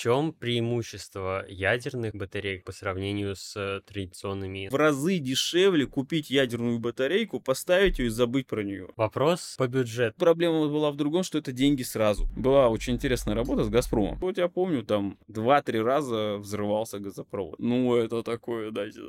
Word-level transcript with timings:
чем 0.00 0.32
преимущество 0.32 1.44
ядерных 1.46 2.14
батареек 2.14 2.64
по 2.64 2.72
сравнению 2.72 3.36
с 3.36 3.82
традиционными? 3.86 4.68
В 4.70 4.74
разы 4.74 5.18
дешевле 5.18 5.84
купить 5.84 6.30
ядерную 6.30 6.78
батарейку, 6.78 7.38
поставить 7.38 7.98
ее 7.98 8.06
и 8.06 8.08
забыть 8.08 8.46
про 8.46 8.62
нее. 8.62 8.88
Вопрос 8.96 9.56
по 9.58 9.68
бюджету. 9.68 10.14
Проблема 10.18 10.68
была 10.68 10.90
в 10.90 10.96
другом, 10.96 11.22
что 11.22 11.36
это 11.36 11.52
деньги 11.52 11.82
сразу. 11.82 12.26
Была 12.34 12.70
очень 12.70 12.94
интересная 12.94 13.34
работа 13.34 13.62
с 13.62 13.68
Газпромом. 13.68 14.16
Вот 14.20 14.38
я 14.38 14.48
помню, 14.48 14.84
там 14.84 15.18
2-3 15.28 15.82
раза 15.82 16.36
взрывался 16.38 16.98
газопровод. 16.98 17.58
Ну, 17.58 17.94
это 17.94 18.22
такое, 18.22 18.70
да. 18.70 18.86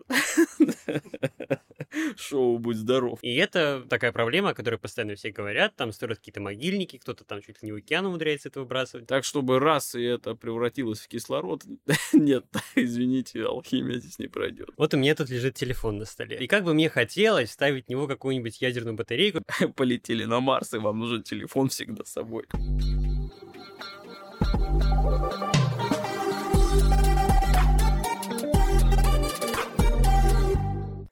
Шоу 2.18 2.58
«Будь 2.60 2.78
здоров». 2.78 3.20
И 3.21 3.36
это 3.36 3.86
такая 3.89 4.12
проблема, 4.12 4.50
о 4.50 4.54
которой 4.54 4.78
постоянно 4.78 5.16
все 5.16 5.32
говорят. 5.32 5.76
Там 5.76 5.92
строят 5.92 6.20
какие-то 6.20 6.42
могильники, 6.42 6.98
кто-то 6.98 7.23
там 7.23 7.42
чуть 7.42 7.62
ли 7.62 7.68
не 7.68 7.71
в 7.71 7.76
океан 7.78 8.05
умудряется 8.05 8.50
это 8.50 8.60
выбрасывать. 8.60 9.08
Так, 9.08 9.23
чтобы 9.23 9.60
раз 9.60 9.96
и 9.96 10.04
это 10.04 10.36
превратилось 10.36 10.80
в 10.82 11.07
кислород, 11.07 11.63
нет, 12.13 12.45
извините, 12.75 13.44
алхимия 13.44 13.99
здесь 13.99 14.20
не 14.20 14.27
пройдет. 14.27 14.70
Вот 14.77 14.94
у 14.94 14.98
меня 14.98 15.16
тут 15.16 15.30
лежит 15.30 15.55
телефон 15.55 15.98
на 15.98 16.05
столе. 16.05 16.38
И 16.38 16.48
как 16.48 16.63
бы 16.63 16.73
мне 16.73 16.90
хотелось 16.90 17.52
ставить 17.52 17.85
в 17.88 17.90
него 17.90 18.07
какую-нибудь 18.07 18.62
ядерную 18.62 18.95
батарейку. 18.95 19.41
Полетели 19.76 20.26
на 20.26 20.40
Марс, 20.40 20.73
и 20.73 20.77
вам 20.77 20.99
нужен 20.99 21.23
телефон 21.23 21.70
всегда 21.70 22.04
с 22.04 22.12
собой. 22.12 22.45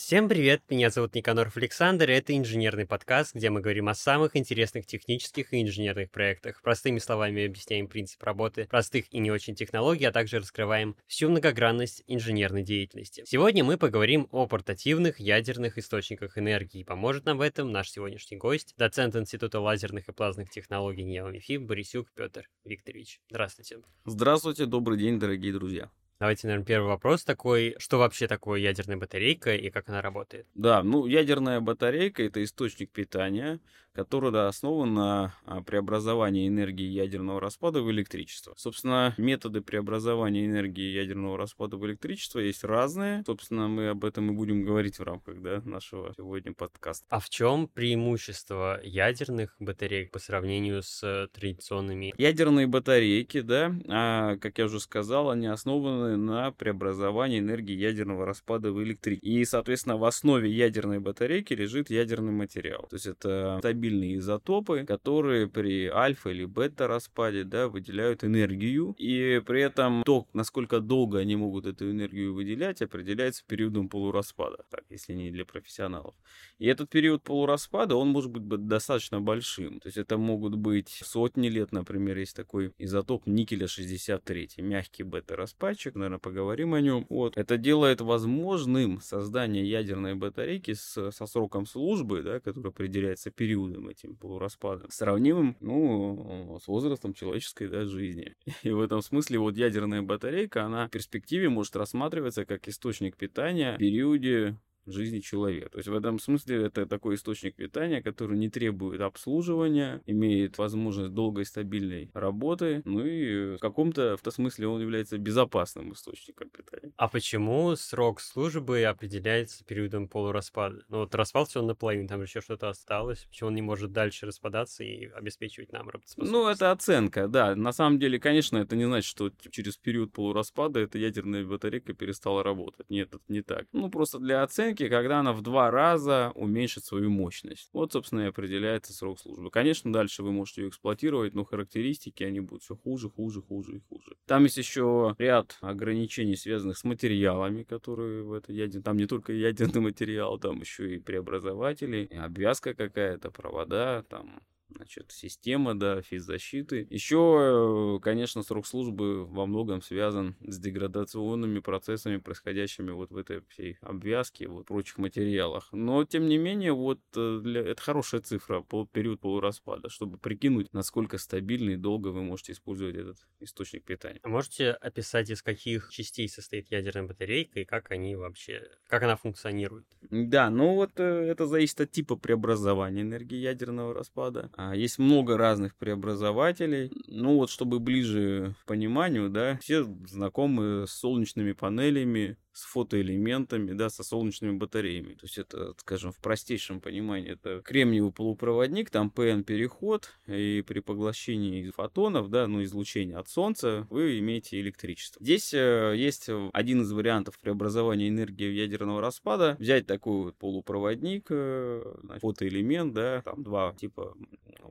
Всем 0.09 0.27
привет, 0.27 0.63
меня 0.71 0.89
зовут 0.89 1.13
Никаноров 1.13 1.55
Александр, 1.55 2.09
и 2.09 2.13
это 2.13 2.35
инженерный 2.35 2.87
подкаст, 2.87 3.35
где 3.35 3.51
мы 3.51 3.61
говорим 3.61 3.89
о 3.89 3.93
самых 3.93 4.35
интересных 4.35 4.87
технических 4.87 5.53
и 5.53 5.61
инженерных 5.61 6.09
проектах. 6.09 6.63
Простыми 6.63 6.97
словами 6.97 7.45
объясняем 7.45 7.87
принцип 7.87 8.23
работы 8.23 8.65
простых 8.65 9.05
и 9.13 9.19
не 9.19 9.29
очень 9.29 9.53
технологий, 9.53 10.05
а 10.05 10.11
также 10.11 10.39
раскрываем 10.39 10.95
всю 11.05 11.29
многогранность 11.29 12.03
инженерной 12.07 12.63
деятельности. 12.63 13.23
Сегодня 13.27 13.63
мы 13.63 13.77
поговорим 13.77 14.27
о 14.31 14.47
портативных 14.47 15.19
ядерных 15.19 15.77
источниках 15.77 16.39
энергии. 16.39 16.83
Поможет 16.83 17.25
нам 17.25 17.37
в 17.37 17.41
этом 17.41 17.71
наш 17.71 17.91
сегодняшний 17.91 18.37
гость, 18.37 18.73
доцент 18.79 19.15
Института 19.15 19.59
лазерных 19.59 20.09
и 20.09 20.11
плазменных 20.11 20.49
технологий 20.49 21.03
НИАО 21.03 21.33
Борисюк 21.59 22.11
Петр 22.15 22.49
Викторович. 22.65 23.21
Здравствуйте. 23.29 23.77
Здравствуйте, 24.05 24.65
добрый 24.65 24.97
день, 24.97 25.19
дорогие 25.19 25.53
друзья. 25.53 25.91
Давайте, 26.19 26.47
наверное, 26.47 26.65
первый 26.65 26.87
вопрос 26.87 27.23
такой. 27.23 27.75
Что 27.79 27.97
вообще 27.97 28.27
такое 28.27 28.59
ядерная 28.59 28.97
батарейка 28.97 29.55
и 29.55 29.69
как 29.69 29.87
она 29.87 30.01
работает? 30.01 30.47
Да, 30.53 30.83
ну, 30.83 31.05
ядерная 31.05 31.61
батарейка— 31.61 32.23
это 32.25 32.43
источник 32.43 32.91
питания, 32.91 33.61
который 33.99 34.47
основан 34.47 34.93
на 34.93 35.33
преобразовании 35.65 36.47
энергии 36.47 36.87
ядерного 36.87 37.41
распада 37.41 37.81
в 37.81 37.91
электричество. 37.91 38.53
Собственно, 38.55 39.13
методы 39.17 39.59
преобразования 39.59 40.45
энергии 40.45 40.89
ядерного 40.89 41.37
распада 41.37 41.75
в 41.75 41.85
электричество 41.85 42.39
есть 42.39 42.63
разные. 42.63 43.23
Собственно, 43.25 43.67
мы 43.67 43.89
об 43.89 44.05
этом 44.05 44.31
и 44.31 44.33
будем 44.33 44.63
говорить 44.63 44.99
в 44.99 45.03
рамках 45.03 45.41
да, 45.41 45.61
нашего 45.65 46.13
сегодня 46.15 46.53
подкаста. 46.53 47.05
А 47.09 47.19
в 47.19 47.29
чем 47.29 47.67
преимущество 47.67 48.79
ядерных 48.83 49.55
батареек 49.59 50.11
по 50.11 50.19
сравнению 50.19 50.81
с 50.81 51.29
традиционными? 51.33 52.13
Ядерные 52.17 52.67
батарейки, 52.67 53.41
да, 53.41 53.75
а, 53.89 54.37
как 54.37 54.59
я 54.59 54.65
уже 54.65 54.79
сказал, 54.79 55.29
они 55.29 55.47
основаны 55.47 56.15
на 56.15 56.51
преобразовании 56.51 57.39
энергии 57.39 57.75
ядерного 57.75 58.25
распада 58.25 58.71
в 58.71 58.81
электричество. 58.81 59.27
И, 59.27 59.43
соответственно, 59.43 59.97
в 59.97 60.05
основе 60.05 60.49
ядерной 60.49 60.99
батарейки 60.99 61.53
лежит 61.53 61.89
ядерный 61.89 62.31
материал. 62.31 62.87
То 62.89 62.95
есть 62.95 63.05
это 63.05 63.59
стабильные 63.89 64.17
изотопы, 64.17 64.85
которые 64.85 65.47
при 65.47 65.87
альфа 65.87 66.29
или 66.29 66.45
бета 66.45 66.87
распаде, 66.87 67.43
да, 67.43 67.67
выделяют 67.67 68.23
энергию. 68.23 68.95
И 68.97 69.41
при 69.45 69.61
этом 69.61 70.03
то, 70.03 70.27
насколько 70.33 70.79
долго 70.79 71.19
они 71.19 71.35
могут 71.35 71.65
эту 71.65 71.89
энергию 71.89 72.33
выделять, 72.33 72.81
определяется 72.81 73.43
периодом 73.47 73.89
полураспада, 73.89 74.57
так, 74.69 74.83
если 74.89 75.13
не 75.13 75.31
для 75.31 75.45
профессионалов. 75.45 76.13
И 76.59 76.67
этот 76.67 76.89
период 76.89 77.23
полураспада, 77.23 77.95
он 77.95 78.09
может 78.09 78.31
быть 78.31 78.67
достаточно 78.67 79.21
большим. 79.21 79.79
То 79.79 79.87
есть 79.87 79.97
это 79.97 80.17
могут 80.17 80.55
быть 80.55 80.89
сотни 80.89 81.49
лет, 81.49 81.71
например, 81.71 82.17
есть 82.17 82.35
такой 82.35 82.73
изотоп 82.77 83.27
никеля 83.27 83.67
63, 83.67 84.49
мягкий 84.57 85.03
бета-распадчик, 85.03 85.95
наверное, 85.95 86.19
поговорим 86.19 86.73
о 86.73 86.81
нем. 86.81 87.05
Вот. 87.09 87.37
Это 87.37 87.57
делает 87.57 88.01
возможным 88.01 89.01
создание 89.01 89.69
ядерной 89.69 90.15
батарейки 90.15 90.73
с, 90.73 91.11
со 91.11 91.25
сроком 91.25 91.65
службы, 91.65 92.21
да, 92.21 92.39
который 92.39 92.69
определяется 92.69 93.31
периодом 93.31 93.68
периодом 93.69 93.89
этим 93.89 94.15
полураспадом, 94.15 94.89
сравнимым, 94.89 95.55
ну, 95.59 96.59
с 96.61 96.67
возрастом 96.67 97.13
человеческой 97.13 97.67
да, 97.67 97.85
жизни. 97.85 98.35
И 98.63 98.71
в 98.71 98.81
этом 98.81 99.01
смысле 99.01 99.39
вот 99.39 99.57
ядерная 99.57 100.01
батарейка, 100.01 100.63
она 100.63 100.87
в 100.87 100.91
перспективе 100.91 101.49
может 101.49 101.75
рассматриваться 101.75 102.45
как 102.45 102.67
источник 102.67 103.17
питания 103.17 103.75
в 103.75 103.77
периоде 103.77 104.57
жизни 104.91 105.19
человека. 105.19 105.69
То 105.69 105.77
есть 105.77 105.87
в 105.89 105.93
этом 105.93 106.19
смысле 106.19 106.65
это 106.65 106.85
такой 106.85 107.15
источник 107.15 107.55
питания, 107.55 108.01
который 108.01 108.37
не 108.37 108.49
требует 108.49 109.01
обслуживания, 109.01 110.01
имеет 110.05 110.57
возможность 110.57 111.13
долгой 111.13 111.45
стабильной 111.45 112.09
работы, 112.13 112.81
ну 112.85 113.05
и 113.05 113.55
в 113.55 113.59
каком-то 113.59 114.17
в 114.17 114.21
том 114.21 114.33
смысле 114.33 114.67
он 114.67 114.81
является 114.81 115.17
безопасным 115.17 115.93
источником 115.93 116.49
питания. 116.49 116.93
А 116.97 117.07
почему 117.07 117.75
срок 117.75 118.21
службы 118.21 118.83
определяется 118.83 119.63
периодом 119.63 120.07
полураспада? 120.07 120.83
Ну 120.89 120.99
вот 120.99 121.15
распался 121.15 121.59
он 121.59 121.67
наполовину, 121.67 122.07
там 122.07 122.21
еще 122.21 122.41
что-то 122.41 122.69
осталось, 122.69 123.25
почему 123.25 123.49
он 123.49 123.55
не 123.55 123.61
может 123.61 123.91
дальше 123.91 124.25
распадаться 124.25 124.83
и 124.83 125.05
обеспечивать 125.05 125.71
нам 125.71 125.89
работоспособность? 125.89 126.31
Ну 126.31 126.47
это 126.47 126.71
оценка, 126.71 127.27
да. 127.27 127.55
На 127.55 127.71
самом 127.71 127.99
деле, 127.99 128.19
конечно, 128.19 128.57
это 128.57 128.75
не 128.75 128.85
значит, 128.85 129.09
что 129.09 129.31
через 129.51 129.77
период 129.77 130.11
полураспада 130.11 130.79
эта 130.79 130.97
ядерная 130.97 131.45
батарейка 131.45 131.93
перестала 131.93 132.43
работать. 132.43 132.89
Нет, 132.89 133.09
это 133.09 133.23
не 133.27 133.41
так. 133.41 133.67
Ну 133.71 133.89
просто 133.89 134.19
для 134.19 134.43
оценки 134.43 134.78
техники, 134.79 134.89
когда 134.89 135.19
она 135.19 135.33
в 135.33 135.41
два 135.41 135.69
раза 135.71 136.31
уменьшит 136.35 136.85
свою 136.85 137.09
мощность. 137.09 137.69
Вот, 137.73 137.93
собственно, 137.93 138.21
и 138.21 138.27
определяется 138.27 138.93
срок 138.93 139.19
службы. 139.19 139.51
Конечно, 139.51 139.91
дальше 139.91 140.23
вы 140.23 140.31
можете 140.31 140.61
ее 140.61 140.69
эксплуатировать, 140.69 141.35
но 141.35 141.43
характеристики, 141.43 142.23
они 142.23 142.39
будут 142.39 142.63
все 142.63 142.75
хуже, 142.75 143.09
хуже, 143.09 143.41
хуже 143.41 143.77
и 143.77 143.81
хуже. 143.89 144.15
Там 144.25 144.43
есть 144.43 144.57
еще 144.57 145.15
ряд 145.19 145.57
ограничений, 145.61 146.35
связанных 146.35 146.77
с 146.77 146.83
материалами, 146.83 147.63
которые 147.63 148.23
в 148.23 148.33
это 148.33 148.51
ядерный... 148.51 148.83
Там 148.83 148.97
не 148.97 149.05
только 149.05 149.33
ядерный 149.33 149.81
материал, 149.81 150.39
там 150.39 150.59
еще 150.61 150.95
и 150.95 150.99
преобразователи, 150.99 152.07
и 152.09 152.15
обвязка 152.15 152.73
какая-то, 152.73 153.31
провода, 153.31 154.03
там 154.09 154.41
значит, 154.69 155.11
система, 155.11 155.77
да, 155.77 156.01
физзащиты. 156.01 156.87
Еще, 156.89 157.97
э, 157.97 157.99
конечно, 158.01 158.43
срок 158.43 158.67
службы 158.67 159.25
во 159.25 159.45
многом 159.45 159.81
связан 159.81 160.35
с 160.41 160.59
деградационными 160.59 161.59
процессами, 161.59 162.17
происходящими 162.17 162.91
вот 162.91 163.11
в 163.11 163.17
этой 163.17 163.41
всей 163.49 163.77
обвязке, 163.81 164.47
вот 164.47 164.67
прочих 164.67 164.97
материалах. 164.97 165.69
Но, 165.71 166.05
тем 166.05 166.27
не 166.27 166.37
менее, 166.37 166.73
вот 166.73 166.99
э, 167.15 167.39
для... 167.41 167.61
это 167.61 167.81
хорошая 167.81 168.21
цифра 168.21 168.61
по 168.61 168.85
период 168.85 169.19
полураспада, 169.19 169.89
чтобы 169.89 170.17
прикинуть, 170.17 170.73
насколько 170.73 171.17
стабильно 171.17 171.71
и 171.71 171.75
долго 171.75 172.09
вы 172.09 172.21
можете 172.23 172.53
использовать 172.53 172.95
этот 172.95 173.17
источник 173.39 173.83
питания. 173.83 174.19
А 174.23 174.29
можете 174.29 174.71
описать, 174.71 175.29
из 175.29 175.41
каких 175.41 175.89
частей 175.91 176.29
состоит 176.29 176.71
ядерная 176.71 177.07
батарейка 177.07 177.59
и 177.59 177.65
как 177.65 177.91
они 177.91 178.15
вообще, 178.15 178.69
как 178.87 179.03
она 179.03 179.15
функционирует? 179.15 179.85
Да, 180.09 180.49
ну 180.49 180.75
вот 180.75 180.91
э, 180.99 181.03
это 181.03 181.45
зависит 181.45 181.81
от 181.81 181.91
типа 181.91 182.15
преобразования 182.15 183.01
энергии 183.01 183.37
ядерного 183.37 183.93
распада. 183.93 184.51
А, 184.61 184.75
есть 184.75 184.99
много 184.99 185.37
разных 185.37 185.73
преобразователей. 185.77 186.91
Ну 187.07 187.35
вот, 187.35 187.49
чтобы 187.49 187.79
ближе 187.79 188.55
к 188.61 188.65
пониманию, 188.65 189.29
да, 189.29 189.57
все 189.61 189.83
знакомы 190.05 190.85
с 190.85 190.91
солнечными 190.91 191.53
панелями, 191.53 192.35
с 192.53 192.63
фотоэлементами, 192.63 193.73
да, 193.73 193.89
со 193.89 194.03
солнечными 194.03 194.57
батареями. 194.57 195.13
То 195.13 195.25
есть 195.25 195.37
это, 195.37 195.73
скажем, 195.77 196.11
в 196.11 196.17
простейшем 196.17 196.81
понимании, 196.81 197.31
это 197.31 197.61
кремниевый 197.61 198.11
полупроводник, 198.11 198.89
там 198.89 199.09
ПН-переход, 199.09 200.09
и 200.27 200.63
при 200.67 200.79
поглощении 200.79 201.69
фотонов, 201.69 202.29
да, 202.29 202.47
ну, 202.47 202.63
излучения 202.63 203.17
от 203.17 203.29
Солнца, 203.29 203.87
вы 203.89 204.19
имеете 204.19 204.59
электричество. 204.59 205.23
Здесь 205.23 205.53
э, 205.53 205.93
есть 205.95 206.29
один 206.53 206.81
из 206.81 206.91
вариантов 206.91 207.39
преобразования 207.39 208.09
энергии 208.09 208.51
ядерного 208.51 209.01
распада. 209.01 209.55
Взять 209.59 209.85
такой 209.85 210.33
полупроводник, 210.33 211.27
э, 211.29 211.83
фотоэлемент, 212.19 212.93
да, 212.93 213.21
там 213.21 213.43
два 213.43 213.73
типа 213.79 214.15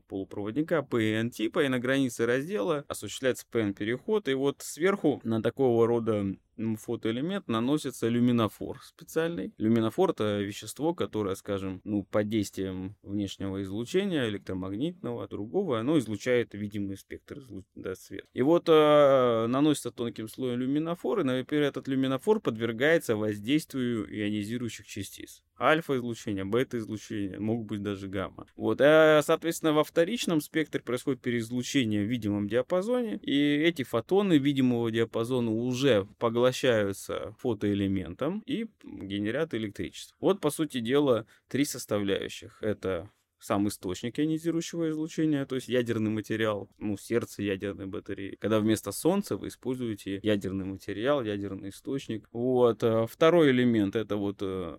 полупроводника 0.09 0.87
PN-типа, 0.89 1.65
и 1.65 1.69
на 1.69 1.79
границе 1.79 2.27
раздела 2.27 2.85
осуществляется 2.89 3.47
PN-переход, 3.53 4.29
и 4.29 4.35
вот 4.35 4.63
сверху 4.63 5.21
на 5.25 5.43
такого 5.43 5.87
рода 5.87 6.37
фотоэлемент 6.77 7.49
наносится 7.49 8.09
люминофор 8.09 8.83
специальный. 8.83 9.53
Люминофор 9.59 10.11
это 10.11 10.41
вещество, 10.41 10.95
которое, 10.95 11.35
скажем, 11.35 11.81
ну, 11.85 12.05
под 12.05 12.29
действием 12.29 12.97
внешнего 13.03 13.63
излучения, 13.63 14.29
электромагнитного, 14.29 15.29
другого, 15.29 15.81
оно 15.81 15.99
излучает 15.99 16.55
видимый 16.55 16.97
спектр 16.97 17.43
да, 17.75 17.95
света. 17.95 18.27
И 18.33 18.43
вот 18.43 18.69
э, 18.69 19.47
наносится 19.49 19.91
тонким 19.91 20.29
слоем 20.29 20.59
люминофор, 20.61 21.21
и, 21.21 21.25
например, 21.25 21.65
этот 21.65 21.89
люминофор 21.89 22.41
подвергается 22.41 23.17
воздействию 23.17 24.07
ионизирующих 24.09 24.87
частиц. 24.87 25.43
Альфа-излучение, 25.59 26.45
бета-излучение, 26.45 27.39
могут 27.39 27.67
быть 27.67 27.83
даже 27.83 28.09
гамма. 28.09 28.47
Вот, 28.57 28.81
а, 28.81 29.21
соответственно, 29.23 29.73
во 29.73 29.85
вторичном 29.85 30.41
спектре 30.41 30.81
происходит 30.81 31.21
переизлучение 31.21 32.05
в 32.05 32.09
видимом 32.09 32.49
диапазоне, 32.49 33.19
и 33.23 33.57
эти 33.57 33.83
фотоны 33.83 34.39
видимого 34.39 34.91
диапазона 34.91 35.51
уже 35.51 36.07
поглощаются 36.19 37.35
фотоэлементом 37.39 38.43
и 38.47 38.67
генерят 38.85 39.55
электричество. 39.55 40.17
Вот, 40.21 40.41
по 40.41 40.51
сути 40.51 40.81
дела, 40.81 41.27
три 41.49 41.65
составляющих. 41.65 42.59
Это 42.63 43.11
сам 43.41 43.69
источник 43.69 44.19
ионизирующего 44.19 44.91
излучения, 44.91 45.47
то 45.47 45.55
есть 45.55 45.69
ядерный 45.69 46.11
материал, 46.11 46.69
ну, 46.79 46.97
сердце 46.97 47.43
ядерной 47.43 47.87
батареи. 47.87 48.37
Когда 48.41 48.59
вместо 48.61 48.93
Солнца 48.93 49.37
вы 49.37 49.49
используете 49.49 50.21
ядерный 50.23 50.65
материал, 50.65 51.23
ядерный 51.23 51.71
источник. 51.71 52.29
Вот. 52.33 52.83
А 52.83 53.07
второй 53.07 53.51
элемент 53.51 53.97
это 53.97 54.17
вот 54.17 54.39
э, 54.41 54.79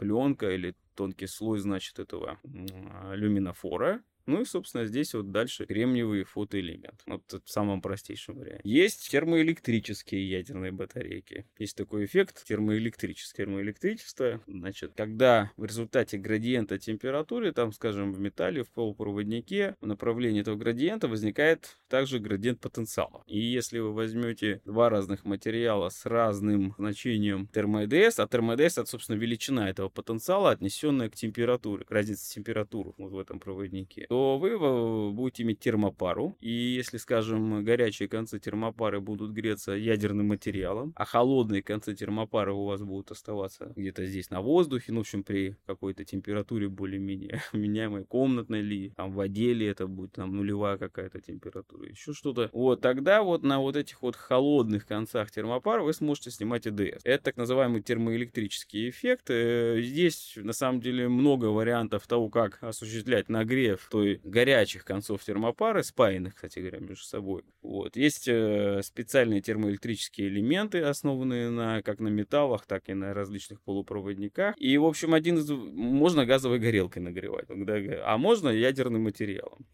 пленка 0.00 0.50
или 0.50 0.74
тонкий 0.94 1.26
слой, 1.26 1.58
значит, 1.58 1.98
этого 1.98 2.40
люминофора. 2.42 4.02
Ну 4.26 4.42
и, 4.42 4.44
собственно, 4.44 4.84
здесь 4.86 5.14
вот 5.14 5.30
дальше 5.30 5.66
кремниевый 5.66 6.24
фотоэлемент. 6.24 7.02
Вот 7.06 7.22
в 7.44 7.50
самом 7.50 7.82
простейшем 7.82 8.38
варианте. 8.38 8.62
Есть 8.64 9.10
термоэлектрические 9.10 10.28
ядерные 10.28 10.72
батарейки. 10.72 11.46
Есть 11.58 11.76
такой 11.76 12.04
эффект 12.04 12.44
термоэлектрическое. 12.44 13.46
Термоэлектричество, 13.46 14.40
значит, 14.46 14.92
когда 14.96 15.50
в 15.56 15.64
результате 15.64 16.18
градиента 16.18 16.78
температуры, 16.78 17.52
там, 17.52 17.72
скажем, 17.72 18.12
в 18.12 18.20
металле, 18.20 18.62
в 18.64 18.70
полупроводнике, 18.70 19.76
в 19.80 19.86
направлении 19.86 20.40
этого 20.40 20.56
градиента 20.56 21.08
возникает 21.08 21.78
также 21.88 22.18
градиент 22.18 22.60
потенциала. 22.60 23.22
И 23.26 23.38
если 23.38 23.78
вы 23.78 23.92
возьмете 23.92 24.60
два 24.64 24.90
разных 24.90 25.24
материала 25.24 25.88
с 25.88 26.06
разным 26.06 26.74
значением 26.78 27.48
термоэдс, 27.48 28.18
а 28.18 28.26
термоэдс 28.26 28.78
это, 28.78 28.86
собственно, 28.86 29.16
величина 29.16 29.68
этого 29.70 29.88
потенциала, 29.88 30.50
отнесенная 30.50 31.10
к 31.10 31.14
температуре, 31.14 31.84
к 31.84 31.90
разнице 31.90 32.32
температуры 32.34 32.92
вот 32.98 33.12
в 33.12 33.18
этом 33.18 33.40
проводнике, 33.40 34.06
то 34.10 34.38
вы 34.38 35.12
будете 35.12 35.44
иметь 35.44 35.60
термопару. 35.60 36.36
И 36.40 36.50
если, 36.50 36.96
скажем, 36.96 37.62
горячие 37.62 38.08
концы 38.08 38.40
термопары 38.40 39.00
будут 39.00 39.30
греться 39.30 39.70
ядерным 39.70 40.26
материалом, 40.26 40.92
а 40.96 41.04
холодные 41.04 41.62
концы 41.62 41.94
термопары 41.94 42.52
у 42.52 42.64
вас 42.64 42.82
будут 42.82 43.12
оставаться 43.12 43.72
где-то 43.76 44.04
здесь 44.06 44.30
на 44.30 44.40
воздухе, 44.40 44.90
ну, 44.90 44.98
в 44.98 45.00
общем, 45.02 45.22
при 45.22 45.56
какой-то 45.64 46.04
температуре 46.04 46.68
более-менее 46.68 47.40
меняемой, 47.52 48.04
комнатной 48.04 48.62
ли, 48.62 48.92
там, 48.96 49.12
в 49.12 49.14
воде 49.14 49.52
ли 49.52 49.64
это 49.64 49.86
будет, 49.86 50.14
там, 50.14 50.34
нулевая 50.34 50.76
какая-то 50.76 51.20
температура, 51.20 51.88
еще 51.88 52.12
что-то. 52.12 52.50
Вот, 52.52 52.80
тогда 52.80 53.22
вот 53.22 53.44
на 53.44 53.60
вот 53.60 53.76
этих 53.76 54.02
вот 54.02 54.16
холодных 54.16 54.88
концах 54.88 55.30
термопары 55.30 55.84
вы 55.84 55.92
сможете 55.92 56.32
снимать 56.32 56.66
ЭДС. 56.66 57.00
Это 57.04 57.22
так 57.22 57.36
называемый 57.36 57.80
термоэлектрический 57.80 58.90
эффект. 58.90 59.30
Э, 59.30 59.80
здесь, 59.80 60.32
на 60.34 60.52
самом 60.52 60.80
деле, 60.80 61.08
много 61.08 61.44
вариантов 61.44 62.08
того, 62.08 62.28
как 62.28 62.60
осуществлять 62.60 63.28
нагрев, 63.28 63.86
то 63.88 63.99
той 64.00 64.20
горячих 64.24 64.84
концов 64.84 65.22
термопары, 65.22 65.82
спаянных, 65.82 66.34
кстати 66.34 66.58
говоря, 66.58 66.78
между 66.78 67.04
собой. 67.04 67.42
Вот. 67.60 67.96
Есть 67.96 68.28
э, 68.28 68.80
специальные 68.82 69.42
термоэлектрические 69.42 70.28
элементы, 70.28 70.80
основанные 70.80 71.50
на, 71.50 71.82
как 71.82 72.00
на 72.00 72.08
металлах, 72.08 72.64
так 72.66 72.88
и 72.88 72.94
на 72.94 73.12
различных 73.12 73.60
полупроводниках. 73.60 74.54
И, 74.56 74.78
в 74.78 74.86
общем, 74.86 75.12
один 75.12 75.36
из... 75.36 75.50
Можно 75.50 76.24
газовой 76.24 76.58
горелкой 76.58 77.02
нагревать, 77.02 77.46
а 77.50 78.16
можно 78.16 78.48
ядерным 78.48 79.02
материалом. 79.02 79.66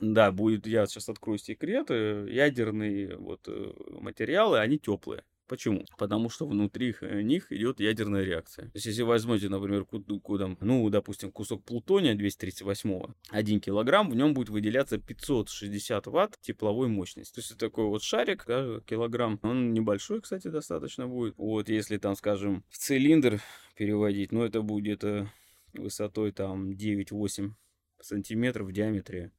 Да, 0.00 0.32
будет, 0.32 0.66
я 0.66 0.86
сейчас 0.86 1.10
открою 1.10 1.38
секрет, 1.38 1.88
э, 1.90 2.26
ядерные 2.30 3.16
вот 3.18 3.42
э, 3.46 3.72
материалы, 4.00 4.58
они 4.58 4.78
теплые. 4.78 5.22
Почему? 5.50 5.84
Потому 5.98 6.30
что 6.30 6.46
внутри 6.46 6.94
э, 7.00 7.22
них 7.22 7.50
идет 7.50 7.80
ядерная 7.80 8.22
реакция. 8.22 8.66
То 8.66 8.70
есть, 8.74 8.86
если 8.86 9.02
возьмете, 9.02 9.48
например, 9.48 9.84
куда, 9.84 10.56
ну, 10.60 10.88
допустим, 10.90 11.32
кусок 11.32 11.64
плутония 11.64 12.14
238, 12.14 13.02
1 13.30 13.60
килограмм, 13.60 14.10
в 14.10 14.14
нем 14.14 14.32
будет 14.32 14.48
выделяться 14.48 14.98
560 14.98 16.06
ватт 16.06 16.38
тепловой 16.40 16.86
мощности. 16.86 17.34
То 17.34 17.40
есть, 17.40 17.50
это 17.50 17.58
такой 17.58 17.86
вот 17.86 18.04
шарик, 18.04 18.44
да, 18.46 18.78
килограмм. 18.86 19.40
Он 19.42 19.72
небольшой, 19.72 20.20
кстати, 20.20 20.46
достаточно 20.46 21.08
будет. 21.08 21.34
Вот, 21.36 21.68
если 21.68 21.96
там, 21.96 22.14
скажем, 22.14 22.62
в 22.68 22.78
цилиндр 22.78 23.42
переводить, 23.74 24.30
ну, 24.30 24.44
это 24.44 24.62
будет 24.62 25.02
э, 25.02 25.26
высотой 25.72 26.30
там 26.30 26.70
9-8 26.70 27.50
сантиметров 28.00 28.68
в 28.68 28.72
диаметре 28.72 29.32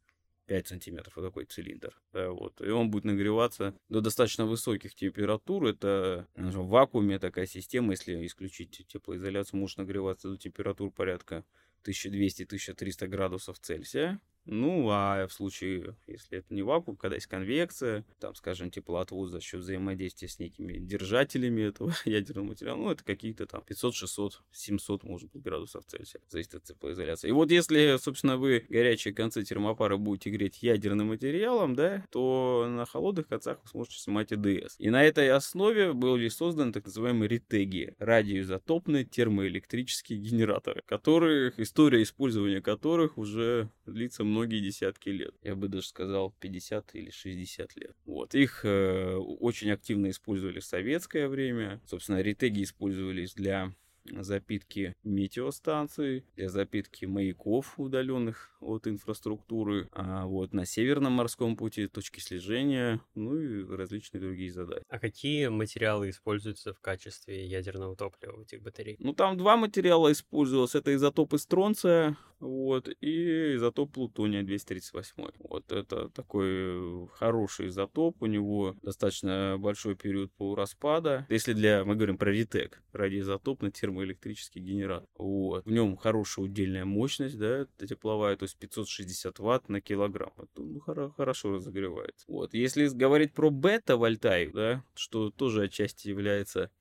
5 0.51 0.67
сантиметров, 0.67 1.15
вот 1.15 1.23
такой 1.23 1.45
цилиндр. 1.45 1.97
Да, 2.11 2.29
вот. 2.29 2.59
И 2.59 2.69
он 2.69 2.91
будет 2.91 3.05
нагреваться 3.05 3.73
до 3.87 4.01
достаточно 4.01 4.45
высоких 4.45 4.93
температур. 4.95 5.65
Это 5.65 6.27
в 6.35 6.67
вакууме 6.67 7.19
такая 7.19 7.45
система, 7.45 7.91
если 7.91 8.25
исключить 8.25 8.85
теплоизоляцию, 8.85 9.61
может 9.61 9.77
нагреваться 9.77 10.27
до 10.27 10.35
температур 10.35 10.91
порядка 10.91 11.45
1200-1300 11.85 13.07
градусов 13.07 13.59
Цельсия. 13.59 14.19
Ну, 14.45 14.89
а 14.89 15.27
в 15.27 15.33
случае, 15.33 15.95
если 16.07 16.39
это 16.39 16.53
не 16.53 16.63
вакуум, 16.63 16.97
когда 16.97 17.15
есть 17.15 17.27
конвекция, 17.27 18.05
там, 18.19 18.33
скажем, 18.35 18.71
теплоотвод 18.71 19.29
за 19.29 19.39
счет 19.39 19.61
взаимодействия 19.61 20.27
с 20.27 20.39
некими 20.39 20.77
держателями 20.77 21.61
этого 21.61 21.93
ядерного 22.05 22.45
материала, 22.45 22.77
ну, 22.77 22.91
это 22.91 23.03
какие-то 23.03 23.45
там 23.45 23.61
500, 23.61 23.95
600, 23.95 24.41
700, 24.51 25.03
может 25.03 25.31
быть, 25.31 25.43
градусов 25.43 25.85
Цельсия. 25.85 26.21
Зависит 26.27 26.55
от 26.55 26.63
теплоизоляции. 26.63 27.29
И 27.29 27.31
вот 27.31 27.51
если, 27.51 27.97
собственно, 27.99 28.37
вы 28.37 28.65
горячие 28.69 29.13
концы 29.13 29.43
термопара 29.43 29.97
будете 29.97 30.31
греть 30.31 30.63
ядерным 30.63 31.09
материалом, 31.09 31.75
да, 31.75 32.03
то 32.09 32.65
на 32.67 32.85
холодных 32.85 33.27
концах 33.27 33.59
вы 33.63 33.69
сможете 33.69 33.99
снимать 33.99 34.33
ЭДС. 34.33 34.75
И 34.79 34.89
на 34.89 35.03
этой 35.03 35.29
основе 35.29 35.93
были 35.93 36.29
созданы 36.29 36.71
так 36.71 36.85
называемые 36.85 37.27
ретеги, 37.27 37.93
радиоизотопные 37.99 39.05
термоэлектрические 39.05 40.19
генераторы, 40.19 40.81
которых, 40.85 41.59
история 41.59 42.01
использования 42.01 42.61
которых 42.61 43.17
уже 43.17 43.69
длится 43.91 44.23
многие 44.23 44.59
десятки 44.59 45.09
лет. 45.09 45.35
Я 45.43 45.55
бы 45.55 45.67
даже 45.67 45.87
сказал 45.87 46.33
50 46.39 46.95
или 46.95 47.09
60 47.09 47.75
лет. 47.75 47.95
Вот. 48.05 48.35
Их 48.35 48.61
э, 48.63 49.15
очень 49.15 49.71
активно 49.71 50.09
использовали 50.09 50.59
в 50.59 50.65
советское 50.65 51.27
время. 51.27 51.81
Собственно, 51.85 52.21
ретеги 52.21 52.63
использовались 52.63 53.33
для 53.33 53.73
запитки 54.05 54.95
метеостанций, 55.03 56.25
для 56.35 56.49
запитки 56.49 57.05
маяков, 57.05 57.79
удаленных 57.79 58.51
от 58.61 58.87
инфраструктуры, 58.87 59.89
а 59.91 60.25
вот 60.25 60.53
на 60.53 60.65
Северном 60.65 61.13
морском 61.13 61.55
пути 61.55 61.87
точки 61.87 62.19
слежения, 62.19 63.01
ну 63.15 63.37
и 63.37 63.63
различные 63.65 64.21
другие 64.21 64.51
задачи. 64.51 64.85
А 64.87 64.99
какие 64.99 65.47
материалы 65.47 66.09
используются 66.09 66.73
в 66.73 66.79
качестве 66.79 67.45
ядерного 67.45 67.95
топлива 67.95 68.37
в 68.37 68.41
этих 68.41 68.61
батарей? 68.61 68.97
Ну, 68.99 69.13
там 69.13 69.37
два 69.37 69.57
материала 69.57 70.11
использовалось. 70.11 70.75
Это 70.75 70.93
изотопы 70.93 71.37
стронция, 71.37 72.17
вот, 72.41 72.89
и 73.01 73.55
изотоп 73.55 73.93
плутония 73.93 74.41
238. 74.41 75.31
Вот 75.39 75.71
это 75.71 76.09
такой 76.09 77.07
хороший 77.13 77.67
изотоп, 77.67 78.21
у 78.21 78.25
него 78.25 78.75
достаточно 78.81 79.57
большой 79.59 79.95
период 79.95 80.31
полураспада. 80.33 81.27
Если 81.29 81.53
для, 81.53 81.85
мы 81.85 81.95
говорим 81.95 82.17
про 82.17 82.31
ретек, 82.31 82.81
радиоизотопный 82.93 83.69
термоэлектрический 83.91 84.61
генератор. 84.61 85.07
Вот. 85.17 85.65
В 85.65 85.71
нем 85.71 85.97
хорошая 85.97 86.45
удельная 86.45 86.85
мощность, 86.85 87.37
да, 87.37 87.67
тепловая, 87.77 88.35
то 88.37 88.43
есть 88.43 88.57
560 88.57 89.39
ватт 89.39 89.69
на 89.69 89.81
килограмм. 89.81 90.33
Это 90.37 90.61
ну, 90.61 90.79
хорошо 90.79 91.53
разогревается. 91.53 92.25
Вот. 92.27 92.53
Если 92.53 92.87
говорить 92.87 93.33
про 93.33 93.49
бета-вольтаик, 93.49 94.53
да, 94.53 94.83
что 94.95 95.29
тоже 95.31 95.63
отчасти 95.63 96.07
является 96.07 96.71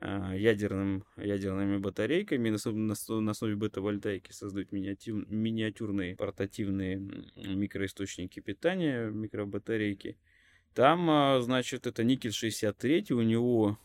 а, 0.00 0.34
ядерным, 0.34 1.04
ядерными 1.16 1.78
батарейками, 1.78 2.50
на, 2.50 3.20
на, 3.20 3.30
основе 3.30 3.56
бета-вольтайки 3.56 4.32
создают 4.32 4.72
миниатюр, 4.72 5.26
миниатюрные 5.28 6.16
портативные 6.16 6.96
микроисточники 7.36 8.40
питания, 8.40 9.10
микробатарейки. 9.10 10.18
Там, 10.74 11.10
а, 11.10 11.40
значит, 11.42 11.86
это 11.86 12.02
никель 12.02 12.32
63, 12.32 13.06
у 13.10 13.20
него 13.20 13.78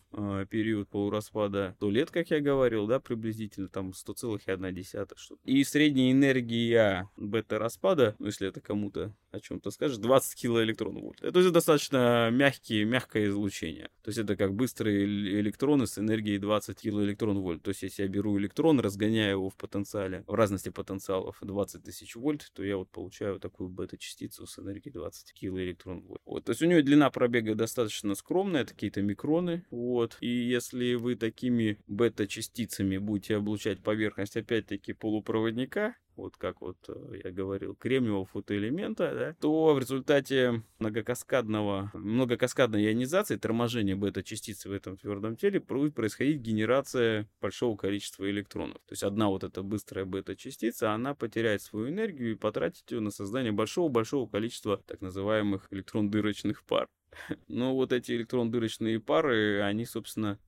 период 0.49 0.89
полураспада 0.89 1.73
100 1.77 1.89
лет, 1.91 2.11
как 2.11 2.29
я 2.29 2.39
говорил, 2.39 2.87
да, 2.87 2.99
приблизительно, 2.99 3.69
там 3.69 3.91
100,1 3.91 5.15
что 5.15 5.37
И 5.43 5.63
средняя 5.63 6.11
энергия 6.11 7.09
бета-распада, 7.17 8.15
ну, 8.19 8.27
если 8.27 8.47
это 8.47 8.61
кому-то 8.61 9.13
о 9.31 9.39
чем-то 9.39 9.71
скажет, 9.71 9.99
20 9.99 10.35
килоэлектронвольт. 10.35 11.21
Это 11.21 11.41
же 11.41 11.51
достаточно 11.51 12.29
мягкие, 12.31 12.85
мягкое 12.85 13.27
излучение. 13.27 13.89
То 14.01 14.09
есть 14.09 14.17
это 14.17 14.35
как 14.35 14.53
быстрые 14.53 15.05
электроны 15.05 15.85
с 15.85 15.97
энергией 15.97 16.37
20 16.37 16.79
килоэлектронвольт. 16.79 17.61
То 17.61 17.69
есть 17.69 17.83
если 17.83 18.03
я 18.03 18.07
беру 18.07 18.37
электрон, 18.37 18.79
разгоняю 18.79 19.31
его 19.31 19.49
в 19.49 19.55
потенциале, 19.55 20.23
в 20.27 20.33
разности 20.33 20.69
потенциалов 20.69 21.37
20 21.41 21.83
тысяч 21.83 22.15
вольт, 22.15 22.49
то 22.53 22.63
я 22.63 22.77
вот 22.77 22.89
получаю 22.89 23.39
такую 23.39 23.69
бета-частицу 23.69 24.47
с 24.47 24.59
энергией 24.59 24.93
20 24.93 25.33
килоэлектронвольт. 25.33 26.21
Вот. 26.25 26.45
То 26.45 26.51
есть 26.51 26.61
у 26.61 26.65
нее 26.65 26.81
длина 26.81 27.09
пробега 27.09 27.53
достаточно 27.55 28.15
скромная, 28.15 28.61
это 28.61 28.73
какие-то 28.73 29.01
микроны. 29.01 29.65
Вот 29.69 29.96
Вот. 29.97 30.15
И 30.21 30.27
если 30.27 30.93
вы 30.93 31.15
такими 31.15 31.79
бета-частицами 31.87 32.99
будете 32.99 33.37
облучать 33.37 33.81
поверхность, 33.81 34.37
опять-таки, 34.37 34.93
полупроводника, 34.93 35.95
вот 36.15 36.37
как 36.37 36.61
вот 36.61 36.77
э, 36.87 37.21
я 37.23 37.31
говорил, 37.31 37.73
кремниевого 37.73 38.27
фотоэлемента, 38.27 39.11
да, 39.15 39.33
то 39.41 39.73
в 39.73 39.79
результате 39.79 40.61
многокаскадного, 40.77 41.89
многокаскадной 41.95 42.85
ионизации, 42.85 43.37
торможения 43.37 43.95
бета-частицы 43.95 44.69
в 44.69 44.71
этом 44.71 44.97
твердом 44.97 45.35
теле 45.35 45.59
будет 45.59 45.95
происходить 45.95 46.41
генерация 46.41 47.27
большого 47.41 47.75
количества 47.75 48.29
электронов. 48.29 48.77
То 48.85 48.93
есть 48.93 49.01
одна 49.01 49.29
вот 49.29 49.43
эта 49.43 49.63
быстрая 49.63 50.05
бета-частица, 50.05 50.93
она 50.93 51.15
потеряет 51.15 51.63
свою 51.63 51.89
энергию 51.89 52.33
и 52.33 52.35
потратит 52.35 52.91
ее 52.91 52.99
на 52.99 53.09
создание 53.09 53.51
большого-большого 53.51 54.29
количества 54.29 54.77
так 54.85 55.01
называемых 55.01 55.67
электрон-дырочных 55.71 56.63
пар. 56.65 56.87
Но 57.47 57.75
вот 57.75 57.91
эти 57.91 58.11
электрон-дырочные 58.13 58.99
пары, 58.99 59.61
они, 59.61 59.85
собственно, 59.85 60.39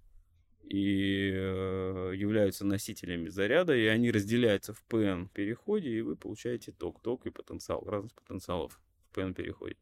и 0.64 1.32
э, 1.34 2.14
являются 2.16 2.66
носителями 2.66 3.30
заряда, 3.30 3.76
и 3.76 3.86
они 3.86 4.12
разделяются 4.12 4.74
в 4.74 4.84
PN 4.88 5.30
переходе, 5.34 5.90
и 5.90 6.02
вы 6.02 6.16
получаете 6.16 6.72
ток, 6.72 7.02
ток 7.02 7.26
и 7.26 7.32
потенциал, 7.32 7.84
разность 7.86 8.16
потенциалов 8.16 8.80
в 9.10 9.18
PN 9.18 9.34
переходе. 9.34 9.76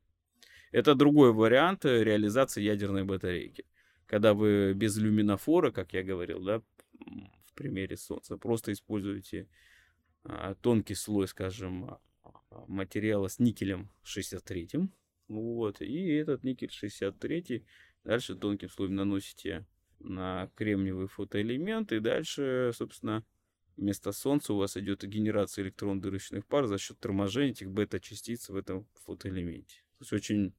Это 0.71 0.95
другой 0.95 1.33
вариант 1.33 1.85
э, 1.85 2.03
реализации 2.03 2.61
ядерной 2.61 3.03
батарейки. 3.03 3.65
Когда 4.05 4.33
вы 4.33 4.73
без 4.73 4.97
люминофора, 4.97 5.71
как 5.71 5.93
я 5.93 6.03
говорил, 6.03 6.41
да, 6.41 6.61
в 7.45 7.53
примере 7.53 7.97
Солнца, 7.97 8.37
просто 8.37 8.71
используете 8.71 9.49
а, 10.23 10.55
тонкий 10.55 10.95
слой, 10.95 11.27
скажем, 11.27 11.89
а, 11.89 11.99
материала 12.67 13.27
с 13.27 13.39
никелем 13.39 13.89
63, 14.03 14.69
вот, 15.27 15.81
и 15.81 16.07
этот 16.13 16.43
никель 16.43 16.71
63 16.71 17.65
дальше 18.03 18.35
тонким 18.35 18.69
слоем 18.69 18.95
наносите 18.95 19.65
на 19.99 20.49
кремниевый 20.55 21.07
фотоэлемент, 21.07 21.91
и 21.91 21.99
дальше, 21.99 22.71
собственно, 22.73 23.25
вместо 23.75 24.11
Солнца 24.11 24.53
у 24.53 24.57
вас 24.57 24.77
идет 24.77 25.03
генерация 25.03 25.63
электрон-дырочных 25.63 26.45
пар 26.45 26.67
за 26.67 26.77
счет 26.77 26.99
торможения 26.99 27.51
этих 27.51 27.71
бета-частиц 27.71 28.49
в 28.49 28.55
этом 28.55 28.87
фотоэлементе. 29.05 29.83
То 29.97 30.03
есть 30.03 30.13
очень 30.13 30.53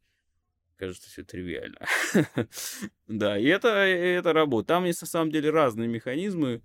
кажется 0.76 1.08
все 1.08 1.25
тривиально. 1.25 1.80
да, 3.06 3.38
и 3.38 3.46
это, 3.46 3.68
это 3.68 4.32
работа. 4.32 4.68
Там 4.68 4.84
есть 4.84 5.00
на 5.00 5.06
самом 5.06 5.30
деле 5.30 5.50
разные 5.50 5.88
механизмы. 5.88 6.62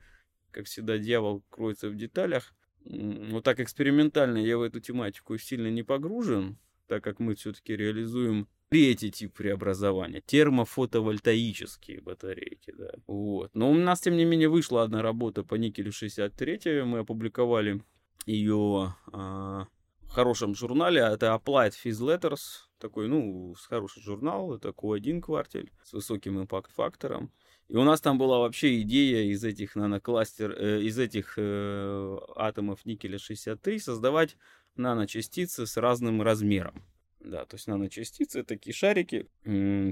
Как 0.51 0.65
всегда, 0.65 0.98
дьявол 0.98 1.43
кроется 1.50 1.89
в 1.89 1.95
деталях. 1.95 2.53
Вот 2.86 3.43
так 3.43 3.60
экспериментально 3.60 4.38
я 4.38 4.57
в 4.57 4.62
эту 4.62 4.79
тематику 4.79 5.38
сильно 5.38 5.67
не 5.67 5.83
погружен, 5.83 6.60
так 6.88 7.04
как 7.04 7.20
мы 7.20 7.36
все-таки 7.36 7.75
реализуем 7.75 8.48
Третий 8.74 9.12
тип 9.12 9.34
преобразования. 9.36 10.22
Термофотовольтаические 10.22 12.02
батарейки. 12.02 12.74
Да. 12.75 12.90
Вот. 13.06 13.52
Но 13.54 13.70
у 13.70 13.75
нас, 13.75 14.02
тем 14.02 14.18
не 14.18 14.25
менее, 14.25 14.50
вышла 14.50 14.82
одна 14.82 15.04
работа 15.04 15.44
по 15.44 15.54
никелю 15.54 15.92
63. 15.92 16.82
Мы 16.82 16.98
опубликовали 16.98 17.84
ее 18.25 18.96
а, 19.12 19.68
в 20.02 20.10
хорошем 20.10 20.56
журнале. 20.56 21.02
Это 21.02 21.40
Applied 21.40 21.74
Phys 21.86 22.00
Letters. 22.02 22.40
Такой, 22.80 23.08
ну, 23.08 23.54
хороший 23.70 24.02
журнал. 24.02 24.56
Это 24.56 24.70
Q1 24.70 25.22
квартель 25.22 25.72
с 25.84 25.94
высоким 25.94 26.42
импакт-фактором. 26.42 27.32
И 27.70 27.75
у 27.75 27.84
нас 27.84 28.02
там 28.02 28.18
была 28.18 28.40
вообще 28.40 28.82
идея 28.82 29.32
из 29.32 29.44
этих 29.44 29.75
нанокластер, 29.75 30.52
э, 30.52 30.82
из 30.82 30.98
этих 30.98 31.36
э, 31.38 32.18
атомов 32.36 32.86
никеля 32.86 33.20
63 33.20 33.78
создавать 33.78 34.36
наночастицы 34.75 35.65
с 35.65 35.77
разным 35.77 36.22
размером. 36.22 36.84
Да, 37.20 37.46
то 37.46 37.56
есть 37.56 37.68
наночастицы 37.68 38.39
это 38.39 38.50
такие 38.50 38.74
шарики, 38.74 39.30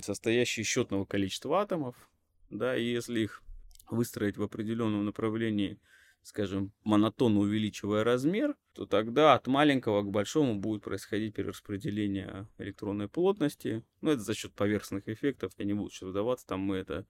состоящие 0.03 0.63
из 0.63 0.67
счетного 0.67 1.05
количества 1.05 1.61
атомов. 1.61 1.95
Да, 2.49 2.75
и 2.75 2.83
если 2.83 3.21
их 3.21 3.41
выстроить 3.89 4.37
в 4.37 4.43
определенном 4.43 5.05
направлении, 5.05 5.79
скажем, 6.23 6.71
монотонно 6.83 7.39
увеличивая 7.39 8.03
размер, 8.03 8.55
то 8.73 8.85
тогда 8.85 9.33
от 9.33 9.47
маленького 9.47 10.01
к 10.01 10.11
большому 10.11 10.55
будет 10.59 10.83
происходить 10.83 11.33
перераспределение 11.33 12.47
электронной 12.57 13.07
плотности. 13.07 13.83
Ну, 14.01 14.11
это 14.11 14.21
за 14.21 14.33
счет 14.33 14.53
поверхностных 14.53 15.07
эффектов, 15.07 15.53
я 15.57 15.65
не 15.65 15.73
буду 15.73 15.89
сейчас 15.89 16.09
вдаваться, 16.09 16.45
там 16.45 16.59
мы 16.59 16.77
это, 16.77 17.05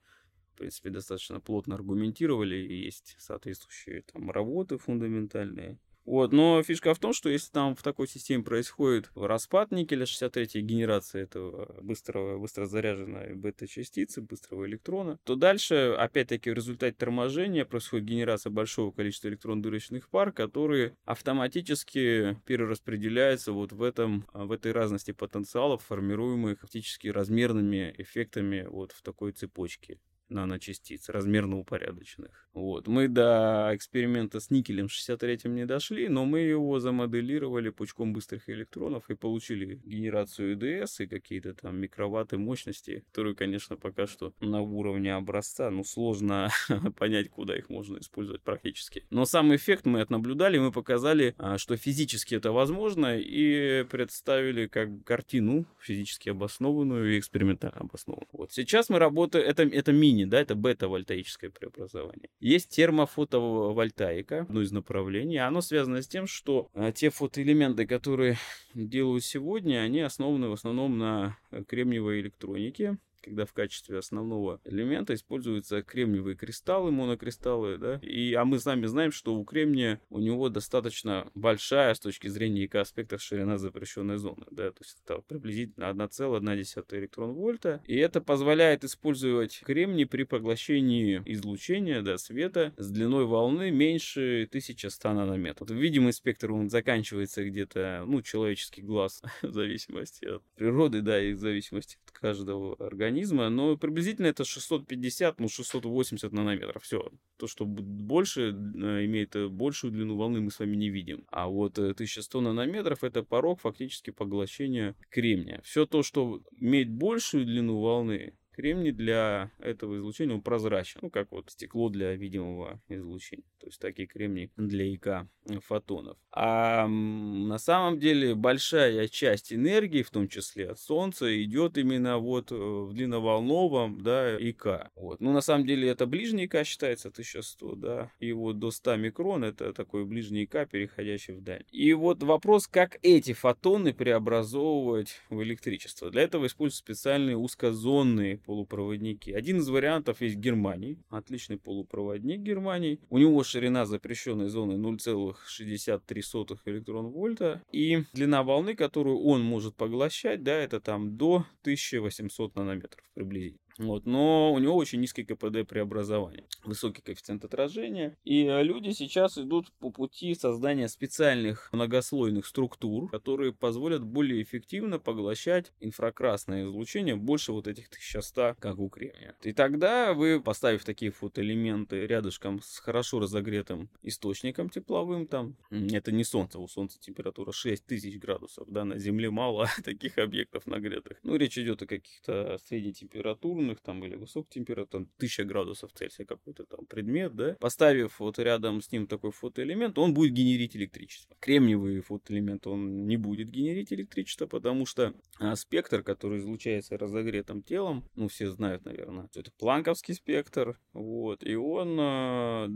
в 0.53 0.57
принципе, 0.57 0.91
достаточно 0.91 1.39
плотно 1.39 1.75
аргументировали, 1.75 2.55
и 2.55 2.85
есть 2.85 3.15
соответствующие 3.19 4.03
там 4.03 4.29
работы 4.31 4.77
фундаментальные. 4.77 5.79
Вот, 6.05 6.31
но 6.31 6.61
фишка 6.63 6.93
в 6.93 6.99
том, 6.99 7.13
что 7.13 7.29
если 7.29 7.51
там 7.51 7.75
в 7.75 7.83
такой 7.83 8.07
системе 8.07 8.43
происходит 8.43 9.11
распад 9.15 9.71
никеля 9.71 10.05
63 10.05 10.61
генерация 10.61 11.23
этого 11.23 11.75
быстрого, 11.81 12.39
быстро 12.39 12.65
заряженной 12.65 13.35
бета-частицы, 13.35 14.21
быстрого 14.21 14.65
электрона, 14.67 15.19
то 15.23 15.35
дальше, 15.35 15.95
опять-таки, 15.97 16.49
в 16.49 16.53
результате 16.53 16.95
торможения 16.95 17.65
происходит 17.65 18.05
генерация 18.05 18.49
большого 18.49 18.91
количества 18.91 19.27
электрон-дырочных 19.27 20.09
пар, 20.09 20.31
которые 20.31 20.95
автоматически 21.05 22.37
перераспределяются 22.45 23.51
вот 23.51 23.71
в, 23.71 23.83
этом, 23.83 24.27
в 24.33 24.51
этой 24.51 24.71
разности 24.71 25.11
потенциалов, 25.11 25.83
формируемых 25.83 26.61
фактически 26.61 27.07
размерными 27.07 27.93
эффектами 27.97 28.65
вот 28.67 28.91
в 28.91 29.01
такой 29.01 29.31
цепочке 29.33 29.99
наночастиц, 30.31 31.09
размерно 31.09 31.59
упорядоченных. 31.59 32.47
Вот. 32.53 32.87
Мы 32.87 33.07
до 33.07 33.71
эксперимента 33.73 34.39
с 34.39 34.49
никелем 34.49 34.89
63 34.89 35.39
не 35.45 35.65
дошли, 35.65 36.09
но 36.09 36.25
мы 36.25 36.39
его 36.39 36.79
замоделировали 36.79 37.69
пучком 37.69 38.13
быстрых 38.13 38.49
электронов 38.49 39.09
и 39.09 39.15
получили 39.15 39.81
генерацию 39.85 40.53
ИДС 40.53 41.01
и 41.01 41.07
какие-то 41.07 41.53
там 41.53 41.77
микроватты 41.77 42.37
мощности, 42.37 43.03
которые, 43.07 43.35
конечно, 43.35 43.77
пока 43.77 44.07
что 44.07 44.33
на 44.41 44.61
уровне 44.61 45.13
образца, 45.13 45.69
ну, 45.69 45.83
сложно 45.83 46.49
понять, 46.97 47.29
куда 47.29 47.55
их 47.55 47.69
можно 47.69 47.99
использовать 47.99 48.41
практически. 48.41 49.05
Но 49.09 49.25
сам 49.25 49.55
эффект 49.55 49.85
мы 49.85 50.01
отнаблюдали, 50.01 50.57
мы 50.57 50.71
показали, 50.71 51.35
а, 51.37 51.57
что 51.57 51.77
физически 51.77 52.35
это 52.35 52.51
возможно, 52.51 53.17
и 53.17 53.83
представили 53.83 54.67
как 54.67 54.89
картину 55.05 55.65
физически 55.79 56.29
обоснованную 56.29 57.15
и 57.15 57.19
экспериментально 57.19 57.81
обоснованную. 57.81 58.29
Вот 58.33 58.51
сейчас 58.51 58.89
мы 58.89 58.99
работаем, 58.99 59.45
это, 59.47 59.63
это 59.63 59.91
мини 59.91 60.20
не, 60.21 60.29
да, 60.29 60.39
это 60.39 60.55
бета-вольтаическое 60.55 61.49
преобразование. 61.49 62.29
Есть 62.39 62.69
термофотовольтаика, 62.69 64.41
одно 64.41 64.61
из 64.61 64.71
направлений. 64.71 65.37
Оно 65.37 65.61
связано 65.61 66.01
с 66.01 66.07
тем, 66.07 66.27
что 66.27 66.69
а, 66.73 66.91
те 66.91 67.09
фотоэлементы, 67.09 67.85
которые 67.85 68.37
делают 68.73 69.23
сегодня, 69.23 69.79
они 69.79 69.99
основаны 70.01 70.49
в 70.49 70.53
основном 70.53 70.97
на 70.97 71.37
кремниевой 71.67 72.21
электронике 72.21 72.97
когда 73.21 73.45
в 73.45 73.53
качестве 73.53 73.97
основного 73.97 74.59
элемента 74.63 75.13
используются 75.13 75.81
кремниевые 75.81 76.35
кристаллы, 76.35 76.91
монокристаллы, 76.91 77.77
да, 77.77 77.99
и, 78.01 78.33
а 78.33 78.45
мы 78.45 78.59
сами 78.59 78.85
знаем, 78.85 79.11
что 79.11 79.35
у 79.35 79.43
кремния 79.43 80.01
у 80.09 80.19
него 80.19 80.49
достаточно 80.49 81.29
большая 81.35 81.93
с 81.93 81.99
точки 81.99 82.27
зрения 82.27 82.65
ИК 82.65 82.75
аспектов 82.75 83.21
ширина 83.21 83.57
запрещенной 83.57 84.17
зоны, 84.17 84.45
да, 84.51 84.71
то 84.71 84.83
есть 84.83 84.97
это 85.03 85.21
приблизительно 85.21 85.85
1,1 85.85 86.97
электрон 86.97 87.33
вольта, 87.33 87.81
и 87.85 87.95
это 87.95 88.21
позволяет 88.21 88.83
использовать 88.83 89.61
кремний 89.65 90.05
при 90.05 90.23
поглощении 90.23 91.21
излучения, 91.25 92.01
да, 92.01 92.17
света 92.17 92.73
с 92.77 92.89
длиной 92.89 93.25
волны 93.25 93.71
меньше 93.71 94.47
1100 94.49 95.13
нанометров. 95.13 95.69
Вот 95.69 95.71
видимый 95.71 96.13
спектр, 96.13 96.51
он 96.51 96.69
заканчивается 96.69 97.43
где-то, 97.43 98.03
ну, 98.07 98.21
человеческий 98.21 98.81
глаз, 98.81 99.21
в 99.41 99.51
зависимости 99.51 100.25
от 100.25 100.43
природы, 100.55 101.01
да, 101.01 101.21
и 101.21 101.33
в 101.33 101.39
зависимости 101.39 101.97
от 102.05 102.10
каждого 102.21 102.75
организма, 102.75 103.49
но 103.49 103.75
приблизительно 103.77 104.27
это 104.27 104.45
650, 104.45 105.39
ну 105.39 105.49
680 105.49 106.31
нанометров. 106.31 106.83
Все. 106.83 107.11
То, 107.37 107.47
что 107.47 107.65
больше 107.65 108.41
э, 108.51 109.05
имеет 109.05 109.35
э, 109.35 109.47
большую 109.47 109.91
длину 109.91 110.15
волны, 110.15 110.39
мы 110.39 110.51
с 110.51 110.59
вами 110.59 110.75
не 110.75 110.89
видим. 110.89 111.25
А 111.29 111.47
вот 111.47 111.79
1100 111.79 112.39
э, 112.39 112.41
нанометров 112.41 113.03
это 113.03 113.23
порог 113.23 113.59
фактически 113.61 114.11
поглощения 114.11 114.95
кремния. 115.09 115.61
Все 115.63 115.85
то, 115.85 116.03
что 116.03 116.41
имеет 116.59 116.91
большую 116.91 117.45
длину 117.45 117.79
волны, 117.79 118.33
Кремний 118.61 118.91
для 118.91 119.49
этого 119.57 119.97
излучения 119.97 120.35
он 120.35 120.43
прозрачен, 120.43 120.99
ну 121.01 121.09
как 121.09 121.31
вот 121.31 121.49
стекло 121.49 121.89
для 121.89 122.13
видимого 122.13 122.79
излучения. 122.89 123.43
То 123.59 123.65
есть 123.65 123.81
такие 123.81 124.07
кремний 124.07 124.51
для 124.55 124.85
ИК 124.93 125.27
фотонов. 125.65 126.17
А 126.31 126.87
на 126.87 127.57
самом 127.57 127.99
деле 127.99 128.35
большая 128.35 129.07
часть 129.07 129.51
энергии, 129.51 130.03
в 130.03 130.11
том 130.11 130.27
числе 130.27 130.69
от 130.69 130.79
Солнца, 130.79 131.43
идет 131.43 131.79
именно 131.79 132.19
вот 132.19 132.51
э, 132.51 132.55
в 132.55 132.93
длинноволновом, 132.93 134.01
да, 134.03 134.37
ИК. 134.37 134.91
Вот. 134.95 135.21
Ну 135.21 135.33
на 135.33 135.41
самом 135.41 135.65
деле 135.65 135.89
это 135.89 136.05
ближний 136.05 136.45
ИК 136.45 136.63
считается 136.63 137.07
1100, 137.07 137.75
да, 137.75 138.11
и 138.19 138.31
вот 138.31 138.59
до 138.59 138.69
100 138.69 138.95
микрон 138.97 139.43
это 139.43 139.73
такой 139.73 140.05
ближний 140.05 140.43
ИК, 140.43 140.69
переходящий 140.69 141.33
в 141.33 141.41
даль. 141.41 141.65
И 141.71 141.93
вот 141.93 142.21
вопрос, 142.21 142.67
как 142.67 142.99
эти 143.01 143.33
фотоны 143.33 143.91
преобразовывать 143.91 145.19
в 145.31 145.41
электричество. 145.41 146.11
Для 146.11 146.21
этого 146.21 146.45
используют 146.45 146.75
специальные 146.75 147.37
узкозонные 147.37 148.37
полупроводники. 148.51 149.31
Один 149.31 149.59
из 149.59 149.69
вариантов 149.69 150.19
есть 150.19 150.35
Германии. 150.35 150.97
Отличный 151.09 151.57
полупроводник 151.57 152.41
Германии. 152.41 152.99
У 153.09 153.17
него 153.17 153.45
ширина 153.45 153.85
запрещенной 153.85 154.49
зоны 154.49 154.73
0,63 154.73 156.59
электрон 156.65 157.07
вольта. 157.11 157.61
И 157.71 158.03
длина 158.11 158.43
волны, 158.43 158.75
которую 158.75 159.21
он 159.21 159.41
может 159.41 159.75
поглощать, 159.75 160.43
да, 160.43 160.51
это 160.51 160.81
там 160.81 161.15
до 161.15 161.45
1800 161.61 162.55
нанометров 162.55 163.01
приблизительно. 163.13 163.61
Вот, 163.77 164.05
но 164.05 164.53
у 164.53 164.59
него 164.59 164.75
очень 164.75 164.99
низкий 164.99 165.23
КПД 165.23 165.67
преобразования, 165.67 166.45
высокий 166.63 167.01
коэффициент 167.01 167.43
отражения. 167.45 168.17
И 168.23 168.45
э, 168.45 168.63
люди 168.63 168.91
сейчас 168.91 169.37
идут 169.37 169.71
по 169.79 169.89
пути 169.89 170.35
создания 170.35 170.87
специальных 170.87 171.69
многослойных 171.71 172.45
структур, 172.45 173.09
которые 173.09 173.53
позволят 173.53 174.03
более 174.03 174.41
эффективно 174.41 174.99
поглощать 174.99 175.71
инфракрасное 175.79 176.65
излучение 176.65 177.15
больше 177.15 177.51
вот 177.51 177.67
этих 177.67 177.87
1100, 177.87 178.55
как 178.59 178.79
у 178.79 178.89
кремния. 178.89 179.35
И 179.43 179.53
тогда 179.53 180.13
вы, 180.13 180.41
поставив 180.41 180.83
такие 180.83 181.11
фотоэлементы 181.11 182.05
рядышком 182.05 182.61
с 182.61 182.79
хорошо 182.79 183.19
разогретым 183.19 183.89
источником 184.01 184.69
тепловым, 184.69 185.27
там, 185.27 185.55
это 185.69 186.11
не 186.11 186.23
солнце, 186.23 186.59
у 186.59 186.67
солнца 186.67 186.99
температура 186.99 187.51
6000 187.51 188.17
градусов, 188.17 188.67
да, 188.69 188.85
на 188.85 188.99
Земле 188.99 189.29
мало 189.29 189.67
таких 189.83 190.17
объектов 190.17 190.67
нагретых. 190.67 191.17
Ну, 191.23 191.35
речь 191.35 191.57
идет 191.57 191.81
о 191.81 191.87
каких-то 191.87 192.59
среднетемпературных 192.65 193.60
там 193.81 194.03
или 194.03 194.15
высоких 194.15 194.49
температур, 194.49 194.91
там 194.91 195.01
1000 195.17 195.43
градусов 195.45 195.91
Цельсия 195.93 196.25
какой-то 196.25 196.65
там 196.65 196.85
предмет, 196.85 197.35
да, 197.35 197.55
поставив 197.59 198.19
вот 198.19 198.39
рядом 198.39 198.81
с 198.81 198.91
ним 198.91 199.07
такой 199.07 199.31
фотоэлемент, 199.31 199.97
он 199.97 200.13
будет 200.13 200.33
генерить 200.33 200.75
электричество. 200.75 201.35
Кремниевый 201.39 202.01
фотоэлемент, 202.01 202.67
он 202.67 203.07
не 203.07 203.17
будет 203.17 203.49
генерить 203.49 203.93
электричество, 203.93 204.47
потому 204.47 204.85
что 204.85 205.13
а, 205.39 205.55
спектр, 205.55 206.03
который 206.03 206.39
излучается 206.39 206.97
разогретым 206.97 207.63
телом, 207.63 208.09
ну, 208.15 208.27
все 208.27 208.49
знают, 208.49 208.85
наверное, 208.85 209.29
это 209.33 209.51
планковский 209.57 210.13
спектр, 210.13 210.79
вот, 210.93 211.43
и 211.43 211.55
он 211.55 211.97
а, 211.99 212.69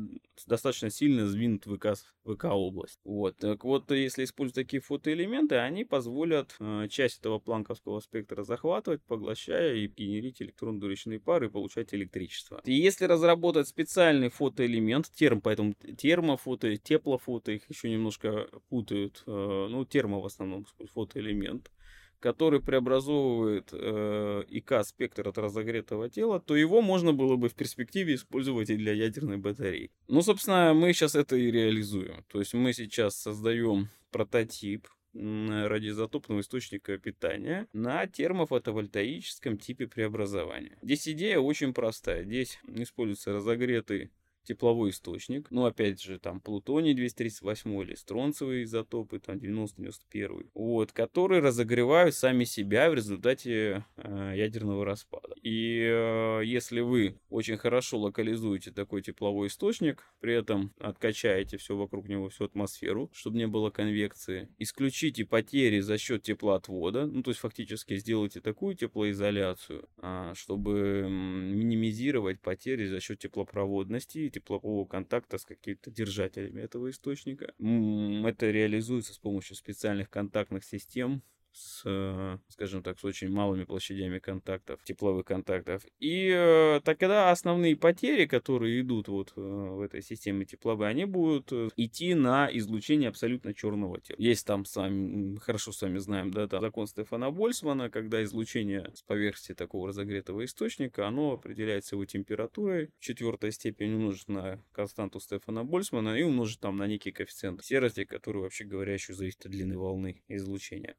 достаточно 0.48 0.90
сильно 0.90 1.28
сдвинут 1.28 1.66
в 1.66 1.78
ВК, 1.78 1.96
ВК 2.26 2.46
область. 2.46 3.00
Вот, 3.04 3.38
так 3.38 3.64
вот, 3.64 3.92
если 3.92 4.24
использовать 4.24 4.56
такие 4.56 4.82
фотоэлементы, 4.82 5.56
они 5.56 5.84
позволят 5.84 6.56
а, 6.60 6.88
часть 6.88 7.20
этого 7.20 7.40
планковского 7.40 8.00
спектра 8.00 8.44
захватывать, 8.44 9.04
поглощая 9.04 9.76
и 9.76 9.88
генерить 9.88 10.42
электрон-дуречные 10.76 11.20
пары 11.20 11.48
и 11.48 11.50
получать 11.50 11.94
электричество. 11.94 12.62
И 12.66 12.74
если 12.74 13.06
разработать 13.06 13.68
специальный 13.68 14.30
фотоэлемент, 14.30 15.12
терм, 15.14 15.42
поэтому 15.42 15.74
термофото, 15.98 16.76
теплофото, 16.78 17.52
их 17.52 17.70
еще 17.70 17.90
немножко 17.90 18.48
путают, 18.70 19.24
э, 19.26 19.68
ну, 19.70 19.86
термо 19.86 20.20
в 20.20 20.26
основном 20.26 20.66
фотоэлемент, 20.94 21.72
который 22.20 22.62
преобразовывает 22.62 23.70
э, 23.72 24.44
ИК-спектр 24.48 25.28
от 25.28 25.38
разогретого 25.38 26.10
тела, 26.10 26.40
то 26.40 26.56
его 26.56 26.82
можно 26.82 27.14
было 27.14 27.36
бы 27.36 27.50
в 27.50 27.56
перспективе 27.56 28.16
использовать 28.16 28.70
и 28.70 28.78
для 28.78 28.94
ядерной 28.94 29.38
батареи. 29.38 29.92
Ну, 30.08 30.22
собственно, 30.22 30.74
мы 30.74 30.94
сейчас 30.94 31.16
это 31.16 31.36
и 31.36 31.52
реализуем. 31.52 32.24
То 32.32 32.40
есть 32.40 32.54
мы 32.54 32.74
сейчас 32.74 33.16
создаем 33.16 33.90
прототип 34.12 34.88
радиоизотопного 35.16 36.42
источника 36.42 36.98
питания 36.98 37.68
на 37.74 38.06
термофотовольтаическом 38.06 39.58
типе 39.58 39.88
преобразования. 39.88 40.78
Здесь 40.82 41.08
идея 41.08 41.40
очень 41.40 41.74
простая. 41.74 42.24
Здесь 42.24 42.60
используется 42.68 43.32
разогретый 43.32 44.12
тепловой 44.46 44.92
источник. 44.92 45.48
Ну, 45.52 45.66
опять 45.66 46.02
же, 46.02 46.20
там 46.20 46.40
плутоний 46.40 46.94
238 46.94 47.82
или 47.82 47.96
стронцевые 47.96 48.64
изотопы, 48.64 49.20
там 49.20 49.38
90-91. 49.38 50.50
Вот, 50.54 50.92
которые 50.92 51.42
разогревают 51.42 52.16
сами 52.16 52.44
себя 52.44 52.90
в 52.90 52.94
результате 52.94 53.86
э, 53.98 54.34
ядерного 54.36 54.86
распада. 54.86 55.36
И 55.42 55.80
э, 55.82 56.42
если 56.46 56.80
вы 56.80 57.20
очень 57.30 57.58
хорошо 57.58 58.00
локализуете 58.00 58.72
такой 58.72 59.02
тепловой 59.02 59.48
источник, 59.48 60.04
при 60.20 60.34
этом 60.34 60.74
откачаете 60.80 61.58
все 61.58 61.76
вокруг 61.76 62.08
него, 62.08 62.30
всю 62.30 62.46
атмосферу, 62.46 63.10
чтобы 63.14 63.38
не 63.38 63.48
было 63.48 63.70
конвекции, 63.70 64.50
исключите 64.58 65.26
потери 65.26 65.80
за 65.80 65.98
счет 65.98 66.24
теплоотвода, 66.24 67.06
ну, 67.06 67.24
то 67.24 67.32
есть 67.32 67.40
фактически 67.40 67.98
сделайте 67.98 68.42
такую 68.42 68.76
теплоизоляцию, 68.76 69.88
э, 70.02 70.34
чтобы 70.36 71.08
минимизировать 71.10 72.42
потери 72.42 72.88
за 72.88 73.00
счет 73.00 73.20
теплопроводности 73.20 74.30
теплового 74.36 74.86
контакта 74.86 75.38
с 75.38 75.46
какими-то 75.46 75.92
держателями 75.92 76.62
этого 76.62 76.90
источника. 76.90 77.54
Это 77.58 78.52
реализуется 78.52 79.14
с 79.14 79.18
помощью 79.18 79.56
специальных 79.56 80.10
контактных 80.10 80.64
систем, 80.66 81.24
с, 81.56 81.84
э, 81.86 82.38
скажем 82.50 82.84
так, 82.84 83.00
с 83.00 83.06
очень 83.06 83.30
малыми 83.30 83.64
площадями 83.64 84.20
контактов, 84.20 84.82
тепловых 84.84 85.26
контактов. 85.26 85.84
И 86.00 86.30
э, 86.36 86.82
тогда 86.84 87.32
основные 87.32 87.78
потери, 87.78 88.26
которые 88.26 88.82
идут 88.82 89.08
вот 89.08 89.34
э, 89.36 89.42
в 89.42 89.82
этой 89.82 90.02
системе 90.02 90.46
тепловой, 90.46 90.90
они 90.90 91.06
будут 91.06 91.52
идти 91.78 92.14
на 92.14 92.50
излучение 92.52 93.10
абсолютно 93.10 93.54
черного 93.54 94.02
тела. 94.02 94.18
Есть 94.20 94.46
там, 94.46 94.66
сами, 94.66 95.38
хорошо 95.38 95.72
с 95.72 95.82
вами 95.82 95.98
знаем, 95.98 96.32
да, 96.32 96.48
там 96.48 96.62
закон 96.62 96.88
Стефана 96.88 97.32
Больцмана, 97.32 97.90
когда 97.90 98.22
излучение 98.24 98.92
с 98.94 99.02
поверхности 99.02 99.54
такого 99.54 99.88
разогретого 99.88 100.44
источника, 100.44 101.08
оно 101.08 101.34
определяется 101.34 101.96
его 101.96 102.06
температурой, 102.06 102.92
четвертая 103.00 103.52
степень 103.52 103.94
умножить 103.94 104.28
на 104.28 104.62
константу 104.74 105.22
Стефана 105.22 105.64
Больцмана 105.64 106.18
и 106.18 106.24
умножить 106.24 106.60
там 106.60 106.76
на 106.76 106.88
некий 106.88 107.12
коэффициент 107.12 107.64
серости, 107.64 108.04
который, 108.04 108.42
вообще 108.42 108.66
говоря, 108.66 108.94
еще 108.94 109.14
зависит 109.14 109.46
от 109.46 109.52
длины 109.52 109.78
волны 109.78 110.22
излучения. 110.28 110.96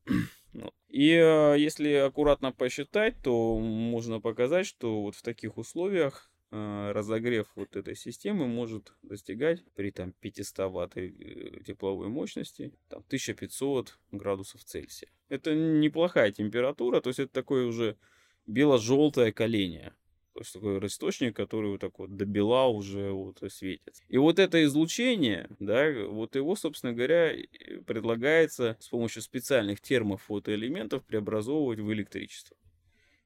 И 0.88 1.11
э, 1.11 1.57
если 1.59 1.92
аккуратно 1.92 2.53
посчитать, 2.53 3.16
то 3.23 3.59
можно 3.59 4.21
показать, 4.21 4.66
что 4.66 5.03
вот 5.03 5.14
в 5.14 5.23
таких 5.23 5.59
условиях 5.59 6.31
э, 6.51 6.92
разогрев 6.92 7.47
вот 7.55 7.77
этой 7.77 7.97
системы 7.97 8.47
может 8.47 8.92
достигать 9.03 9.64
при 9.75 9.90
там 9.90 10.12
500 10.12 10.71
ватт 10.71 10.97
э, 10.97 11.11
тепловой 11.66 12.09
мощности 12.09 12.73
там 12.88 13.01
1500 13.07 13.99
градусов 14.12 14.64
Цельсия. 14.64 15.09
Это 15.29 15.55
неплохая 15.55 16.33
температура, 16.33 17.01
то 17.01 17.11
есть 17.11 17.21
это 17.21 17.33
такое 17.33 17.66
уже 17.66 17.97
бело-желтое 18.47 19.33
коление. 19.33 19.92
То 20.37 20.40
есть 20.40 20.53
такой 20.53 20.87
источник, 20.87 21.35
который 21.35 21.70
вот 21.70 21.81
так 21.81 21.99
вот 21.99 22.14
до 22.14 22.27
бела 22.27 22.66
уже 22.66 23.11
вот 23.11 23.42
светит. 23.49 23.94
И 24.09 24.18
вот 24.18 24.38
это 24.38 24.62
излучение, 24.64 25.49
да, 25.61 25.90
вот 26.09 26.37
его, 26.37 26.55
собственно 26.57 26.92
говоря, 26.92 27.35
предлагается 27.87 28.77
с 28.79 28.88
помощью 28.88 29.22
специальных 29.22 29.81
термофотоэлементов 29.81 31.03
преобразовывать 31.05 31.79
в 31.79 31.90
электричество. 31.90 32.55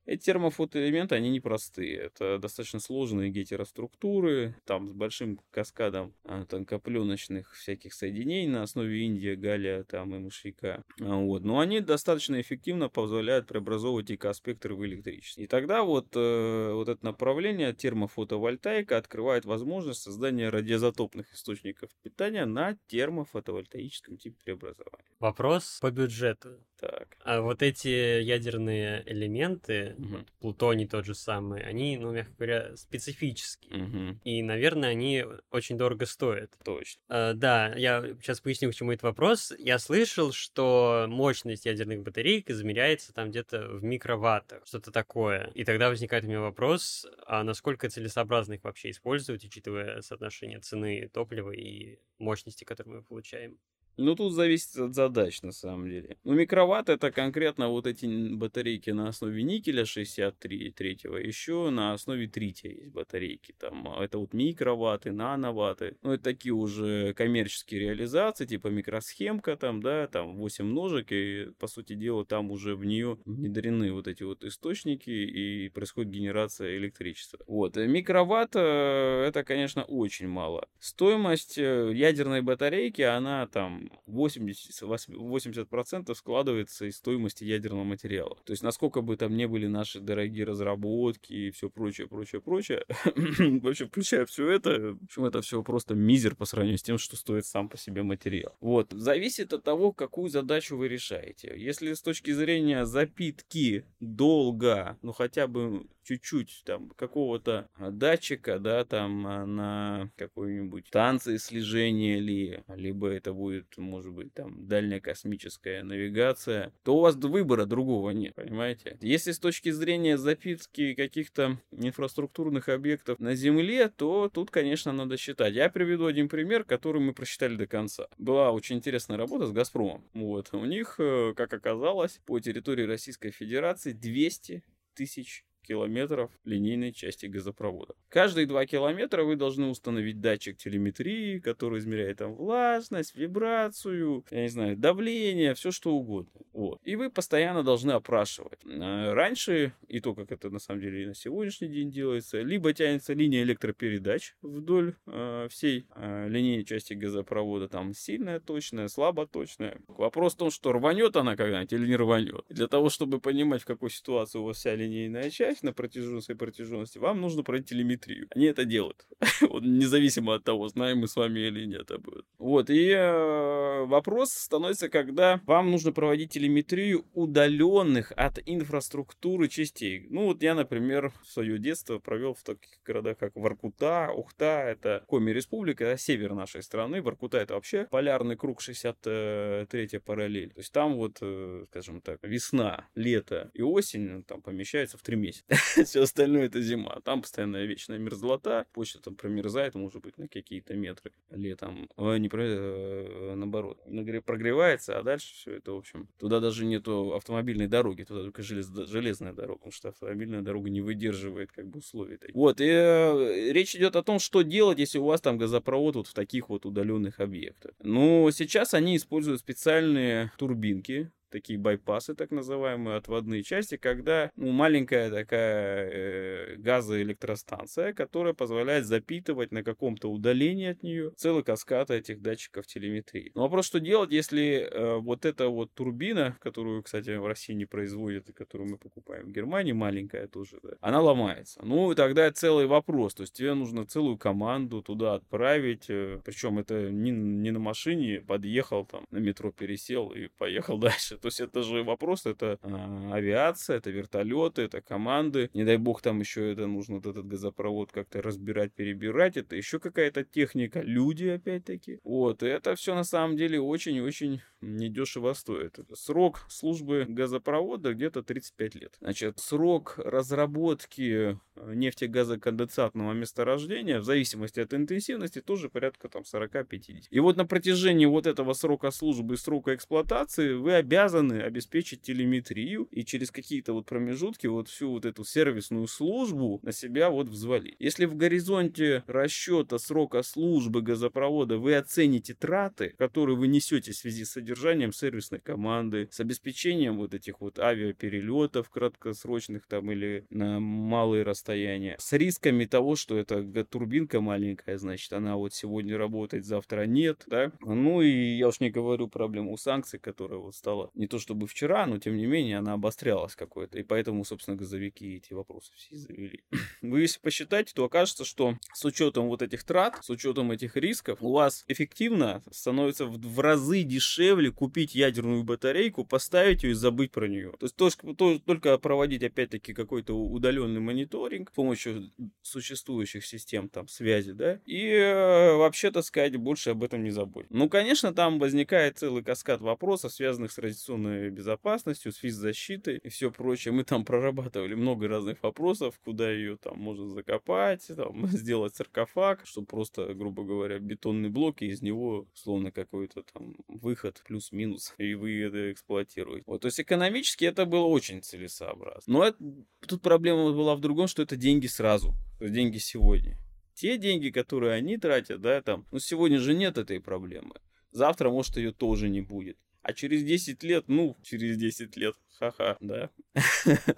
Эти 0.07 0.25
термофотоэлементы, 0.25 1.15
они 1.15 1.31
непростые. 1.31 1.97
Это 1.97 2.39
достаточно 2.39 2.81
сложные 2.81 3.31
гетероструктуры, 3.31 4.57
там 4.65 4.89
с 4.89 4.93
большим 4.93 5.41
каскадом 5.51 6.15
а, 6.25 6.45
тонкопленочных 6.47 7.55
всяких 7.55 7.95
соединений 7.95 8.49
на 8.49 8.63
основе 8.63 9.05
индия, 9.05 9.37
галлия 9.37 9.85
там, 9.85 10.15
и 10.15 10.19
мышьяка. 10.19 10.83
А, 11.01 11.17
вот. 11.17 11.45
Но 11.45 11.61
они 11.61 11.81
достаточно 11.81 12.41
эффективно 12.41 12.89
позволяют 12.89 13.47
преобразовывать 13.47 14.11
ИК-спектр 14.11 14.73
в 14.73 14.85
электричество. 14.85 15.43
И 15.43 15.47
тогда 15.47 15.83
вот, 15.83 16.09
э, 16.17 16.73
вот 16.73 16.89
это 16.89 17.05
направление 17.05 17.73
термофотовольтаика 17.73 18.97
открывает 18.97 19.45
возможность 19.45 20.03
создания 20.03 20.49
радиозатопных 20.49 21.33
источников 21.35 21.91
питания 22.03 22.47
на 22.47 22.77
термофотовольтаическом 22.89 24.17
типе 24.17 24.37
преобразования. 24.45 25.05
Вопрос 25.19 25.79
по 25.81 25.91
бюджету. 25.91 26.59
Так. 26.81 27.17
А 27.25 27.43
вот 27.43 27.63
эти 27.63 28.23
ядерные 28.23 29.03
элементы, 29.07 29.90
угу. 29.99 30.09
вот, 30.09 30.27
плутоний 30.41 30.87
тот 30.87 31.07
же 31.07 31.15
самый, 31.15 31.63
они, 31.63 31.97
ну, 31.99 32.13
мягко 32.13 32.33
говоря, 32.37 32.77
специфические. 32.77 33.85
Угу. 33.85 34.21
И, 34.25 34.43
наверное, 34.43 34.91
они 34.91 35.25
очень 35.51 35.77
дорого 35.77 36.07
стоят. 36.07 36.53
Точно. 36.65 37.01
А, 37.09 37.35
да, 37.35 37.75
я 37.77 38.03
сейчас 38.21 38.41
поясню, 38.41 38.71
к 38.71 38.75
чему 38.75 38.93
этот 38.93 39.05
вопрос. 39.05 39.53
Я 39.59 39.79
слышал, 39.79 40.33
что 40.33 41.07
мощность 41.09 41.67
ядерных 41.67 42.03
батареек 42.03 42.51
измеряется 42.51 43.13
там 43.13 43.31
где-то 43.31 43.69
в 43.69 43.85
микроваттах, 43.85 44.67
что-то 44.67 44.91
такое. 44.91 45.51
И 45.55 45.65
тогда 45.65 45.89
возникает 45.89 46.25
у 46.25 46.29
меня 46.29 46.41
вопрос, 46.41 47.07
а 47.27 47.43
насколько 47.45 47.89
целесообразно 47.89 48.55
их 48.55 48.65
вообще 48.65 48.91
использовать, 48.91 49.45
учитывая 49.45 50.01
соотношение 50.03 50.61
цены 50.61 51.09
топлива 51.13 51.51
и 51.51 51.99
мощности, 52.19 52.65
которую 52.65 52.97
мы 52.97 53.03
получаем? 53.03 53.59
Ну, 54.01 54.15
тут 54.15 54.33
зависит 54.33 54.77
от 54.77 54.95
задач, 54.95 55.43
на 55.43 55.53
самом 55.53 55.91
деле. 55.91 56.17
Ну, 56.25 56.33
микроватт 56.33 56.89
это 56.89 57.11
конкретно 57.11 57.69
вот 57.69 57.87
эти 57.87 58.07
батарейки 58.35 58.91
на 58.91 59.09
основе 59.09 59.43
никеля 59.43 59.85
63 59.85 60.71
третьего, 60.71 61.17
еще 61.17 61.69
на 61.69 61.93
основе 61.93 62.27
трития 62.27 62.73
есть 62.73 62.93
батарейки. 62.93 63.55
Там, 63.59 63.87
а, 63.89 64.03
это 64.03 64.19
вот 64.19 64.33
микроватты, 64.33 65.13
нановатты. 65.13 65.99
Ну, 66.03 66.13
это 66.13 66.25
такие 66.25 66.55
уже 66.55 67.13
коммерческие 67.13 67.81
реализации, 67.81 68.47
типа 68.47 68.69
микросхемка 68.69 69.57
там, 69.57 69.83
да, 69.83 70.07
там 70.07 70.37
8 70.37 70.65
ножек, 70.65 71.13
и, 71.13 71.49
по 71.59 71.67
сути 71.67 71.93
дела, 71.93 72.25
там 72.25 72.51
уже 72.51 72.75
в 72.75 72.87
нее 72.87 73.19
внедрены 73.27 73.93
вот 73.93 74.09
эти 74.09 74.23
вот 74.23 74.45
источники, 74.45 75.11
и 75.11 75.69
происходит 75.69 76.11
генерация 76.11 76.79
электричества. 76.79 77.39
Вот, 77.47 77.77
э, 77.77 77.87
микроватт 77.87 78.57
э, 78.57 79.25
это, 79.29 79.45
конечно, 79.45 79.85
очень 79.85 80.29
мало. 80.29 80.69
Стоимость 80.79 81.59
э, 81.59 81.93
ядерной 81.95 82.41
батарейки, 82.41 83.03
она 83.03 83.47
там 83.47 83.90
80, 84.07 84.83
80% 84.83 86.15
складывается 86.15 86.87
из 86.87 86.97
стоимости 86.97 87.45
ядерного 87.45 87.85
материала. 87.85 88.37
То 88.45 88.53
есть, 88.53 88.63
насколько 88.63 89.01
бы 89.01 89.17
там 89.17 89.37
не 89.37 89.47
были 89.47 89.67
наши 89.67 90.01
дорогие 90.01 90.45
разработки 90.45 91.33
и 91.33 91.51
все 91.51 91.71
прочее, 91.71 92.07
прочее, 92.07 92.41
прочее, 92.41 92.85
вообще, 93.63 93.87
включая 93.87 94.27
все 94.27 94.51
это, 94.51 94.97
в 95.01 95.05
общем, 95.05 95.25
это 95.25 95.41
все 95.43 95.63
просто 95.63 95.95
мизер 95.95 96.35
по 96.35 96.45
сравнению 96.45 96.79
с 96.79 96.83
тем, 96.83 96.99
что 96.99 97.17
стоит 97.17 97.47
сам 97.47 97.69
по 97.69 97.77
себе 97.77 98.03
материал. 98.03 98.57
Вот, 98.61 98.93
зависит 98.93 99.53
от 99.53 99.65
того, 99.65 99.93
какую 99.93 100.29
задачу 100.29 100.77
вы 100.77 100.89
решаете. 100.89 101.55
Если 101.57 101.93
с 101.93 102.03
точки 102.03 102.33
зрения 102.33 102.85
запитки 102.85 103.85
долга, 104.01 104.99
ну 105.03 105.13
хотя 105.13 105.47
бы 105.47 105.87
чуть-чуть 106.11 106.63
там 106.65 106.91
какого-то 106.91 107.69
датчика, 107.79 108.59
да, 108.59 108.85
там 108.85 109.23
на 109.23 110.11
какой-нибудь 110.17 110.89
станции 110.89 111.37
слежения 111.37 112.19
ли, 112.19 112.63
либо 112.69 113.09
это 113.09 113.33
будет, 113.33 113.77
может 113.79 114.13
быть, 114.13 114.35
там 114.35 114.67
дальняя 114.67 115.01
космическая 115.01 115.83
навигация, 115.83 116.73
то 116.83 116.97
у 116.97 117.01
вас 117.01 117.15
выбора 117.15 117.65
другого 117.65 118.11
нет, 118.11 118.35
понимаете? 118.35 118.99
Если 119.01 119.33
с 119.33 119.39
точки 119.39 119.71
зрения 119.71 120.19
запитки 120.19 120.95
каких-то 120.95 121.59
инфраструктурных 121.71 122.69
объектов 122.69 123.19
на 123.21 123.35
Земле, 123.35 123.89
то 123.89 124.29
тут, 124.29 124.51
конечно, 124.51 124.93
надо 124.93 125.17
считать. 125.17 125.55
Я 125.55 125.71
приведу 125.71 126.07
один 126.07 126.29
пример, 126.29 126.65
который 126.65 127.01
мы 127.01 127.13
просчитали 127.13 127.57
до 127.57 127.67
конца. 127.67 128.09
Была 128.19 128.51
очень 128.51 128.77
интересная 128.77 129.17
работа 129.17 129.47
с 129.47 129.53
Газпромом. 129.53 130.05
Вот. 130.15 130.53
У 130.53 130.65
них, 130.65 130.97
э, 130.99 131.35
как 131.37 131.53
оказалось, 131.53 132.21
по 132.27 132.41
территории 132.41 132.85
Российской 132.85 133.31
Федерации 133.31 133.93
200 133.93 134.63
тысяч 134.95 135.45
километров 135.63 136.31
линейной 136.45 136.93
части 136.93 137.27
газопровода. 137.27 137.95
Каждые 138.09 138.47
2 138.47 138.67
километра 138.67 139.25
вы 139.25 139.37
должны 139.37 139.67
установить 139.67 140.21
датчик 140.21 140.57
телеметрии, 140.57 141.39
который 141.39 141.79
измеряет 141.79 142.19
там 142.19 142.35
влажность, 142.35 143.15
вибрацию, 143.15 144.25
я 144.31 144.43
не 144.43 144.49
знаю, 144.49 144.77
давление, 144.77 145.55
все 145.55 145.71
что 145.71 145.93
угодно. 145.93 146.33
Вот. 146.53 146.81
И 146.85 146.97
вы 146.97 147.11
постоянно 147.11 147.63
должны 147.63 147.93
опрашивать. 147.93 148.59
А 148.67 149.15
раньше, 149.15 149.73
и 149.89 150.01
то, 150.01 150.15
как 150.15 150.33
это 150.33 150.51
на 150.51 150.59
самом 150.59 150.81
деле 150.81 151.03
и 151.05 151.07
на 151.07 151.15
сегодняшний 151.15 151.69
день 151.69 151.91
делается, 151.91 152.41
либо 152.41 152.73
тянется 152.73 153.13
линия 153.13 153.43
электропередач 153.43 154.35
вдоль 154.43 154.95
э, 155.07 155.49
всей 155.51 155.87
э, 155.95 156.29
линейной 156.29 156.65
части 156.65 156.95
газопровода, 156.95 157.69
там 157.69 157.95
сильная, 157.95 158.41
точная, 158.41 158.89
слабо 158.89 159.27
точная. 159.27 159.81
Вопрос 159.89 160.35
в 160.35 160.39
том, 160.39 160.51
что 160.51 160.73
рванет 160.73 161.17
она 161.17 161.37
когда-нибудь 161.37 161.73
или 161.73 161.87
не 161.87 161.97
рванет. 161.97 162.45
Для 162.49 162.67
того, 162.67 162.91
чтобы 162.91 163.21
понимать, 163.21 163.63
в 163.63 163.67
какой 163.67 163.91
ситуации 163.91 164.39
у 164.39 164.45
вас 164.45 164.57
вся 164.57 164.75
линейная 164.75 165.31
часть, 165.31 165.50
на 165.63 165.73
протяженности 165.73 166.27
своей 166.27 166.39
протяженности, 166.39 166.99
вам 166.99 167.21
нужно 167.21 167.43
пройти 167.43 167.71
телеметрию. 167.71 168.27
Они 168.31 168.47
это 168.47 168.65
делают. 168.65 169.07
вот, 169.41 169.63
независимо 169.63 170.35
от 170.35 170.45
того, 170.45 170.69
знаем 170.69 170.99
мы 170.99 171.09
с 171.09 171.17
вами 171.17 171.41
или 171.41 171.67
нет 171.67 171.91
об 171.91 172.09
этом. 172.09 172.25
Вот, 172.39 172.71
и 172.71 172.91
э, 172.91 173.85
вопрос 173.85 174.33
становится, 174.33 174.89
когда 174.89 175.41
вам 175.47 175.71
нужно 175.71 175.93
проводить 175.93 176.33
телеметрию 176.33 177.05
удаленных 177.15 178.13
от 178.17 178.39
инфраструктуры 178.45 179.49
частей. 179.49 180.07
Ну, 180.11 180.27
вот 180.27 180.43
я, 180.43 180.55
например, 180.55 181.13
свое 181.25 181.59
детство 181.59 181.99
провел 181.99 182.35
в 182.35 182.43
таких 182.43 182.83
городах, 182.85 183.19
как 183.19 183.37
Воркута, 183.37 184.11
Ухта, 184.15 184.65
это 184.67 185.05
Коми 185.07 185.31
Республика, 185.31 185.85
это 185.85 186.01
север 186.01 186.35
нашей 186.35 186.63
страны. 186.63 187.03
Воркута 187.03 187.39
это 187.39 187.55
вообще 187.55 187.87
полярный 187.91 188.37
круг 188.37 188.61
63 188.61 189.99
параллель. 189.99 190.51
То 190.51 190.61
есть 190.61 190.73
там 190.73 190.97
вот, 190.97 191.19
э, 191.21 191.65
скажем 191.71 192.01
так, 192.01 192.19
весна, 192.23 192.89
лето 192.95 193.51
и 193.55 193.63
осень 193.63 194.23
там 194.25 194.43
помещаются 194.43 194.99
в 194.99 195.03
три 195.03 195.17
месяца. 195.17 195.40
Все 195.85 196.03
остальное 196.03 196.47
это 196.47 196.61
зима. 196.61 197.01
Там 197.05 197.23
постоянная 197.23 197.65
вечная 197.65 197.99
мерзлота. 197.99 198.67
Почта 198.73 199.01
там 199.01 199.17
промерзает, 199.17 199.75
может 199.75 200.03
быть, 200.03 200.19
на 200.19 200.29
какие-то 200.29 200.75
метры 200.75 201.13
летом. 201.31 201.89
А 201.97 202.17
не 202.17 202.29
про, 202.29 202.43
э, 202.45 203.35
наоборот. 203.35 203.81
Прогревается, 204.25 204.99
а 204.99 205.03
дальше 205.03 205.35
все 205.35 205.53
это, 205.53 205.73
в 205.73 205.79
общем, 205.79 206.09
туда 206.19 206.41
даже 206.41 206.65
нету 206.65 207.15
автомобильной 207.15 207.67
дороги, 207.67 208.05
туда 208.05 208.23
только 208.23 208.43
желез, 208.43 208.69
железная 208.69 209.33
дорога, 209.33 209.59
потому 209.59 209.73
что 209.73 209.89
автомобильная 209.89 210.43
дорога 210.43 210.71
не 210.71 210.81
выдерживает 210.81 211.53
как 211.53 211.67
бы 211.67 211.79
условий. 211.79 212.19
Вот, 212.35 212.61
и 212.61 212.67
э, 212.67 213.53
речь 213.53 213.75
идет 213.75 213.97
о 213.97 214.03
том, 214.03 214.19
что 214.19 214.43
делать, 214.43 214.79
если 214.79 214.99
у 214.99 215.05
вас 215.05 215.21
там 215.21 215.39
газопровод 215.39 215.97
вот 215.97 216.07
в 216.07 216.15
таких 216.15 216.49
вот 216.49 216.67
удаленных 216.67 217.21
объектах. 217.21 217.73
Ну, 217.83 218.31
сейчас 218.33 218.75
они 218.75 218.97
используют 218.97 219.41
специальные 219.41 220.33
турбинки, 220.37 221.11
такие 221.31 221.59
байпасы, 221.59 222.15
так 222.15 222.31
называемые, 222.31 222.97
отводные 222.97 223.43
части, 223.43 223.77
когда 223.77 224.31
ну, 224.37 224.51
маленькая 224.51 225.11
такая 225.11 225.91
э, 225.91 226.57
газоэлектростанция, 226.59 227.93
которая 227.93 228.35
позволяет 228.35 228.87
запитывать 228.87 229.53
на 229.53 229.63
каком-то 229.63 230.11
удалении 230.11 230.69
от 230.69 230.83
нее 230.83 231.13
целый 231.17 231.43
каскад 231.43 231.91
этих 231.91 232.21
датчиков 232.21 232.67
телеметрии. 232.67 233.33
Но 233.35 233.43
вопрос, 233.43 233.67
что 233.67 233.81
делать, 233.81 234.13
если 234.13 234.69
э, 234.71 234.97
вот 234.99 235.25
эта 235.25 235.49
вот 235.49 235.73
турбина, 235.73 236.37
которую, 236.41 236.83
кстати, 236.83 237.17
в 237.17 237.27
России 237.27 237.53
не 237.53 237.67
производят, 237.67 238.29
и 238.29 238.33
которую 238.33 238.71
мы 238.71 238.79
покупаем 238.79 239.27
в 239.27 239.33
Германии, 239.33 239.73
маленькая 239.73 240.27
тоже, 240.27 240.59
да, 240.63 240.71
она 240.81 241.01
ломается. 241.01 241.61
Ну, 241.65 241.95
тогда 241.95 242.31
целый 242.33 242.67
вопрос, 242.67 243.15
то 243.15 243.23
есть 243.23 243.35
тебе 243.35 243.55
нужно 243.55 243.87
целую 243.87 244.19
команду 244.19 244.83
туда 244.83 245.15
отправить, 245.15 245.87
э, 245.89 246.21
причем 246.25 246.59
это 246.59 246.91
не, 246.91 247.11
не 247.11 247.51
на 247.51 247.59
машине, 247.59 248.21
подъехал 248.27 248.85
там, 248.85 249.05
на 249.11 249.19
метро 249.19 249.53
пересел 249.53 250.11
и 250.11 250.29
поехал 250.29 250.79
дальше. 250.79 251.19
То 251.21 251.29
есть 251.29 251.41
это 251.41 251.63
же 251.63 251.83
вопрос, 251.83 252.27
это 252.27 252.59
а, 252.63 253.15
авиация, 253.15 253.77
это 253.77 253.91
вертолеты, 253.91 254.63
это 254.63 254.81
команды. 254.81 255.51
Не 255.55 255.65
дай 255.65 255.77
бог 255.77 256.03
там 256.03 256.21
еще 256.21 256.53
это 256.53 256.67
нужно 256.67 256.97
вот 256.97 257.07
этот 257.07 257.27
газопровод 257.27 257.93
как-то 257.93 258.23
разбирать, 258.23 258.73
перебирать. 258.73 259.37
Это 259.37 259.57
еще 259.57 259.79
какая-то 259.79 260.25
техника, 260.25 260.81
люди 260.81 261.27
опять-таки. 261.27 262.01
Вот, 262.05 262.43
и 262.43 262.47
это 262.47 262.75
все 262.75 262.95
на 262.95 263.05
самом 263.05 263.37
деле 263.37 263.61
очень-очень 263.61 264.41
недешево 264.61 265.33
стоит. 265.33 265.79
Срок 265.95 266.45
службы 266.49 267.07
газопровода 267.09 267.95
где-то 267.95 268.23
35 268.23 268.75
лет. 268.75 268.95
Значит, 269.01 269.39
срок 269.39 269.95
разработки 269.99 271.39
э, 271.57 271.75
нефтегазоконденсатного 271.75 273.13
месторождения 273.13 274.01
в 274.01 274.05
зависимости 274.05 274.61
от 274.61 274.75
интенсивности 274.75 275.41
тоже 275.41 275.69
порядка 275.71 276.09
там 276.09 276.23
40-50. 276.23 277.05
И 277.11 277.21
вот 277.21 277.37
на 277.37 277.47
протяжении 277.47 278.07
вот 278.07 278.27
этого 278.27 278.53
срока 278.53 278.91
службы 278.91 279.35
и 279.35 279.39
срока 279.39 279.75
эксплуатации 279.75 280.53
вы 280.55 280.75
обязаны 280.75 281.10
обеспечить 281.19 282.03
телеметрию 282.03 282.89
и 282.91 283.05
через 283.05 283.31
какие-то 283.31 283.73
вот 283.73 283.87
промежутки 283.87 284.47
вот 284.47 284.69
всю 284.69 284.91
вот 284.91 285.05
эту 285.05 285.25
сервисную 285.25 285.87
службу 285.87 286.61
на 286.63 286.73
себя 286.73 287.11
вот 287.11 287.29
взвалить. 287.29 287.77
Если 287.79 288.05
в 288.05 288.17
горизонте 288.17 289.05
расчета 289.07 289.79
срока 289.79 290.23
службы 290.23 290.83
газопровода 290.83 291.59
вы 291.59 291.75
оцените 291.77 292.35
траты, 292.35 292.95
которые 292.99 293.37
вы 293.37 293.49
несете 293.49 293.93
в 293.93 293.97
связи 293.97 294.25
с 294.25 294.33
содержанием 294.33 294.93
сервисной 294.93 295.41
команды, 295.41 296.09
с 296.11 296.21
обеспечением 296.21 296.99
вот 296.99 297.15
этих 297.15 297.41
вот 297.41 297.59
авиаперелетов 297.59 298.69
краткосрочных 298.71 299.67
там 299.67 299.91
или 299.91 300.27
на 300.31 300.61
малые 300.61 301.23
расстояния, 301.23 301.97
с 301.99 302.13
рисками 302.13 302.65
того, 302.65 302.97
что 302.97 303.17
это 303.17 303.65
турбинка 303.65 304.21
маленькая, 304.21 304.79
значит, 304.79 305.13
она 305.13 305.37
вот 305.37 305.55
сегодня 305.55 305.97
работает, 305.97 306.45
завтра 306.45 306.87
нет, 306.87 307.25
да. 307.27 307.53
Ну 307.61 308.03
и 308.03 308.37
я 308.37 308.49
уж 308.49 308.61
не 308.61 308.71
говорю 308.71 309.09
проблему 309.09 309.57
санкций, 309.57 309.99
которая 309.99 310.39
вот 310.39 310.55
стала 310.55 310.91
не 311.01 311.07
то 311.07 311.19
чтобы 311.19 311.47
вчера, 311.47 311.87
но 311.87 311.99
тем 311.99 312.17
не 312.17 312.27
менее 312.27 312.59
она 312.59 312.75
обострялась 312.75 313.35
какой-то, 313.35 313.79
и 313.79 313.83
поэтому, 313.83 314.23
собственно, 314.25 314.57
газовики 314.57 315.17
эти 315.17 315.33
вопросы 315.33 315.73
все 315.75 315.97
завели. 315.97 316.45
Вы 316.83 317.01
если 317.01 317.19
посчитаете, 317.19 317.73
то 317.75 317.85
окажется, 317.85 318.27
что 318.27 318.59
с 318.75 318.85
учетом 318.85 319.29
вот 319.29 319.41
этих 319.41 319.65
трат, 319.65 319.99
с 320.03 320.11
учетом 320.11 320.53
этих 320.53 320.77
рисков, 320.77 321.23
у 321.23 321.33
вас 321.33 321.65
эффективно 321.69 322.43
становится 322.51 323.07
в, 323.07 323.19
в 323.19 323.41
разы 323.41 323.83
дешевле 323.83 324.53
купить 324.53 324.95
ядерную 324.95 325.43
батарейку, 325.43 326.05
поставить 326.05 326.65
ее 326.65 326.73
и 326.73 326.75
забыть 326.75 327.13
про 327.13 327.27
нее. 327.27 327.53
То 327.59 327.65
есть 327.65 327.77
то, 327.77 327.89
то, 328.15 328.39
только 328.39 328.77
проводить 328.77 329.23
опять-таки 329.23 329.73
какой-то 329.73 330.13
удаленный 330.13 330.81
мониторинг 330.81 331.51
с 331.51 331.55
помощью 331.55 332.13
существующих 332.43 333.25
систем 333.25 333.71
там 333.71 333.89
связи, 333.89 334.33
да, 334.33 334.61
и 334.67 334.87
э, 334.87 335.55
вообще, 335.55 335.91
так 335.91 336.05
сказать, 336.05 336.37
больше 336.37 336.71
об 336.71 336.85
этом 336.85 337.03
не 337.03 337.11
забудь. 337.11 337.47
Ну, 337.49 337.71
конечно, 337.71 338.13
там 338.13 338.39
возникает 338.39 338.99
целый 338.99 339.25
каскад 339.25 339.63
вопросов, 339.63 340.13
связанных 340.13 340.53
с 340.53 340.59
радиационной 340.91 341.31
безопасностью, 341.31 342.13
с 342.13 342.17
физзащитой 342.17 342.99
и 342.99 343.09
все 343.09 343.31
прочее. 343.31 343.73
Мы 343.73 343.85
там 343.85 344.05
прорабатывали 344.05 344.75
много 344.75 345.09
разных 345.09 345.43
вопросов, 345.43 345.99
куда 346.05 346.31
ее 346.31 346.57
там 346.57 346.79
можно 346.79 347.09
закопать, 347.09 347.87
там, 347.97 348.27
сделать 348.29 348.75
саркофаг, 348.75 349.43
чтобы 349.45 349.67
просто, 349.67 350.15
грубо 350.15 350.45
говоря, 350.45 350.79
бетонный 350.79 351.29
блок, 351.29 351.63
и 351.63 351.67
из 351.67 351.83
него, 351.83 352.27
словно 352.35 352.73
какой-то 352.73 353.23
там 353.33 353.57
выход 353.69 354.23
плюс-минус, 354.27 354.95
и 354.99 355.15
вы 355.15 355.41
это 355.43 355.73
эксплуатируете. 355.73 356.45
Вот, 356.47 356.63
то 356.63 356.67
есть 356.67 356.81
экономически 356.81 357.45
это 357.45 357.67
было 357.67 357.87
очень 357.87 358.23
целесообразно. 358.23 359.13
Но 359.13 359.25
это, 359.25 359.39
тут 359.87 360.03
проблема 360.03 360.53
была 360.53 360.75
в 360.75 360.81
другом, 360.81 361.07
что 361.07 361.23
это 361.23 361.37
деньги 361.37 361.67
сразу, 361.67 362.15
деньги 362.41 362.79
сегодня. 362.79 363.37
Те 363.75 363.97
деньги, 363.97 364.31
которые 364.31 364.75
они 364.75 364.99
тратят, 364.99 365.41
да, 365.41 365.63
там, 365.63 365.87
ну 365.91 365.99
сегодня 365.99 366.39
же 366.39 366.55
нет 366.55 366.77
этой 366.77 367.01
проблемы. 367.01 367.55
Завтра, 367.93 368.31
может, 368.31 368.57
ее 368.57 368.73
тоже 368.73 369.09
не 369.09 369.21
будет. 369.21 369.57
А 369.83 369.93
через 369.93 370.23
10 370.25 370.63
лет, 370.63 370.85
ну, 370.89 371.17
через 371.23 371.57
10 371.57 371.97
лет, 371.97 372.15
ха-ха, 372.39 372.77
да. 372.81 373.11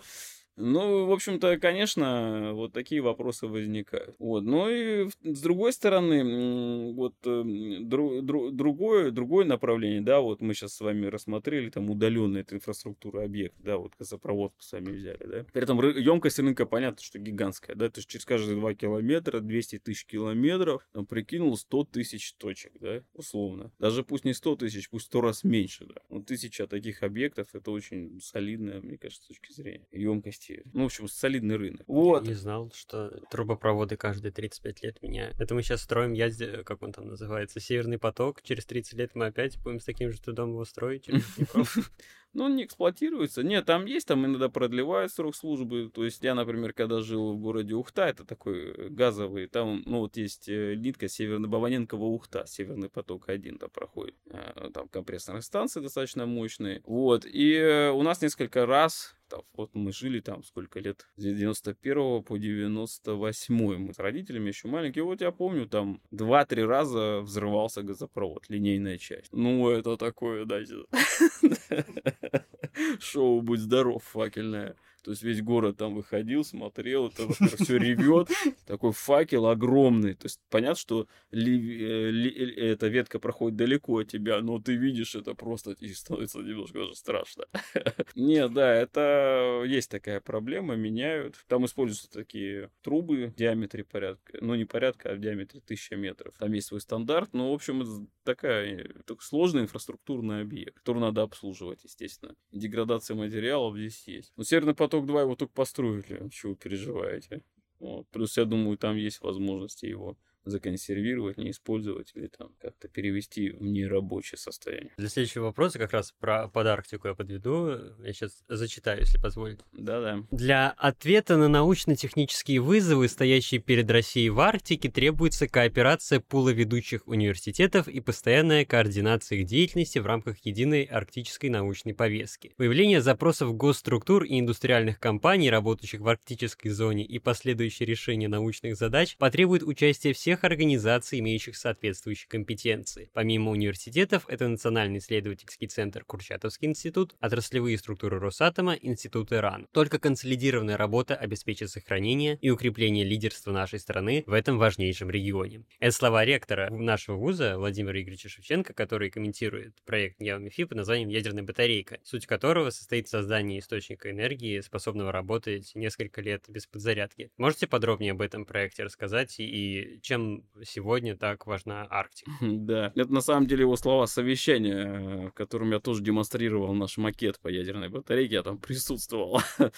Ну, 0.56 1.06
в 1.06 1.12
общем-то, 1.12 1.58
конечно, 1.58 2.52
вот 2.52 2.72
такие 2.74 3.00
вопросы 3.00 3.46
возникают. 3.46 4.14
Вот. 4.18 4.42
Но 4.42 4.68
и 4.68 5.08
с 5.22 5.40
другой 5.40 5.72
стороны, 5.72 6.92
вот 6.92 7.14
эм, 7.24 7.88
дру, 7.88 8.20
дру, 8.20 8.50
другое, 8.50 9.10
другое 9.10 9.46
направление, 9.46 10.02
да, 10.02 10.20
вот 10.20 10.42
мы 10.42 10.52
сейчас 10.52 10.74
с 10.74 10.80
вами 10.80 11.06
рассмотрели, 11.06 11.70
там 11.70 11.88
удаленная 11.88 12.44
инфраструктура 12.50 13.24
объект, 13.24 13.54
да, 13.60 13.78
вот 13.78 13.92
газопроводку 13.98 14.62
сами 14.62 14.90
взяли, 14.92 15.24
да. 15.24 15.46
При 15.52 15.62
этом 15.62 15.80
емкость 15.80 16.38
рынка, 16.38 16.66
понятно, 16.66 17.02
что 17.02 17.18
гигантская, 17.18 17.74
да, 17.74 17.88
то 17.88 18.00
есть 18.00 18.10
через 18.10 18.26
каждые 18.26 18.56
2 18.56 18.74
километра 18.74 19.40
200 19.40 19.78
тысяч 19.78 20.04
километров, 20.04 20.86
там, 20.92 21.06
прикинул 21.06 21.56
100 21.56 21.84
тысяч 21.84 22.34
точек, 22.34 22.72
да, 22.78 23.02
условно. 23.14 23.72
Даже 23.78 24.04
пусть 24.04 24.24
не 24.26 24.34
100 24.34 24.56
тысяч, 24.56 24.90
пусть 24.90 25.06
100 25.06 25.20
раз 25.22 25.44
меньше, 25.44 25.86
да. 25.86 26.02
Вот 26.10 26.26
тысяча 26.26 26.66
таких 26.66 27.02
объектов, 27.02 27.48
это 27.54 27.70
очень 27.70 28.20
солидная, 28.20 28.82
мне 28.82 28.98
кажется, 28.98 29.24
с 29.24 29.28
точки 29.28 29.52
зрения 29.52 29.86
емкости 29.92 30.41
вырасти. 30.48 30.62
Ну, 30.72 30.82
в 30.82 30.86
общем, 30.86 31.08
солидный 31.08 31.56
рынок. 31.56 31.82
Вот. 31.86 32.26
Не 32.26 32.34
знал, 32.34 32.70
что 32.74 33.10
трубопроводы 33.30 33.96
каждые 33.96 34.32
35 34.32 34.82
лет 34.82 35.02
меняют. 35.02 35.40
Это 35.40 35.54
мы 35.54 35.62
сейчас 35.62 35.82
строим 35.82 36.12
язде, 36.12 36.62
как 36.64 36.82
он 36.82 36.92
там 36.92 37.08
называется, 37.08 37.60
Северный 37.60 37.98
поток. 37.98 38.42
Через 38.42 38.64
30 38.66 38.94
лет 38.94 39.10
мы 39.14 39.26
опять 39.26 39.58
будем 39.58 39.80
с 39.80 39.84
таким 39.84 40.10
же 40.10 40.20
трудом 40.20 40.50
его 40.50 40.64
строить. 40.64 41.08
Но 42.32 42.44
он 42.44 42.56
не 42.56 42.64
эксплуатируется. 42.64 43.42
Нет, 43.42 43.66
там 43.66 43.86
есть, 43.86 44.06
там 44.06 44.24
иногда 44.24 44.48
продлевают 44.48 45.12
срок 45.12 45.36
службы. 45.36 45.90
То 45.92 46.04
есть 46.04 46.22
я, 46.22 46.34
например, 46.34 46.72
когда 46.72 47.00
жил 47.00 47.32
в 47.32 47.38
городе 47.38 47.74
Ухта, 47.74 48.04
это 48.04 48.24
такой 48.24 48.72
э, 48.72 48.88
газовый, 48.88 49.46
там, 49.46 49.82
ну 49.86 50.00
вот 50.00 50.16
есть 50.16 50.48
э, 50.48 50.74
нитка 50.76 51.08
Северно-Баваненкова 51.08 52.04
Ухта, 52.04 52.44
Северный 52.46 52.88
поток 52.88 53.28
один 53.28 53.58
там 53.58 53.70
проходит. 53.70 54.14
Э, 54.30 54.70
там 54.72 54.88
компрессорные 54.88 55.42
станции 55.42 55.80
достаточно 55.80 56.26
мощные. 56.26 56.82
Вот, 56.84 57.26
и 57.26 57.90
у 57.94 58.02
нас 58.02 58.22
несколько 58.22 58.66
раз 58.66 59.14
там, 59.32 59.42
вот 59.54 59.70
мы 59.74 59.92
жили 59.92 60.20
там 60.20 60.44
сколько 60.44 60.78
лет, 60.78 61.06
с 61.16 61.22
91 61.22 62.22
по 62.22 62.36
98 62.36 63.78
мы 63.78 63.94
с 63.94 63.98
родителями 63.98 64.48
еще 64.48 64.68
маленькие, 64.68 65.04
вот 65.04 65.22
я 65.22 65.32
помню, 65.32 65.66
там 65.66 66.02
2-3 66.12 66.66
раза 66.66 67.20
взрывался 67.22 67.82
газопровод, 67.82 68.50
линейная 68.50 68.98
часть. 68.98 69.32
Ну, 69.32 69.70
это 69.70 69.96
такое, 69.96 70.44
да, 70.44 70.58
шоу 73.00 73.42
«Будь 73.42 73.60
здоров» 73.60 74.02
факельное. 74.04 74.76
То 75.02 75.10
есть 75.10 75.22
весь 75.22 75.42
город 75.42 75.76
там 75.76 75.94
выходил, 75.94 76.44
смотрел, 76.44 77.08
это 77.08 77.28
все 77.56 77.76
ревет. 77.76 78.28
Такой 78.66 78.92
факел 78.92 79.46
огромный. 79.46 80.14
То 80.14 80.26
есть 80.26 80.40
понятно, 80.48 80.76
что 80.76 81.06
э, 81.30 81.36
ли, 81.36 82.54
э, 82.56 82.72
эта 82.72 82.88
ветка 82.88 83.18
проходит 83.18 83.56
далеко 83.56 83.98
от 83.98 84.08
тебя, 84.08 84.40
но 84.40 84.60
ты 84.60 84.76
видишь 84.76 85.14
это 85.14 85.34
просто 85.34 85.72
и 85.72 85.92
становится 85.92 86.38
немножко 86.38 86.78
даже 86.78 86.94
страшно. 86.94 87.44
Нет, 88.14 88.52
да, 88.52 88.72
это 88.72 89.64
есть 89.66 89.90
такая 89.90 90.20
проблема, 90.20 90.76
меняют. 90.76 91.36
Там 91.48 91.66
используются 91.66 92.10
такие 92.10 92.70
трубы 92.82 93.26
в 93.26 93.34
диаметре 93.34 93.84
порядка, 93.84 94.38
ну 94.40 94.54
не 94.54 94.64
порядка, 94.64 95.10
а 95.10 95.14
в 95.14 95.20
диаметре 95.20 95.60
1000 95.64 95.96
метров. 95.96 96.34
Там 96.38 96.52
есть 96.52 96.68
свой 96.68 96.80
стандарт, 96.80 97.32
но 97.32 97.50
в 97.50 97.54
общем 97.54 97.82
это 97.82 98.06
такая 98.24 98.88
сложный 99.20 99.62
инфраструктурный 99.62 100.42
объект, 100.42 100.78
который 100.78 101.00
надо 101.00 101.22
обслуживать, 101.22 101.84
естественно. 101.84 102.34
Деградация 102.52 103.16
материалов 103.16 103.76
здесь 103.76 104.06
есть. 104.06 104.32
Но 104.36 104.44
Северный 104.44 104.74
поток 104.74 104.91
поток 104.92 105.06
2 105.06 105.22
его 105.22 105.34
только 105.34 105.54
построили. 105.54 106.28
Чего 106.28 106.54
переживаете? 106.54 107.42
Вот. 107.80 108.06
Плюс, 108.08 108.36
я 108.36 108.44
думаю, 108.44 108.76
там 108.76 108.96
есть 108.96 109.22
возможности 109.22 109.86
его 109.86 110.18
законсервировать, 110.44 111.38
не 111.38 111.50
использовать 111.50 112.12
или 112.14 112.26
там 112.26 112.50
как-то 112.60 112.88
перевести 112.88 113.50
в 113.50 113.62
нерабочее 113.62 114.38
состояние. 114.38 114.92
Для 114.96 115.08
следующего 115.08 115.44
вопроса 115.44 115.78
как 115.78 115.92
раз 115.92 116.12
про 116.18 116.48
под 116.48 116.66
Арктику 116.66 117.08
я 117.08 117.14
подведу. 117.14 117.70
Я 118.02 118.12
сейчас 118.12 118.42
зачитаю, 118.48 119.00
если 119.00 119.18
позволите. 119.18 119.62
Да-да. 119.72 120.24
Для 120.30 120.70
ответа 120.70 121.36
на 121.36 121.48
научно-технические 121.48 122.60
вызовы, 122.60 123.08
стоящие 123.08 123.60
перед 123.60 123.90
Россией 123.90 124.30
в 124.30 124.40
Арктике, 124.40 124.90
требуется 124.90 125.48
кооперация 125.48 126.20
пула 126.20 126.50
ведущих 126.50 127.06
университетов 127.06 127.88
и 127.88 128.00
постоянная 128.00 128.64
координация 128.64 129.38
их 129.38 129.46
деятельности 129.46 129.98
в 129.98 130.06
рамках 130.06 130.38
единой 130.44 130.84
арктической 130.84 131.50
научной 131.50 131.94
повестки. 131.94 132.52
Выявление 132.58 133.00
запросов 133.00 133.56
госструктур 133.56 134.24
и 134.24 134.38
индустриальных 134.40 134.98
компаний, 134.98 135.50
работающих 135.50 136.00
в 136.00 136.08
арктической 136.08 136.70
зоне, 136.70 137.04
и 137.04 137.18
последующее 137.18 137.86
решение 137.86 138.28
научных 138.28 138.76
задач 138.76 139.16
потребует 139.16 139.62
участия 139.62 140.12
всех 140.12 140.31
всех 140.32 140.44
организаций, 140.44 141.18
имеющих 141.18 141.58
соответствующие 141.58 142.26
компетенции. 142.26 143.10
Помимо 143.12 143.50
университетов, 143.50 144.24
это 144.28 144.48
Национальный 144.48 144.98
исследовательский 144.98 145.66
центр 145.66 146.04
Курчатовский 146.06 146.68
институт, 146.68 147.14
отраслевые 147.20 147.76
структуры 147.76 148.18
Росатома, 148.18 148.72
Институт 148.80 149.30
Иран. 149.30 149.66
Только 149.72 149.98
консолидированная 149.98 150.78
работа 150.78 151.14
обеспечит 151.16 151.68
сохранение 151.68 152.38
и 152.40 152.48
укрепление 152.48 153.04
лидерства 153.04 153.52
нашей 153.52 153.78
страны 153.78 154.24
в 154.26 154.32
этом 154.32 154.56
важнейшем 154.56 155.10
регионе. 155.10 155.66
Это 155.80 155.94
слова 155.94 156.24
ректора 156.24 156.70
нашего 156.70 157.16
вуза 157.16 157.58
Владимира 157.58 158.00
Игоревича 158.00 158.30
Шевченко, 158.30 158.72
который 158.72 159.10
комментирует 159.10 159.74
проект 159.84 160.18
НЕОМИФИ 160.18 160.64
под 160.64 160.78
названием 160.78 161.10
«Ядерная 161.10 161.42
батарейка», 161.42 161.98
суть 162.04 162.24
которого 162.24 162.70
состоит 162.70 163.06
в 163.06 163.10
создании 163.10 163.58
источника 163.58 164.10
энергии, 164.10 164.60
способного 164.60 165.12
работать 165.12 165.72
несколько 165.74 166.22
лет 166.22 166.44
без 166.48 166.66
подзарядки. 166.66 167.30
Можете 167.36 167.66
подробнее 167.66 168.12
об 168.12 168.22
этом 168.22 168.46
проекте 168.46 168.84
рассказать 168.84 169.34
и 169.38 169.98
чем 170.00 170.21
чем 170.22 170.44
сегодня 170.64 171.16
так 171.16 171.46
важна 171.46 171.86
Арктика. 171.90 172.30
Да, 172.40 172.92
это 172.94 173.12
на 173.12 173.20
самом 173.20 173.46
деле 173.46 173.62
его 173.62 173.76
слова 173.76 174.06
совещания, 174.06 175.28
в 175.28 175.32
котором 175.32 175.70
я 175.70 175.80
тоже 175.80 176.02
демонстрировал 176.02 176.74
наш 176.74 176.96
макет 176.96 177.40
по 177.40 177.48
ядерной 177.48 177.88
батарейке, 177.88 178.34
я 178.34 178.42
там 178.42 178.58
присутствовал. 178.58 179.40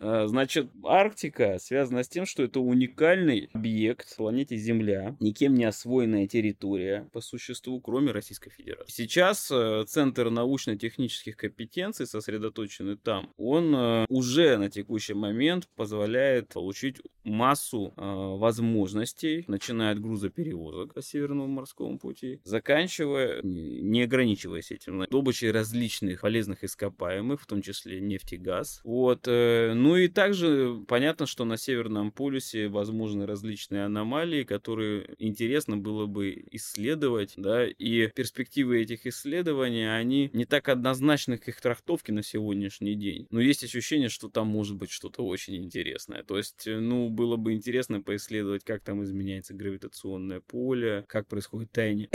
Э, 0.00 0.26
значит, 0.26 0.68
Арктика 0.84 1.58
связана 1.58 2.02
с 2.02 2.08
тем, 2.08 2.26
что 2.26 2.42
это 2.42 2.60
уникальный 2.60 3.50
объект 3.52 4.16
планете 4.16 4.56
Земля, 4.56 5.16
никем 5.20 5.54
не 5.54 5.64
освоенная 5.64 6.26
территория 6.26 7.08
по 7.12 7.20
существу, 7.20 7.80
кроме 7.80 8.12
Российской 8.12 8.50
Федерации. 8.50 8.92
Сейчас 8.92 9.50
э, 9.50 9.84
Центр 9.86 10.30
научно-технических 10.30 11.36
компетенций 11.36 12.06
сосредоточенный 12.06 12.96
там. 12.96 13.32
Он 13.36 13.74
э, 13.74 14.06
уже 14.08 14.56
на 14.56 14.70
текущий 14.70 15.14
момент 15.14 15.68
позволяет 15.76 16.48
получить 16.48 17.00
массу 17.24 17.92
возможностей, 17.96 19.44
начиная 19.48 19.92
от 19.92 20.00
грузоперевозок 20.00 20.94
по 20.94 21.02
Северному 21.02 21.46
морскому 21.46 21.98
пути, 21.98 22.40
заканчивая, 22.42 23.42
не 23.42 24.02
ограничиваясь 24.02 24.70
этим, 24.70 25.04
добычей 25.10 25.50
различных 25.50 26.22
полезных 26.22 26.64
ископаемых, 26.64 27.42
в 27.42 27.46
том 27.46 27.60
числе 27.60 28.00
нефть 28.00 28.32
и 28.32 28.36
газ. 28.38 28.80
Вот, 28.82 29.26
ну 29.26 29.87
ну 29.88 29.96
и 29.96 30.08
также 30.08 30.84
понятно, 30.86 31.24
что 31.24 31.46
на 31.46 31.56
Северном 31.56 32.12
полюсе 32.12 32.68
возможны 32.68 33.24
различные 33.24 33.86
аномалии, 33.86 34.44
которые 34.44 35.14
интересно 35.16 35.78
было 35.78 36.04
бы 36.04 36.44
исследовать, 36.50 37.32
да, 37.38 37.66
и 37.66 38.08
перспективы 38.08 38.82
этих 38.82 39.06
исследований, 39.06 39.86
они 39.86 40.28
не 40.34 40.44
так 40.44 40.68
однозначны 40.68 41.38
к 41.38 41.48
их 41.48 41.58
трактовке 41.62 42.12
на 42.12 42.22
сегодняшний 42.22 42.96
день. 42.96 43.28
Но 43.30 43.40
есть 43.40 43.64
ощущение, 43.64 44.10
что 44.10 44.28
там 44.28 44.48
может 44.48 44.76
быть 44.76 44.90
что-то 44.90 45.24
очень 45.24 45.56
интересное. 45.56 46.22
То 46.22 46.36
есть, 46.36 46.64
ну, 46.66 47.08
было 47.08 47.36
бы 47.36 47.54
интересно 47.54 48.02
поисследовать, 48.02 48.64
как 48.64 48.82
там 48.82 49.02
изменяется 49.04 49.54
гравитационное 49.54 50.40
поле, 50.40 51.06
как 51.08 51.28
происходит 51.28 51.72
таяние 51.72 52.10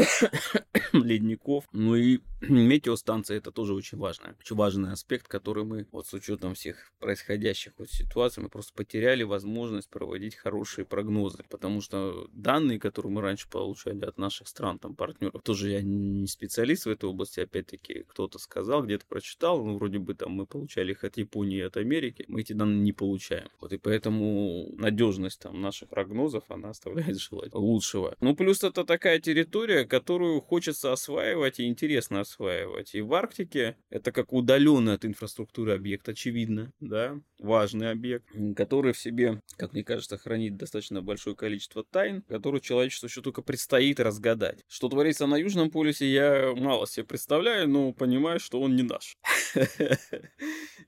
ледников. 0.93 1.65
Ну 1.73 1.95
и 1.95 2.19
метеостанция 2.41 3.37
это 3.37 3.51
тоже 3.51 3.73
очень 3.73 3.97
важно. 3.97 4.35
Очень 4.39 4.57
важный 4.57 4.91
аспект, 4.91 5.27
который 5.27 5.63
мы 5.63 5.87
вот 5.91 6.05
с 6.05 6.13
учетом 6.13 6.53
всех 6.53 6.91
происходящих 6.99 7.62
настоящих 7.63 7.73
вот 7.77 7.89
ситуаций 7.89 8.43
мы 8.43 8.49
просто 8.49 8.73
потеряли 8.73 9.23
возможность 9.23 9.89
проводить 9.89 10.35
хорошие 10.35 10.85
прогнозы, 10.85 11.43
потому 11.49 11.81
что 11.81 12.27
данные, 12.33 12.79
которые 12.79 13.11
мы 13.11 13.21
раньше 13.21 13.49
получали 13.49 14.05
от 14.05 14.17
наших 14.17 14.47
стран, 14.47 14.79
там, 14.79 14.95
партнеров, 14.95 15.41
тоже 15.43 15.71
я 15.71 15.81
не 15.81 16.27
специалист 16.27 16.85
в 16.85 16.89
этой 16.89 17.09
области, 17.09 17.39
опять-таки, 17.39 18.03
кто-то 18.07 18.39
сказал, 18.39 18.83
где-то 18.83 19.05
прочитал, 19.07 19.63
ну, 19.63 19.77
вроде 19.77 19.99
бы 19.99 20.13
там 20.13 20.31
мы 20.31 20.45
получали 20.45 20.91
их 20.91 21.03
от 21.03 21.17
Японии 21.17 21.61
от 21.61 21.77
Америки, 21.77 22.25
мы 22.27 22.41
эти 22.41 22.53
данные 22.53 22.79
не 22.79 22.93
получаем. 22.93 23.49
Вот 23.59 23.73
и 23.73 23.77
поэтому 23.77 24.69
надежность 24.77 25.41
там 25.41 25.61
наших 25.61 25.89
прогнозов, 25.89 26.43
она 26.49 26.69
оставляет 26.69 27.19
желать 27.19 27.53
лучшего. 27.53 28.15
Ну, 28.19 28.35
плюс 28.35 28.63
это 28.63 28.83
такая 28.83 29.19
территория, 29.19 29.85
которую 29.85 30.41
хочется 30.41 30.91
осваивать 30.91 31.59
и 31.59 31.67
интересно 31.67 32.21
осваивать. 32.21 32.95
И 32.95 33.01
в 33.01 33.13
Арктике 33.13 33.77
это 33.89 34.11
как 34.11 34.33
удаленный 34.33 34.93
от 34.93 35.05
инфраструктуры 35.05 35.73
объект, 35.73 36.07
очевидно, 36.09 36.71
да, 36.79 37.19
важный 37.53 37.91
объект, 37.91 38.25
который 38.55 38.93
в 38.93 38.97
себе, 38.97 39.39
как 39.57 39.73
мне 39.73 39.83
кажется, 39.83 40.17
хранит 40.17 40.57
достаточно 40.57 41.03
большое 41.03 41.35
количество 41.35 41.83
тайн, 41.83 42.23
которые 42.23 42.61
человечеству 42.61 43.05
еще 43.05 43.21
только 43.21 43.43
предстоит 43.43 43.99
разгадать. 43.99 44.65
Что 44.67 44.89
творится 44.89 45.27
на 45.27 45.37
Южном 45.37 45.69
полюсе, 45.69 46.11
я 46.11 46.53
мало 46.55 46.87
себе 46.87 47.05
представляю, 47.05 47.69
но 47.69 47.93
понимаю, 47.93 48.39
что 48.39 48.59
он 48.59 48.75
не 48.75 48.81
наш. 48.81 49.17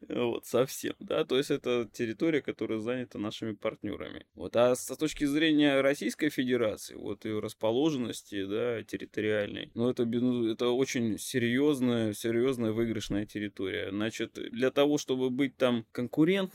Вот, 0.08 0.46
совсем, 0.46 0.94
да, 1.00 1.24
то 1.26 1.38
есть 1.38 1.50
это 1.50 1.90
территория, 1.92 2.42
которая 2.42 2.80
занята 2.80 3.18
нашими 3.18 3.54
партнерами. 3.54 4.26
Вот, 4.36 4.56
а 4.56 4.76
с 4.76 4.86
точки 4.98 5.26
зрения 5.26 5.82
Российской 5.82 6.30
Федерации, 6.30 6.96
вот 6.96 7.26
ее 7.26 7.40
расположенности, 7.40 8.46
да, 8.46 8.84
территориальной, 8.84 9.72
ну, 9.74 9.90
это, 9.90 10.04
это 10.04 10.70
очень 10.70 11.18
серьезная, 11.18 12.14
серьезная 12.14 12.72
выигрышная 12.72 13.26
территория. 13.26 13.90
Значит, 13.90 14.34
для 14.34 14.70
того, 14.70 14.98
чтобы 14.98 15.30
быть 15.30 15.58
там 15.58 15.86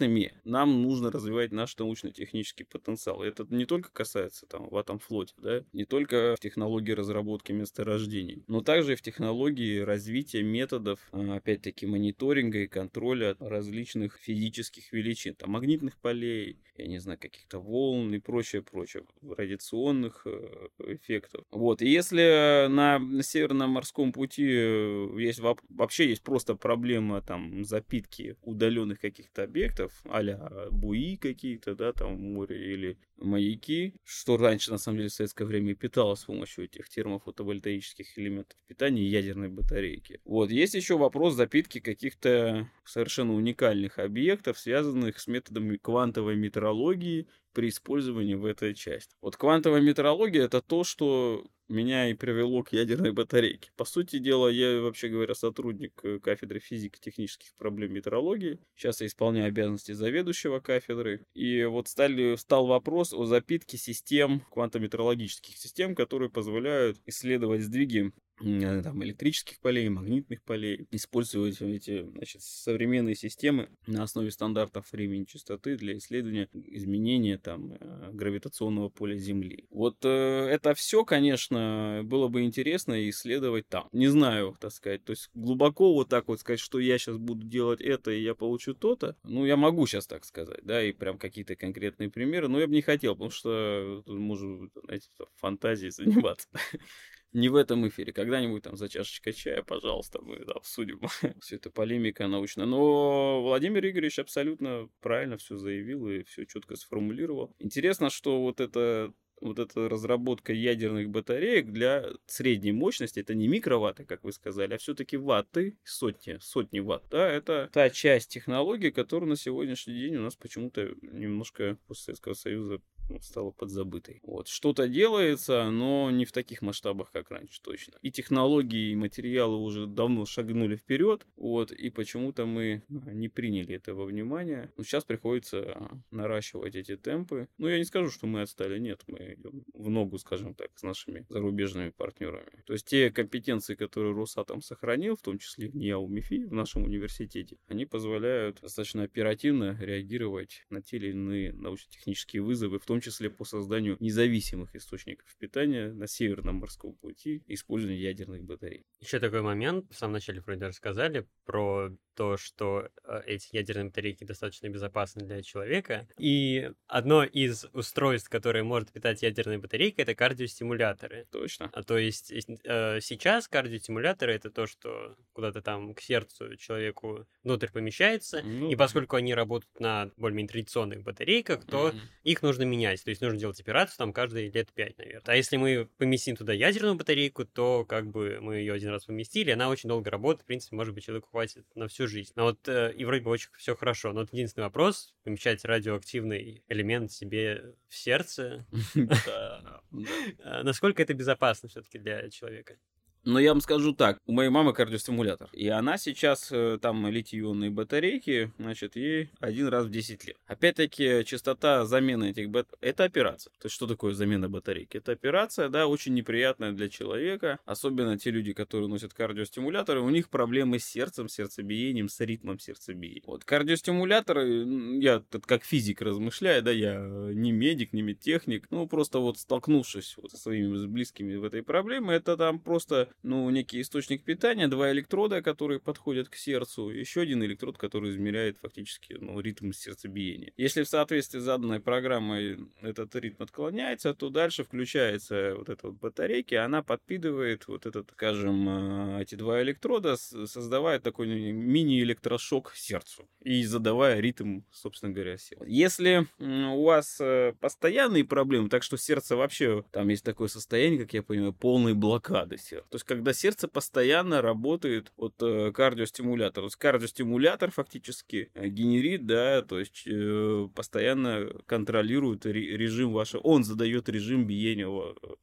конкурентными, 0.01 0.33
нам 0.45 0.83
нужно 0.83 1.11
развивать 1.11 1.53
наш 1.53 1.77
научно-технический 1.79 2.65
потенциал. 2.65 3.23
Это 3.23 3.47
не 3.51 3.67
только 3.67 3.91
касается 3.93 4.47
там 4.47 4.69
в 4.69 4.77
этом 4.77 4.99
флоте, 4.99 5.35
да, 5.39 5.63
не 5.73 5.85
только 5.85 6.35
в 6.37 6.41
технологии 6.41 6.93
разработки 6.93 7.53
месторождений, 7.53 8.43
но 8.49 8.61
также 8.61 8.93
и 8.93 8.97
в 8.97 9.03
технологии 9.03 9.81
развития 9.81 10.43
методов, 10.43 11.01
а, 11.13 11.37
опять-таки, 11.37 11.87
мониторинга 11.87 12.59
и 12.59 12.67
контроля 12.67 13.37
различных 13.39 14.17
физических 14.17 14.93
величин, 14.93 15.35
там 15.35 15.51
магнитных 15.51 15.99
полей, 15.99 16.57
я 16.77 16.87
не 16.87 16.99
знаю, 16.99 17.19
каких-то 17.19 17.59
волн 17.59 18.15
и 18.15 18.19
прочее, 18.19 18.63
прочее, 18.63 19.05
радиационных 19.23 20.23
э, 20.25 20.69
эффектов. 20.87 21.45
Вот, 21.51 21.83
и 21.83 21.89
если 21.89 22.67
на 22.69 23.01
Северном 23.23 23.71
морском 23.71 24.13
пути 24.13 24.47
э, 24.49 25.09
есть 25.19 25.41
вообще 25.41 26.09
есть 26.09 26.23
просто 26.23 26.55
проблема 26.55 27.21
там 27.21 27.65
запитки 27.65 28.37
удаленных 28.43 29.01
каких-то 29.01 29.43
объектов, 29.43 29.80
а 30.05 30.69
буи 30.71 31.17
какие-то, 31.17 31.75
да, 31.75 31.93
там 31.93 32.21
море 32.21 32.73
или 32.73 32.99
маяки, 33.17 33.95
что 34.05 34.37
раньше, 34.37 34.71
на 34.71 34.79
самом 34.79 34.99
деле, 34.99 35.09
в 35.09 35.13
советское 35.13 35.45
время 35.45 35.75
питалось 35.75 36.21
с 36.21 36.25
помощью 36.25 36.65
этих 36.65 36.89
термофотовольтаических 36.89 38.19
элементов 38.19 38.59
питания 38.67 39.07
ядерной 39.07 39.49
батарейки. 39.49 40.21
Вот, 40.25 40.51
есть 40.51 40.75
еще 40.75 40.97
вопрос 40.97 41.35
запитки 41.35 41.81
каких-то 41.81 42.69
совершенно 42.85 43.35
уникальных 43.35 43.99
объектов, 43.99 44.59
связанных 44.59 45.21
с 45.21 45.27
методами 45.27 45.77
квантовой 45.77 46.37
метеорологии 46.37 47.29
при 47.53 47.69
использовании 47.69 48.35
в 48.35 48.45
этой 48.45 48.75
части. 48.75 49.15
Вот 49.21 49.37
квантовая 49.37 49.81
метеорология 49.81 50.45
это 50.45 50.61
то, 50.63 50.85
что 50.85 51.47
меня 51.71 52.11
и 52.11 52.15
привело 52.15 52.63
к 52.63 52.73
ядерной 52.73 53.13
батарейке. 53.13 53.71
По 53.77 53.85
сути 53.85 54.19
дела, 54.19 54.49
я, 54.49 54.81
вообще 54.81 55.09
говоря, 55.09 55.35
сотрудник 55.35 55.99
э, 56.03 56.19
кафедры 56.19 56.61
физики 56.61 56.99
технических 57.01 57.55
проблем 57.57 57.93
метеорологии. 57.93 58.59
Сейчас 58.77 59.01
я 59.01 59.07
исполняю 59.07 59.49
обязанности 59.49 59.93
заведующего 59.93 60.61
кафедры. 60.61 61.25
И 61.35 61.65
вот 61.65 61.89
стали, 61.89 62.37
стал 62.37 62.67
вопрос 62.67 63.13
о 63.13 63.25
запитке 63.25 63.77
систем, 63.79 64.43
квантометеорологических 64.51 65.57
систем, 65.57 65.95
которые 65.95 66.31
позволяют 66.31 66.99
исследовать 67.07 67.63
сдвиги 67.63 68.13
там, 68.41 69.05
электрических 69.05 69.61
полей, 69.61 69.89
магнитных 69.89 70.43
полей, 70.43 70.87
использовать 70.91 71.61
эти 71.61 72.03
значит, 72.03 72.43
современные 72.43 73.15
системы 73.15 73.69
на 73.87 74.03
основе 74.03 74.31
стандартов 74.31 74.91
времени 74.93 75.25
частоты 75.25 75.77
для 75.77 75.97
исследования 75.99 76.49
изменения 76.53 77.39
там, 77.39 77.73
э, 77.73 78.11
гравитационного 78.13 78.89
поля 78.89 79.17
Земли. 79.17 79.67
Вот 79.71 80.05
э, 80.05 80.09
это 80.09 80.75
все, 80.75 81.05
конечно, 81.05 82.03
было 82.05 82.29
бы 82.29 82.43
интересно 82.43 83.09
исследовать 83.09 83.69
там. 83.69 83.89
Не 83.93 84.09
знаю, 84.09 84.57
так 84.61 84.73
сказать, 84.73 85.05
то 85.05 85.11
есть 85.11 85.31
глубоко 85.35 85.93
вот 85.93 86.09
так 86.09 86.29
вот 86.29 86.41
сказать, 86.41 86.61
что 86.61 86.79
я 86.79 86.99
сейчас 86.99 87.19
буду 87.19 87.47
делать 87.47 87.81
это 87.81 88.11
и 88.11 88.23
я 88.23 88.35
получу 88.35 88.75
то-то, 88.75 89.17
ну, 89.25 89.45
я 89.45 89.57
могу 89.57 89.87
сейчас 89.87 90.07
так 90.07 90.25
сказать, 90.25 90.61
да, 90.63 90.83
и 90.83 90.93
прям 90.93 91.19
какие-то 91.19 91.57
конкретные 91.57 92.11
примеры, 92.11 92.49
но 92.49 92.59
я 92.61 92.67
бы 92.67 92.73
не 92.73 92.83
хотел, 92.83 93.15
потому 93.15 93.31
что 93.31 94.03
может, 94.07 94.71
знаете, 94.85 95.09
фантазией 95.37 95.91
заниматься. 95.91 96.49
не 97.33 97.49
в 97.49 97.57
этом 97.57 97.87
эфире. 97.89 98.13
Когда-нибудь 98.13 98.63
там 98.63 98.77
за 98.77 98.89
чашечкой 98.89 99.33
чая, 99.33 99.63
пожалуйста, 99.63 100.21
мы 100.23 100.37
обсудим 100.37 101.01
всю 101.41 101.57
эту 101.57 101.71
полемика 101.71 102.27
научная. 102.27 102.67
Но 102.67 103.43
Владимир 103.43 103.87
Игоревич 103.87 104.19
абсолютно 104.19 104.89
правильно 105.01 105.37
все 105.37 105.57
заявил 105.57 106.09
и 106.09 106.25
все 106.25 106.47
четко 106.47 106.77
сформулировал. 106.77 107.55
Интересно, 107.59 108.11
что 108.11 108.41
вот 108.41 108.61
это 108.61 109.13
вот 109.41 109.59
эта 109.59 109.89
разработка 109.89 110.53
ядерных 110.53 111.09
батареек 111.09 111.71
для 111.71 112.11
средней 112.27 112.73
мощности, 112.73 113.21
это 113.21 113.35
не 113.35 113.49
микроватты, 113.49 114.05
как 114.05 114.23
вы 114.23 114.33
сказали, 114.33 114.75
а 114.75 114.79
все-таки 114.79 115.17
ватты, 115.17 115.79
сотни, 115.83 116.39
сотни 116.41 116.81
ватт. 116.81 117.05
Да, 117.11 117.29
это 117.29 117.71
та 117.73 117.91
часть 117.91 118.31
технологии, 118.31 118.91
которая 118.91 119.31
на 119.31 119.37
сегодняшний 119.37 119.95
день 119.95 120.17
у 120.17 120.23
нас 120.23 120.37
почему-то 120.37 120.95
немножко 121.03 121.79
после 121.87 122.05
Советского 122.05 122.35
Союза 122.35 122.81
стала 123.21 123.51
подзабытой. 123.51 124.21
Вот. 124.23 124.49
Что-то 124.49 124.89
делается, 124.89 125.71
но 125.71 126.11
не 126.11 126.25
в 126.25 126.33
таких 126.33 126.63
масштабах, 126.63 127.11
как 127.11 127.31
раньше, 127.31 127.61
точно. 127.63 127.99
И 128.03 128.11
технологии, 128.11 128.93
и 128.93 128.97
материалы 128.97 129.57
уже 129.57 129.87
давно 129.87 130.25
шагнули 130.27 130.77
вперед, 130.77 131.27
вот, 131.37 131.73
и 131.73 131.91
почему-то 131.91 132.47
мы 132.47 132.83
не 132.89 133.29
приняли 133.29 133.75
этого 133.75 134.05
внимания. 134.05 134.73
Но 134.77 134.85
сейчас 134.85 135.05
приходится 135.05 136.01
наращивать 136.11 136.75
эти 136.75 136.97
темпы. 136.97 137.49
Ну, 137.59 137.69
я 137.69 137.79
не 137.79 137.85
скажу, 137.85 138.11
что 138.11 138.27
мы 138.27 138.43
отстали, 138.43 138.79
нет, 138.79 139.03
мы 139.07 139.35
идем 139.39 139.65
в 139.75 139.91
ногу, 139.91 140.19
скажем 140.19 140.55
так, 140.55 140.71
с 140.77 140.83
нашими 140.83 141.27
зарубежными 141.29 141.91
партнерами. 141.91 142.63
То 142.67 142.73
есть 142.73 142.87
те 142.87 143.11
компетенции, 143.11 143.75
которые 143.75 144.15
Росатом 144.15 144.63
сохранил, 144.63 145.17
в 145.17 145.23
том 145.23 145.39
числе 145.39 145.69
в 145.69 145.77
НИАУ 145.77 146.09
МИФИ, 146.09 146.45
в 146.45 146.53
нашем 146.53 146.85
университете, 146.85 147.57
они 147.69 147.87
позволяют 147.87 148.61
достаточно 148.61 149.03
оперативно 149.03 149.77
реагировать 149.81 150.65
на 150.71 150.83
те 150.83 150.97
или 150.97 151.11
иные 151.11 151.53
научно-технические 151.53 152.43
вызовы, 152.43 152.79
в 152.79 152.87
том 152.87 153.00
том 153.01 153.13
числе 153.13 153.31
по 153.31 153.45
созданию 153.45 153.97
независимых 153.99 154.75
источников 154.77 155.35
питания 155.39 155.91
на 155.91 156.07
Северном 156.07 156.57
морском 156.57 156.95
пути, 156.95 157.43
использования 157.47 157.99
ядерных 157.99 158.45
батарей. 158.45 158.85
Еще 159.01 159.19
такой 159.19 159.41
момент, 159.41 159.87
в 159.91 159.97
самом 159.97 160.15
начале 160.15 160.41
вроде 160.41 160.67
рассказали 160.67 161.27
про 161.47 161.91
то, 162.15 162.37
что 162.37 162.91
э, 163.05 163.23
эти 163.27 163.49
ядерные 163.57 163.87
батарейки 163.87 164.25
достаточно 164.25 164.69
безопасны 164.69 165.25
для 165.25 165.43
человека. 165.43 166.07
И 166.19 166.71
одно 166.87 167.25
из 167.25 167.65
устройств, 167.73 168.29
которое 168.29 168.63
может 168.63 168.93
питать 168.93 169.23
ядерные 169.23 169.59
батарейки, 169.59 170.03
это 170.03 170.15
кардиостимуляторы. 170.15 171.27
Точно. 171.31 171.71
А 171.73 171.83
то 171.83 171.97
есть 171.97 172.31
э, 172.31 172.99
сейчас 173.01 173.49
кардиостимуляторы 173.49 174.35
это 174.35 174.51
то, 174.51 174.67
что 174.67 175.17
куда-то 175.33 175.63
там 175.63 175.95
к 175.95 176.01
сердцу 176.03 176.57
человеку 176.57 177.27
внутрь 177.43 177.69
помещается, 177.69 178.43
ну, 178.43 178.71
и 178.71 178.77
поскольку 178.77 179.17
они 179.17 179.35
работают 179.35 179.81
на 179.81 180.11
более-менее 180.19 180.51
традиционных 180.51 181.03
батарейках, 181.03 181.65
то 181.65 181.89
mm-hmm. 181.89 182.01
их 182.25 182.43
нужно 182.43 182.65
менять. 182.65 182.90
То 182.97 183.11
есть 183.11 183.21
нужно 183.21 183.39
делать 183.39 183.61
операцию 183.61 183.99
там 183.99 184.13
каждые 184.13 184.51
лет 184.51 184.73
5, 184.73 184.99
наверное. 184.99 185.23
А 185.27 185.37
если 185.37 185.57
мы 185.57 185.89
поместим 185.99 186.37
туда 186.37 186.53
ядерную 186.53 186.95
батарейку, 186.95 187.45
то 187.45 187.85
как 187.85 188.07
бы 188.09 188.39
мы 188.41 188.57
ее 188.57 188.73
один 188.73 188.91
раз 188.91 189.07
поместили, 189.07 189.51
она 189.51 189.69
очень 189.69 189.89
долго 189.89 190.11
работает, 190.11 190.43
в 190.43 190.47
принципе, 190.47 190.77
может 190.77 190.95
быть, 190.95 191.05
человеку 191.05 191.29
хватит 191.31 191.65
на 191.75 191.89
всю 191.89 192.07
жизнь. 192.07 192.33
Но 192.37 192.45
вот 192.45 192.67
э, 192.69 192.93
и 192.97 193.05
вроде 193.05 193.23
бы 193.23 193.31
очень 193.31 193.51
все 193.57 193.75
хорошо. 193.75 194.13
Но 194.13 194.21
вот 194.21 194.33
единственный 194.33 194.65
вопрос, 194.65 195.15
помещать 195.25 195.65
радиоактивный 195.65 196.63
элемент 196.69 197.13
себе 197.13 197.75
в 197.89 197.97
сердце, 197.97 198.67
э, 198.95 200.63
насколько 200.63 201.03
это 201.03 201.15
безопасно 201.15 201.69
все-таки 201.69 201.99
для 201.99 202.29
человека? 202.31 202.77
Но 203.25 203.39
я 203.39 203.51
вам 203.51 203.61
скажу 203.61 203.93
так, 203.93 204.19
у 204.27 204.33
моей 204.33 204.49
мамы 204.49 204.73
кардиостимулятор. 204.73 205.51
И 205.53 205.69
она 205.69 205.99
сейчас, 205.99 206.49
э, 206.51 206.79
там, 206.81 207.07
литий-ионные 207.07 207.71
батарейки, 207.71 208.51
значит, 208.59 208.97
ей 208.97 209.31
один 209.41 209.69
раз 209.69 209.87
в 209.87 209.91
10 209.91 210.27
лет. 210.27 210.37
Опять-таки, 210.47 211.23
частота 211.27 211.85
замены 211.85 212.31
этих 212.31 212.49
бат... 212.49 212.67
Это 212.81 213.05
операция. 213.05 213.51
То 213.61 213.67
есть, 213.67 213.75
что 213.77 213.87
такое 213.87 214.15
замена 214.15 214.49
батарейки? 214.49 214.97
Это 214.97 215.13
операция, 215.13 215.69
да, 215.69 215.87
очень 215.87 216.15
неприятная 216.15 216.73
для 216.73 216.89
человека. 216.89 217.59
Особенно 217.67 218.19
те 218.19 218.31
люди, 218.31 218.55
которые 218.55 218.89
носят 218.89 219.13
кардиостимуляторы, 219.13 220.01
у 220.01 220.09
них 220.09 220.31
проблемы 220.31 220.79
с 220.79 220.85
сердцем, 220.85 221.29
сердцебиением, 221.29 222.09
с 222.09 222.21
ритмом 222.21 222.59
сердцебиения. 222.59 223.23
Вот, 223.27 223.45
кардиостимуляторы, 223.45 224.65
я 224.99 225.21
тут 225.21 225.45
как 225.45 225.65
физик 225.65 226.01
размышляю, 226.01 226.63
да, 226.63 226.71
я 226.71 226.99
не 226.99 227.53
медик, 227.53 227.93
не 227.93 228.01
медтехник, 228.01 228.67
ну, 228.71 228.87
просто 228.87 229.19
вот 229.19 229.39
столкнувшись 229.39 230.17
вот 230.17 230.31
со 230.31 230.39
своими 230.39 230.87
близкими 230.87 231.37
в 231.37 231.45
этой 231.45 231.63
проблеме, 231.63 232.15
это 232.15 232.37
там 232.37 232.59
просто 232.59 233.10
ну, 233.23 233.49
некий 233.51 233.81
источник 233.81 234.25
питания, 234.25 234.69
два 234.69 234.91
электрода, 234.93 235.43
которые 235.43 235.81
подходят 235.81 236.29
к 236.29 236.35
сердцу, 236.35 236.91
еще 236.91 237.23
один 237.23 237.43
электрод, 237.45 237.79
который 237.79 238.11
измеряет 238.11 238.59
фактически 238.59 239.17
ну, 239.21 239.41
ритм 239.41 239.73
сердцебиения. 239.73 240.53
Если 240.57 240.83
в 240.83 240.89
соответствии 240.89 241.39
с 241.39 241.45
заданной 241.45 241.81
программой 241.81 242.59
этот 242.81 243.15
ритм 243.17 243.43
отклоняется, 243.43 244.15
то 244.15 244.31
дальше 244.31 244.65
включается 244.65 245.55
вот 245.57 245.69
эта 245.69 245.89
вот 245.89 245.97
батарейка, 245.99 246.65
она 246.65 246.83
подпитывает 246.83 247.67
вот 247.69 247.87
этот, 247.87 248.11
скажем, 248.13 249.17
э, 249.17 249.23
эти 249.23 249.35
два 249.35 249.63
электрода, 249.63 250.17
создавая 250.17 251.01
такой 251.01 251.27
мини-электрошок 251.27 252.73
сердцу 252.75 253.29
и 253.41 253.65
задавая 253.65 254.21
ритм, 254.21 254.61
собственно 254.71 255.13
говоря, 255.13 255.39
сердца. 255.39 255.65
Если 255.67 256.27
у 256.39 256.85
вас 256.85 257.21
э, 257.21 257.55
постоянные 257.61 258.25
проблемы, 258.25 258.69
так 258.69 258.83
что 258.83 258.97
сердце 258.97 259.37
вообще, 259.37 259.85
там 259.91 260.09
есть 260.09 260.25
такое 260.25 260.49
состояние, 260.49 261.01
как 261.01 261.13
я 261.15 261.23
понимаю, 261.23 261.53
полной 261.53 261.95
блокады 261.95 262.59
сердца, 262.59 262.87
есть, 263.01 263.05
когда 263.05 263.33
сердце 263.33 263.69
постоянно 263.69 264.43
работает 264.43 265.13
от 265.17 265.35
э, 265.43 265.73
кардиостимулятора. 265.73 266.63
То 266.63 266.67
есть 266.67 266.77
кардиостимулятор 266.77 267.71
фактически 267.71 268.51
э, 268.55 268.69
генерит, 268.69 269.27
да, 269.27 269.63
то 269.63 269.79
есть 269.79 270.07
э, 270.07 270.69
постоянно 270.75 271.51
контролирует 271.67 272.47
режим 272.47 273.13
вашего, 273.13 273.41
он 273.41 273.65
задает 273.65 274.09
режим 274.09 274.47
биения 274.47 274.87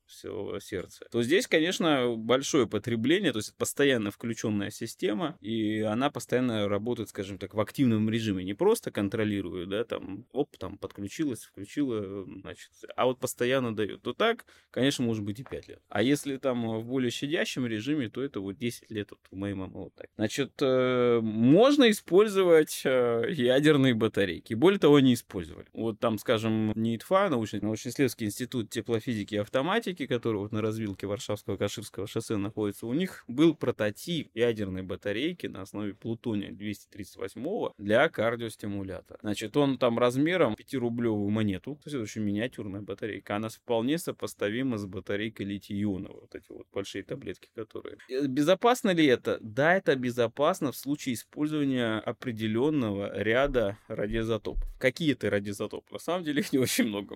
всего 0.05 0.59
сердца. 0.59 1.05
То 1.11 1.23
здесь, 1.23 1.47
конечно, 1.47 2.15
большое 2.15 2.67
потребление, 2.67 3.31
то 3.31 3.39
есть 3.39 3.55
постоянно 3.57 4.11
включенная 4.11 4.69
система, 4.69 5.37
и 5.41 5.81
она 5.81 6.09
постоянно 6.09 6.67
работает, 6.67 7.09
скажем 7.09 7.37
так, 7.37 7.53
в 7.53 7.59
активном 7.59 8.09
режиме, 8.09 8.43
не 8.43 8.53
просто 8.53 8.91
контролирует, 8.91 9.69
да, 9.69 9.83
там, 9.83 10.25
оп, 10.31 10.55
там 10.57 10.77
подключилась, 10.77 11.43
включила, 11.43 12.25
значит, 12.41 12.71
а 12.95 13.05
вот 13.05 13.19
постоянно 13.19 13.75
дает. 13.75 14.01
То 14.01 14.13
так, 14.13 14.45
конечно, 14.71 15.05
может 15.05 15.23
быть 15.23 15.39
и 15.39 15.43
5 15.43 15.67
лет. 15.67 15.81
А 15.89 16.01
если 16.01 16.37
там 16.37 16.79
в 16.79 16.85
более 16.85 17.11
щадящем 17.11 17.46
спящем 17.47 17.65
режиме, 17.65 18.09
то 18.09 18.21
это 18.21 18.39
вот 18.41 18.57
10 18.57 18.91
лет 18.91 19.11
вот 19.11 19.19
у 19.31 19.35
моей 19.37 19.53
мамы 19.53 19.83
вот 19.83 19.95
так. 19.95 20.07
Значит, 20.17 20.51
э, 20.61 21.19
можно 21.21 21.89
использовать 21.89 22.81
э, 22.83 23.25
ядерные 23.29 23.93
батарейки. 23.93 24.53
Более 24.53 24.79
того, 24.79 24.95
они 24.97 25.13
использовали. 25.13 25.67
Вот 25.73 25.99
там, 25.99 26.17
скажем, 26.17 26.73
НИИТФА, 26.75 27.29
научный, 27.29 27.61
научно-исследовательский 27.61 28.27
институт 28.27 28.69
теплофизики 28.69 29.35
и 29.35 29.37
автоматики, 29.37 30.07
который 30.07 30.37
вот 30.37 30.51
на 30.51 30.61
развилке 30.61 31.07
Варшавского 31.07 31.57
Каширского 31.57 32.07
шоссе 32.07 32.35
находится, 32.35 32.85
у 32.85 32.93
них 32.93 33.23
был 33.27 33.55
прототип 33.55 34.29
ядерной 34.33 34.81
батарейки 34.81 35.47
на 35.47 35.61
основе 35.61 35.93
плутония 35.93 36.51
238 36.51 37.73
для 37.77 38.09
кардиостимулятора. 38.09 39.19
Значит, 39.21 39.55
он 39.55 39.77
там 39.77 39.97
размером 39.99 40.55
5-рублевую 40.55 41.29
монету, 41.29 41.75
то 41.75 41.81
есть 41.85 41.95
это 41.95 42.03
очень 42.03 42.23
миниатюрная 42.23 42.81
батарейка, 42.81 43.37
она 43.37 43.49
вполне 43.49 43.97
сопоставима 43.97 44.77
с 44.77 44.85
батарейкой 44.85 45.45
литий-ионовой, 45.45 46.21
вот 46.21 46.35
эти 46.35 46.51
вот 46.51 46.67
большие 46.73 47.03
таблетки, 47.03 47.36
которые... 47.55 47.97
Э, 48.09 48.25
безопасно 48.27 48.91
ли 48.91 49.05
это? 49.05 49.37
Да, 49.41 49.75
это 49.75 49.95
безопасно 49.95 50.71
в 50.71 50.77
случае 50.77 51.15
использования 51.15 51.99
определенного 51.99 53.11
ряда 53.17 53.77
радиоизотопов. 53.87 54.63
Какие 54.79 55.13
это 55.13 55.29
радиоизотопы? 55.29 55.93
На 55.93 55.99
самом 55.99 56.23
деле 56.23 56.41
их 56.41 56.53
не 56.53 56.59
очень 56.59 56.85
много. 56.85 57.15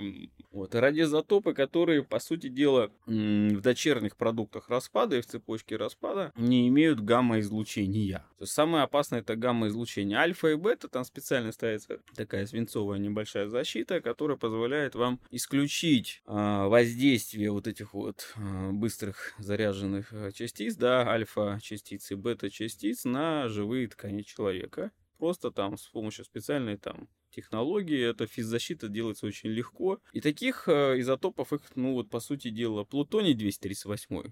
Вот. 0.51 0.75
Радиоизотопы, 0.75 1.53
которые, 1.53 2.03
по 2.03 2.19
сути 2.19 2.47
дела, 2.49 2.91
в 3.05 3.61
дочерних 3.61 4.17
продуктах 4.17 4.69
распада 4.69 5.17
и 5.17 5.21
в 5.21 5.25
цепочке 5.25 5.75
распада 5.75 6.31
не 6.35 6.67
имеют 6.67 6.99
гамма-излучения. 7.01 8.25
То 8.37 8.43
есть 8.43 8.53
самое 8.53 8.83
опасное 8.83 9.19
это 9.19 9.35
гамма-излучение. 9.35 10.17
Альфа 10.17 10.49
и 10.49 10.55
бета, 10.55 10.87
там 10.87 11.03
специально 11.03 11.51
ставится 11.51 11.99
такая 12.15 12.45
свинцовая 12.45 12.99
небольшая 12.99 13.47
защита, 13.47 14.01
которая 14.01 14.37
позволяет 14.37 14.95
вам 14.95 15.19
исключить 15.29 16.21
э, 16.25 16.31
воздействие 16.31 17.51
вот 17.51 17.67
этих 17.67 17.93
вот 17.93 18.33
э, 18.35 18.71
быстрых 18.71 19.33
заряженных 19.37 20.10
частиц, 20.33 20.75
да, 20.75 21.07
альфа-частиц 21.07 22.11
и 22.11 22.15
бета-частиц 22.15 23.05
на 23.05 23.47
живые 23.47 23.87
ткани 23.87 24.21
человека. 24.21 24.91
Просто 25.17 25.51
там 25.51 25.77
с 25.77 25.87
помощью 25.87 26.25
специальной 26.25 26.77
там 26.77 27.07
технологии, 27.29 28.01
эта 28.01 28.27
физзащита 28.27 28.87
делается 28.87 29.25
очень 29.25 29.49
легко. 29.49 29.99
И 30.13 30.21
таких 30.21 30.67
э, 30.67 30.99
изотопов 30.99 31.53
их, 31.53 31.61
ну 31.75 31.93
вот 31.93 32.09
по 32.09 32.19
сути 32.19 32.49
дела, 32.49 32.83
плутоний 32.83 33.33
238 33.33 34.31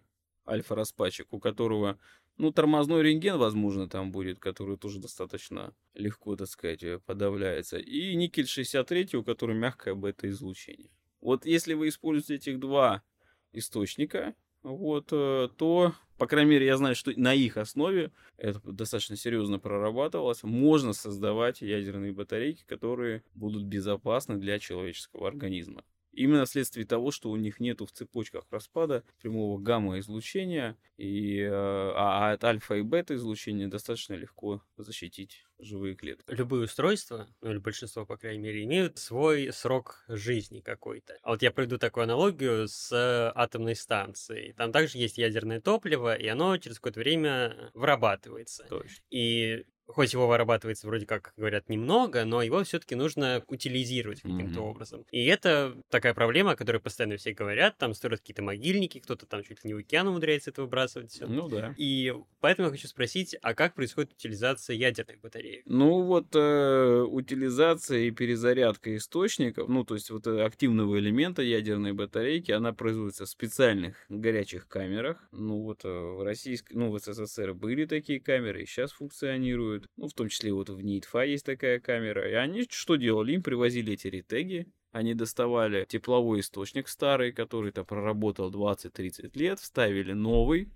альфа-распадчик, 0.50 1.32
у 1.32 1.40
которого, 1.40 2.00
ну, 2.38 2.52
тормозной 2.52 3.04
рентген, 3.04 3.38
возможно, 3.38 3.88
там 3.88 4.12
будет, 4.12 4.40
который 4.40 4.78
тоже 4.78 5.00
достаточно 5.00 5.76
легко, 5.94 6.36
так 6.36 6.48
сказать, 6.48 6.84
э, 6.84 7.00
подавляется. 7.06 7.78
И 7.78 8.16
никель-63, 8.16 9.16
у 9.16 9.24
которого 9.24 9.56
мягкое 9.56 9.96
бета-излучение. 9.96 10.92
Вот 11.22 11.46
если 11.46 11.74
вы 11.74 11.90
используете 11.90 12.36
этих 12.36 12.60
два 12.60 13.04
источника, 13.52 14.36
вот, 14.64 15.10
э, 15.12 15.50
то, 15.58 15.94
по 16.18 16.28
крайней 16.28 16.52
мере, 16.52 16.66
я 16.66 16.78
знаю, 16.78 16.96
что 16.96 17.12
на 17.16 17.34
их 17.34 17.58
основе 17.58 18.12
это 18.38 18.60
достаточно 18.64 19.16
серьезно 19.16 19.60
прорабатывалось, 19.60 20.44
можно 20.44 20.94
создавать 20.94 21.62
ядерные 21.62 22.12
батарейки, 22.12 22.64
которые 22.66 23.24
будут 23.36 23.64
безопасны 23.64 24.38
для 24.38 24.60
человеческого 24.60 25.28
организма. 25.28 25.84
Именно 26.20 26.44
вследствие 26.44 26.86
того, 26.86 27.12
что 27.12 27.30
у 27.30 27.38
них 27.38 27.62
нету 27.62 27.86
в 27.86 27.94
цепочках 27.94 28.44
распада 28.52 29.06
прямого 29.22 29.58
гамма-излучения, 29.58 30.76
и, 30.98 31.40
э, 31.40 31.50
а 31.50 32.34
от 32.34 32.44
альфа 32.44 32.76
и 32.76 32.82
бета 32.82 33.16
излучения 33.16 33.70
достаточно 33.70 34.16
легко 34.16 34.62
защитить 34.76 35.46
живые 35.60 35.96
клетки. 35.96 36.26
Любые 36.28 36.66
устройства, 36.66 37.30
ну 37.40 37.52
или 37.52 37.58
большинство, 37.60 38.06
по 38.06 38.18
крайней 38.18 38.40
мере, 38.40 38.66
имеют 38.66 38.98
свой 38.98 39.54
срок 39.54 40.04
жизни 40.10 40.60
какой-то. 40.60 41.18
А 41.24 41.30
вот 41.30 41.42
я 41.42 41.52
проведу 41.52 41.78
такую 41.78 42.04
аналогию 42.04 42.68
с 42.68 43.32
атомной 43.34 43.78
станцией. 43.78 44.52
Там 44.52 44.74
также 44.74 44.98
есть 44.98 45.18
ядерное 45.18 45.62
топливо, 45.62 46.16
и 46.16 46.28
оно 46.28 46.58
через 46.58 46.80
какое-то 46.80 47.00
время 47.00 47.72
вырабатывается. 47.74 48.66
Точно. 48.68 49.02
И 49.10 49.66
хоть 49.90 50.14
его 50.14 50.28
вырабатывается 50.28 50.88
вроде 50.88 51.06
как 51.06 51.34
говорят 51.36 51.68
немного, 51.70 52.24
но 52.26 52.42
его 52.42 52.64
все-таки 52.64 52.96
нужно 52.96 53.44
утилизировать 53.48 54.22
каким-то 54.22 54.60
mm-hmm. 54.60 54.70
образом. 54.70 55.06
И 55.12 55.26
это 55.26 55.76
такая 55.90 56.14
проблема, 56.14 56.52
о 56.52 56.56
которой 56.56 56.80
постоянно 56.80 57.18
все 57.18 57.34
говорят. 57.34 57.78
Там 57.78 57.94
строят 57.94 58.22
какие-то 58.22 58.44
могильники, 58.44 59.00
кто-то 59.00 59.26
там 59.26 59.44
чуть 59.44 59.64
ли 59.64 59.70
не 59.70 59.74
в 59.74 59.78
океан 59.78 60.08
умудряется 60.08 60.52
это 60.52 60.62
выбрасывать. 60.62 61.12
Все. 61.12 61.26
Ну 61.26 61.48
да. 61.48 61.74
И 61.78 62.14
поэтому 62.40 62.68
я 62.68 62.72
хочу 62.72 62.88
спросить, 62.88 63.36
а 63.42 63.54
как 63.54 63.74
происходит 63.74 64.14
утилизация 64.14 64.76
ядерных 64.76 65.20
батареек? 65.22 65.64
Ну 65.66 66.04
вот 66.04 66.36
э, 66.36 67.02
утилизация 67.02 68.00
и 68.00 68.12
перезарядка 68.12 68.96
источников, 68.96 69.68
ну 69.68 69.84
то 69.84 69.96
есть 69.96 70.10
вот 70.12 70.28
э, 70.28 70.44
активного 70.44 71.00
элемента 71.00 71.42
ядерной 71.42 71.94
батарейки, 71.94 72.52
она 72.52 72.74
производится 72.74 73.26
в 73.26 73.30
специальных 73.30 74.06
горячих 74.10 74.68
камерах. 74.68 75.28
Ну 75.32 75.62
вот 75.62 75.84
э, 75.84 75.90
в 75.90 76.24
российской, 76.24 76.74
ну 76.74 76.92
в 76.92 77.00
СССР 77.00 77.54
были 77.54 77.86
такие 77.86 78.20
камеры, 78.20 78.64
и 78.64 78.66
сейчас 78.66 78.92
функционируют 78.92 79.79
используют. 79.80 79.92
Ну, 79.98 80.08
в 80.08 80.14
том 80.14 80.30
числе 80.30 80.54
вот 80.54 80.70
в 80.70 80.80
NITFA 80.80 81.28
есть 81.28 81.46
такая 81.46 81.80
камера. 81.80 82.30
И 82.30 82.34
они 82.34 82.66
что 82.70 82.96
делали? 82.96 83.34
Им 83.34 83.44
привозили 83.44 83.94
эти 83.94 84.08
ретеги, 84.08 84.68
они 84.92 85.14
доставали 85.14 85.86
тепловой 85.88 86.40
источник 86.40 86.88
старый, 86.88 87.32
который-то 87.32 87.84
проработал 87.84 88.52
20-30 88.52 89.32
лет, 89.36 89.60
вставили 89.60 90.14
новый, 90.14 90.70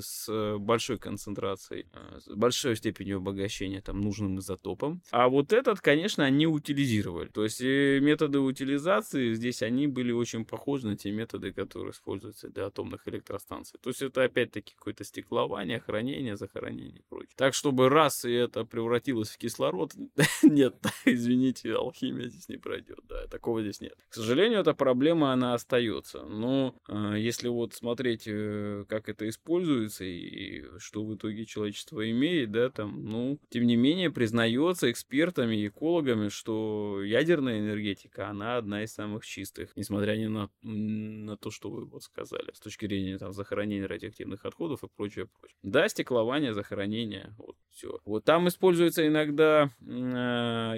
с 0.00 0.28
э, 0.28 0.56
большой 0.58 0.98
концентрацией, 0.98 1.86
э, 1.92 2.20
с 2.20 2.28
большой 2.34 2.76
степенью 2.76 3.18
обогащения 3.18 3.80
там 3.80 4.00
нужным 4.00 4.38
изотопом. 4.38 5.02
А 5.10 5.28
вот 5.28 5.52
этот, 5.52 5.80
конечно, 5.80 6.24
они 6.24 6.46
утилизировали. 6.46 7.28
То 7.28 7.44
есть 7.44 7.60
э, 7.60 8.00
методы 8.00 8.40
утилизации 8.40 9.34
здесь 9.34 9.62
они 9.62 9.86
были 9.86 10.12
очень 10.12 10.44
похожи 10.44 10.86
на 10.86 10.96
те 10.96 11.10
методы, 11.10 11.52
которые 11.52 11.92
используются 11.92 12.48
для 12.48 12.66
атомных 12.66 13.06
электростанций. 13.08 13.78
То 13.82 13.90
есть 13.90 14.02
это 14.02 14.24
опять-таки 14.24 14.74
какое-то 14.74 15.04
стеклование, 15.04 15.80
хранение, 15.80 16.36
захоронение 16.36 17.00
и 17.00 17.04
прочее. 17.08 17.32
Так, 17.36 17.54
чтобы 17.54 17.88
раз 17.88 18.24
и 18.24 18.32
это 18.32 18.64
превратилось 18.64 19.30
в 19.30 19.38
кислород, 19.38 19.92
нет, 20.42 20.76
извините, 21.04 21.74
алхимия 21.74 22.28
здесь 22.28 22.48
не 22.48 22.56
пройдет, 22.56 23.00
да, 23.08 23.26
такого 23.26 23.62
здесь 23.62 23.80
нет. 23.80 23.96
К 24.08 24.14
сожалению, 24.14 24.60
эта 24.60 24.74
проблема, 24.74 25.32
она 25.32 25.54
остается. 25.54 26.24
Но 26.24 26.74
если 27.16 27.48
вот 27.48 27.74
смотреть, 27.74 28.24
как 28.24 29.08
это 29.08 29.28
используется, 29.28 29.67
используется 29.68 30.04
и 30.04 30.64
что 30.78 31.04
в 31.04 31.14
итоге 31.14 31.44
человечество 31.44 32.08
имеет, 32.10 32.50
да, 32.50 32.70
там, 32.70 33.04
ну, 33.04 33.38
тем 33.50 33.66
не 33.66 33.76
менее 33.76 34.10
признается 34.10 34.90
экспертами 34.90 35.66
экологами, 35.66 36.28
что 36.28 37.02
ядерная 37.02 37.60
энергетика, 37.60 38.28
она 38.28 38.56
одна 38.56 38.84
из 38.84 38.92
самых 38.92 39.24
чистых, 39.24 39.70
несмотря 39.76 40.16
ни 40.16 40.26
на, 40.26 40.50
на 40.62 41.36
то, 41.36 41.50
что 41.50 41.70
вы 41.70 41.84
вот 41.84 42.02
сказали, 42.02 42.50
с 42.52 42.60
точки 42.60 42.86
зрения 42.86 43.18
там 43.18 43.32
захоронения 43.32 43.86
радиоактивных 43.86 44.44
отходов 44.44 44.82
и 44.84 44.88
прочее, 44.88 45.26
прочее. 45.26 45.56
Да, 45.62 45.88
стеклование, 45.88 46.54
захоронение, 46.54 47.34
вот 47.38 47.56
все. 47.70 48.00
Вот 48.04 48.24
там 48.24 48.48
используется 48.48 49.06
иногда 49.06 49.70
э, 49.80 49.86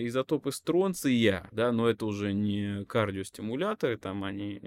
изотопы 0.07 0.53
стронция, 0.53 1.49
да, 1.53 1.72
но 1.72 1.88
это 1.88 2.07
уже 2.07 2.32
не 2.32 2.84
кардиостимуляторы, 2.84 3.97
там 3.97 4.24
они 4.24 4.61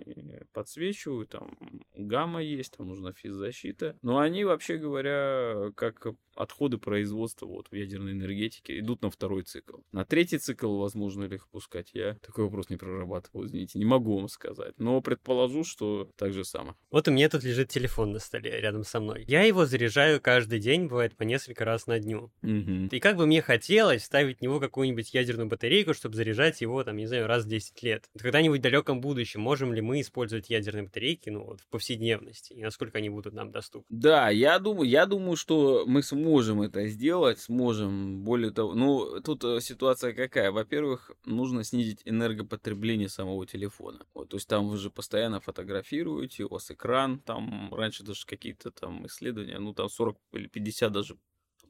подсвечивают, 0.53 1.30
там 1.30 1.57
гамма 1.95 2.41
есть, 2.41 2.76
там 2.78 2.88
нужна 2.88 3.13
физзащита, 3.13 3.97
но 4.01 4.12
они, 4.20 4.43
вообще 4.43 4.78
говоря, 4.78 5.72
как 5.76 6.05
отходы 6.36 6.78
производства 6.78 7.45
вот 7.45 7.68
в 7.70 7.76
ядерной 7.76 8.14
энергетике 8.14 8.80
идут 8.80 9.01
на 9.01 9.09
второй 9.09 9.43
цикл. 9.43 9.78
На 9.91 10.05
третий 10.05 10.38
цикл 10.38 10.78
возможно 10.78 11.26
ли 11.26 11.36
их 11.36 11.47
пускать? 11.47 11.91
Я 11.93 12.16
такой 12.16 12.45
вопрос 12.45 12.70
не 12.70 12.78
прорабатывал, 12.78 13.45
извините, 13.45 13.80
не 13.80 13.86
могу 13.86 14.18
вам 14.18 14.28
сказать. 14.28 14.74
Но 14.78 15.01
предположу, 15.01 15.64
что 15.64 16.09
так 16.16 16.34
же 16.34 16.43
самое. 16.43 16.76
Вот 16.91 17.07
у 17.07 17.11
меня 17.11 17.30
тут 17.30 17.43
лежит 17.43 17.70
телефон 17.70 18.11
на 18.11 18.20
столе 18.20 18.59
рядом 18.59 18.84
со 18.84 18.99
мной. 18.99 19.26
Я 19.28 19.43
его 19.43 19.66
заряжаю 19.66 20.22
каждый 20.22 20.59
день, 20.59 20.88
бывает 20.88 21.16
по 21.16 21.24
несколько 21.24 21.66
раз 21.66 21.88
на 21.88 21.99
дню. 21.99 22.32
Угу. 22.41 22.89
И 22.91 22.99
как 22.99 23.18
бы 23.18 23.26
мне 23.26 23.41
хотелось 23.41 24.03
ставить 24.03 24.39
в 24.39 24.41
него 24.41 24.59
какую-нибудь 24.59 25.14
ядерную 25.14 25.47
батарейку, 25.47 25.93
чтобы 25.93 26.16
заряжать 26.16 26.61
его, 26.61 26.84
там, 26.84 26.97
не 26.97 27.07
знаю, 27.07 27.28
раз 27.28 27.45
в 27.45 27.47
10 27.47 27.84
лет. 27.84 28.09
Когда-нибудь 28.18 28.59
в 28.59 28.64
далеком 28.64 29.01
будущем 29.01 29.41
можем 29.41 29.74
ли 29.74 29.82
мы 29.82 30.01
использовать 30.01 30.49
ядерные 30.49 30.84
батарейки, 30.84 31.30
ну, 31.30 31.45
вот, 31.45 31.61
в 31.61 31.68
повседневности, 31.68 32.53
и 32.53 32.61
насколько 32.61 32.97
они 32.97 33.09
будут 33.09 33.34
нам 33.34 33.51
доступны? 33.51 33.86
Да, 34.04 34.30
я 34.30 34.60
думаю, 34.60 34.89
я 34.89 35.06
думаю, 35.06 35.38
что 35.38 35.86
мы 35.88 36.04
сможем 36.04 36.62
это 36.62 36.86
сделать, 36.88 37.39
сможем. 37.39 38.26
Более 38.26 38.51
того, 38.51 38.74
ну, 38.74 39.22
тут 39.22 39.45
э, 39.45 39.62
ситуация 39.62 40.12
какая? 40.12 40.51
Во-первых, 40.51 41.12
нужно 41.24 41.64
снизить 41.64 42.01
энергопотребление 42.04 43.08
самого 43.08 43.45
телефона. 43.45 44.06
Вот, 44.14 44.28
то 44.28 44.36
есть 44.36 44.49
там 44.49 44.68
вы 44.68 44.76
же 44.76 44.89
постоянно 44.89 45.39
фотографируете, 45.39 46.43
у 46.43 46.49
вас 46.49 46.70
экран, 46.70 47.20
там 47.20 47.74
раньше 47.74 48.04
даже 48.04 48.26
какие-то 48.26 48.72
там 48.72 49.08
исследования, 49.08 49.58
ну, 49.58 49.74
там 49.74 49.88
40 49.88 50.18
или 50.34 50.47
50 50.47 50.91
даже 50.91 51.16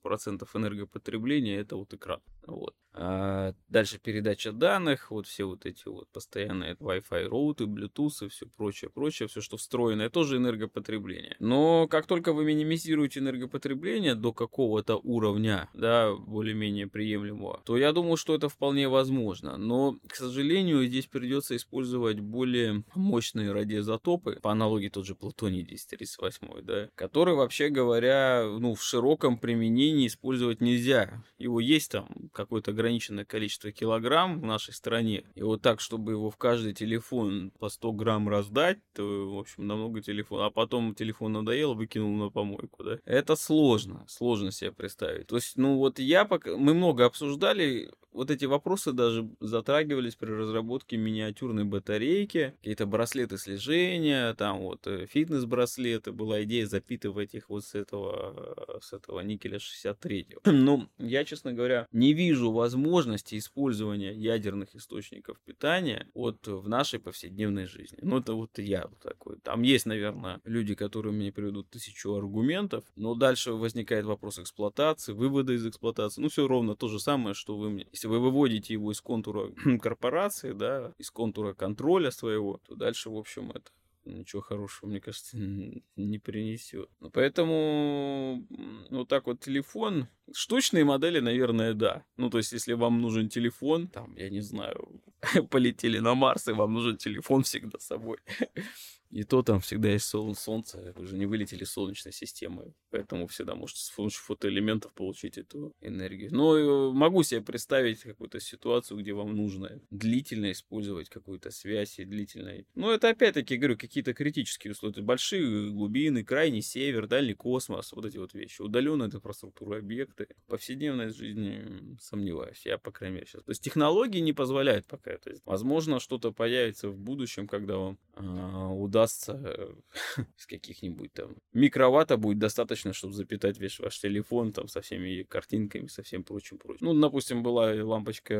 процентов 0.01 0.55
энергопотребления 0.55 1.59
это 1.59 1.75
вот 1.75 1.93
экран. 1.93 2.19
Вот. 2.45 2.75
А 2.95 3.53
дальше 3.69 3.99
передача 3.99 4.51
данных, 4.51 5.09
вот 5.09 5.25
все 5.25 5.45
вот 5.45 5.65
эти 5.65 5.87
вот 5.87 6.07
постоянные 6.11 6.75
Wi-Fi 6.75 7.27
роуты, 7.27 7.63
Bluetooth 7.63 8.25
и 8.25 8.29
все 8.29 8.45
прочее, 8.55 8.91
прочее, 8.91 9.27
все, 9.27 9.41
что 9.41 9.57
встроено, 9.57 10.03
это 10.03 10.13
тоже 10.13 10.37
энергопотребление. 10.37 11.35
Но 11.39 11.87
как 11.87 12.05
только 12.05 12.33
вы 12.33 12.45
минимизируете 12.45 13.19
энергопотребление 13.19 14.13
до 14.13 14.31
какого-то 14.31 14.97
уровня, 14.97 15.69
да, 15.73 16.13
более-менее 16.13 16.87
приемлемого, 16.87 17.61
то 17.65 17.77
я 17.77 17.93
думаю, 17.93 18.15
что 18.15 18.35
это 18.35 18.47
вполне 18.47 18.87
возможно. 18.87 19.57
Но, 19.57 19.97
к 20.07 20.15
сожалению, 20.15 20.85
здесь 20.85 21.07
придется 21.07 21.55
использовать 21.55 22.19
более 22.19 22.83
мощные 22.93 23.51
радиоизотопы, 23.51 24.39
по 24.41 24.51
аналогии 24.51 24.89
тот 24.89 25.07
же 25.07 25.15
плутоний 25.15 25.63
1038, 25.63 26.61
да, 26.61 26.89
который, 26.93 27.33
вообще 27.33 27.69
говоря, 27.69 28.45
ну, 28.59 28.75
в 28.75 28.83
широком 28.83 29.39
применении 29.39 30.05
использовать 30.05 30.61
нельзя. 30.61 31.23
Его 31.39 31.59
есть 31.59 31.91
там 31.91 32.29
какой-то 32.33 32.71
ограниченное 32.71 33.25
количество 33.25 33.71
килограмм 33.71 34.41
в 34.41 34.45
нашей 34.45 34.73
стране. 34.73 35.23
И 35.35 35.41
вот 35.41 35.61
так, 35.61 35.79
чтобы 35.79 36.13
его 36.13 36.29
в 36.29 36.37
каждый 36.37 36.73
телефон 36.73 37.51
по 37.59 37.69
100 37.69 37.91
грамм 37.93 38.27
раздать, 38.29 38.79
то, 38.93 39.03
в 39.03 39.39
общем, 39.39 39.67
намного 39.67 40.01
телефон. 40.01 40.41
А 40.41 40.49
потом 40.49 40.95
телефон 40.95 41.33
надоел, 41.33 41.73
выкинул 41.73 42.15
на 42.15 42.29
помойку, 42.29 42.83
да. 42.83 42.99
Это 43.05 43.35
сложно, 43.35 44.05
сложно 44.07 44.51
себе 44.51 44.71
представить. 44.71 45.27
То 45.27 45.35
есть, 45.35 45.57
ну 45.57 45.77
вот 45.77 45.99
я 45.99 46.25
пока... 46.25 46.57
Мы 46.57 46.73
много 46.73 47.05
обсуждали 47.05 47.91
вот 48.13 48.31
эти 48.31 48.45
вопросы 48.45 48.93
даже 48.93 49.29
затрагивались 49.39 50.15
при 50.15 50.31
разработке 50.31 50.97
миниатюрной 50.97 51.63
батарейки, 51.63 52.53
какие-то 52.57 52.85
браслеты 52.85 53.37
слежения, 53.37 54.33
там 54.35 54.59
вот 54.59 54.85
э, 54.87 55.07
фитнес-браслеты, 55.07 56.11
была 56.11 56.43
идея 56.43 56.65
запитывать 56.67 57.33
их 57.33 57.49
вот 57.49 57.65
с 57.65 57.75
этого, 57.75 58.79
с 58.81 58.93
этого 58.93 59.19
никеля 59.21 59.59
63. 59.59 60.37
Но 60.45 60.87
я, 60.97 61.25
честно 61.25 61.53
говоря, 61.53 61.87
не 61.91 62.13
вижу 62.13 62.51
возможности 62.51 63.37
использования 63.37 64.13
ядерных 64.13 64.75
источников 64.75 65.39
питания 65.41 66.07
вот 66.13 66.47
в 66.47 66.67
нашей 66.67 66.99
повседневной 66.99 67.65
жизни. 67.65 67.97
Ну, 68.01 68.19
это 68.19 68.33
вот 68.33 68.57
я 68.57 68.87
такой. 69.01 69.37
Там 69.39 69.63
есть, 69.63 69.85
наверное, 69.85 70.39
люди, 70.43 70.75
которые 70.75 71.13
мне 71.13 71.31
приведут 71.31 71.69
тысячу 71.69 72.13
аргументов, 72.13 72.83
но 72.95 73.15
дальше 73.15 73.53
возникает 73.53 74.05
вопрос 74.05 74.39
эксплуатации, 74.39 75.13
вывода 75.13 75.53
из 75.53 75.65
эксплуатации. 75.65 76.21
Ну, 76.21 76.29
все 76.29 76.47
ровно 76.47 76.75
то 76.75 76.87
же 76.87 76.99
самое, 76.99 77.33
что 77.33 77.57
вы 77.57 77.69
мне 77.69 77.85
если 78.03 78.09
вы 78.09 78.19
выводите 78.19 78.73
его 78.73 78.91
из 78.91 78.99
контура 78.99 79.49
корпорации, 79.81 80.51
да, 80.51 80.93
из 80.97 81.09
контура 81.09 81.53
контроля 81.53 82.11
своего, 82.11 82.59
то 82.67 82.75
дальше, 82.75 83.09
в 83.09 83.15
общем, 83.15 83.51
это 83.51 83.71
ничего 84.03 84.41
хорошего, 84.41 84.89
мне 84.89 84.99
кажется, 84.99 85.37
не 85.95 86.19
принесет. 86.19 86.89
Ну, 86.99 87.09
поэтому 87.09 88.45
вот 88.89 89.07
так 89.07 89.27
вот 89.27 89.39
телефон. 89.39 90.07
Штучные 90.33 90.83
модели, 90.83 91.21
наверное, 91.21 91.73
да. 91.73 92.03
Ну, 92.17 92.29
то 92.29 92.39
есть, 92.39 92.51
если 92.51 92.73
вам 92.73 93.01
нужен 93.01 93.29
телефон, 93.29 93.87
там, 93.87 94.17
я 94.17 94.29
не 94.29 94.41
знаю, 94.41 95.01
полетели 95.49 95.99
на 95.99 96.13
Марс, 96.13 96.49
и 96.49 96.51
вам 96.51 96.73
нужен 96.73 96.97
телефон 96.97 97.43
всегда 97.43 97.79
с 97.79 97.87
собой. 97.87 98.17
И 99.13 99.23
то 99.23 99.43
там 99.43 99.59
всегда 99.59 99.89
есть 99.89 100.05
сол- 100.05 100.33
солнце, 100.33 100.91
вы 100.95 101.05
же 101.05 101.15
не 101.15 101.27
вылетели 101.27 101.63
из 101.63 101.71
Солнечной 101.71 102.11
системы, 102.11 102.73
поэтому 102.89 103.27
всегда 103.27 103.53
можете 103.53 103.81
с 103.81 103.91
помощью 103.91 104.23
фотоэлементов 104.23 104.91
получить 104.93 105.37
эту 105.37 105.71
энергию. 105.81 106.33
Но 106.33 106.57
э, 106.57 106.91
могу 106.91 107.21
себе 107.21 107.41
представить 107.41 108.01
какую-то 108.01 108.39
ситуацию, 108.39 108.99
где 108.99 109.13
вам 109.13 109.35
нужно 109.35 109.79
длительно 109.91 110.51
использовать 110.51 111.09
какую-то 111.09 111.51
связь 111.51 111.99
и 111.99 112.05
длительно... 112.05 112.65
Но 112.73 112.91
это 112.91 113.09
опять-таки, 113.09 113.57
говорю, 113.57 113.77
какие-то 113.77 114.15
критические 114.15 114.71
условия. 114.71 115.03
Большие 115.03 115.69
глубины, 115.69 116.23
крайний 116.23 116.63
север, 116.63 117.05
дальний 117.05 117.35
космос, 117.35 117.93
вот 117.93 118.05
эти 118.05 118.17
вот 118.17 118.33
вещи. 118.33 118.63
Удаленная 118.63 119.07
инфраструктура, 119.07 119.77
объекты. 119.77 120.27
Повседневной 120.47 121.09
жизни 121.09 121.97
сомневаюсь, 122.01 122.65
я, 122.65 122.79
по 122.79 122.91
крайней 122.91 123.17
мере, 123.17 123.27
сейчас. 123.27 123.43
То 123.43 123.51
есть 123.51 123.61
технологии 123.61 124.21
не 124.21 124.33
позволяют 124.33 124.87
пока 124.87 125.11
это. 125.11 125.35
Возможно, 125.45 125.99
что-то 125.99 126.31
появится 126.31 126.89
в 126.89 126.97
будущем, 126.97 127.47
когда 127.47 127.77
вам 127.77 127.99
э, 128.15 128.73
удастся 128.73 129.02
удастся 129.03 129.39
э, 129.43 129.73
с 130.37 130.45
каких-нибудь 130.45 131.13
там 131.13 131.35
микроватта 131.53 132.17
будет 132.17 132.39
достаточно, 132.39 132.93
чтобы 132.93 133.13
запитать 133.13 133.59
весь 133.59 133.79
ваш 133.79 133.99
телефон 133.99 134.53
там 134.53 134.67
со 134.67 134.81
всеми 134.81 135.23
картинками, 135.23 135.87
со 135.87 136.03
всем 136.03 136.23
прочим 136.23 136.57
прочим. 136.57 136.85
Ну, 136.85 136.99
допустим, 136.99 137.43
была 137.43 137.73
лампочка, 137.73 138.33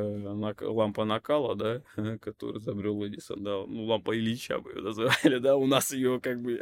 лампа 0.62 1.06
накала, 1.06 1.56
да, 1.56 1.82
которую 2.22 2.60
изобрел 2.60 3.06
Эдисон, 3.06 3.44
да, 3.44 3.64
ну, 3.68 3.86
лампа 3.86 4.18
Ильича 4.18 4.60
бы 4.60 4.72
ее 4.72 4.82
называли, 4.82 5.40
да, 5.40 5.56
у 5.56 5.66
нас 5.66 5.94
ее 5.94 6.20
как 6.22 6.42
бы 6.42 6.62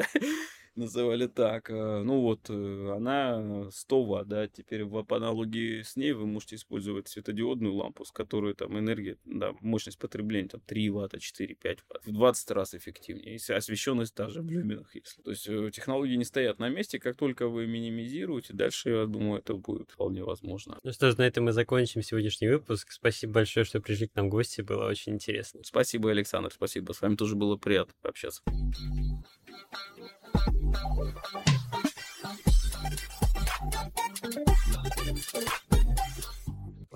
называли 0.75 1.27
так. 1.27 1.69
Э, 1.69 2.01
ну 2.03 2.21
вот, 2.21 2.49
э, 2.49 2.93
она 2.95 3.69
100 3.71 4.03
ватт, 4.03 4.27
да, 4.27 4.47
теперь 4.47 4.85
по 4.85 5.15
аналогии 5.15 5.81
с 5.81 5.95
ней 5.95 6.13
вы 6.13 6.25
можете 6.25 6.55
использовать 6.55 7.07
светодиодную 7.07 7.73
лампу, 7.73 8.05
с 8.05 8.11
которой 8.11 8.53
там 8.53 8.77
энергия, 8.77 9.17
да, 9.25 9.53
мощность 9.61 9.99
потребления 9.99 10.49
там 10.49 10.61
3 10.61 10.89
ватта, 10.89 11.19
4, 11.19 11.55
5 11.55 11.79
ватт, 11.89 12.05
в 12.05 12.11
20 12.11 12.51
раз 12.51 12.73
эффективнее, 12.73 13.33
если 13.33 13.53
освещенность 13.53 14.15
даже 14.15 14.41
в 14.41 14.49
люминах, 14.49 14.93
если. 14.95 15.21
То 15.21 15.31
есть 15.31 15.47
э, 15.47 15.71
технологии 15.73 16.15
не 16.15 16.25
стоят 16.25 16.59
на 16.59 16.69
месте, 16.69 16.99
как 16.99 17.15
только 17.15 17.47
вы 17.47 17.67
минимизируете, 17.67 18.53
дальше, 18.53 18.89
я 18.89 19.05
думаю, 19.05 19.39
это 19.39 19.53
будет 19.53 19.91
вполне 19.91 20.23
возможно. 20.23 20.77
Ну 20.83 20.91
что 20.91 21.11
ж, 21.11 21.17
на 21.17 21.23
этом 21.23 21.45
мы 21.45 21.53
закончим 21.53 22.01
сегодняшний 22.01 22.47
выпуск. 22.47 22.91
Спасибо 22.91 23.33
большое, 23.33 23.65
что 23.65 23.81
пришли 23.81 24.07
к 24.07 24.15
нам 24.15 24.27
в 24.27 24.29
гости, 24.29 24.61
было 24.61 24.87
очень 24.87 25.13
интересно. 25.13 25.61
Спасибо, 25.63 26.11
Александр, 26.11 26.51
спасибо. 26.53 26.93
С 26.93 27.01
вами 27.01 27.15
тоже 27.15 27.35
было 27.35 27.57
приятно 27.57 27.93
пообщаться. 28.01 28.41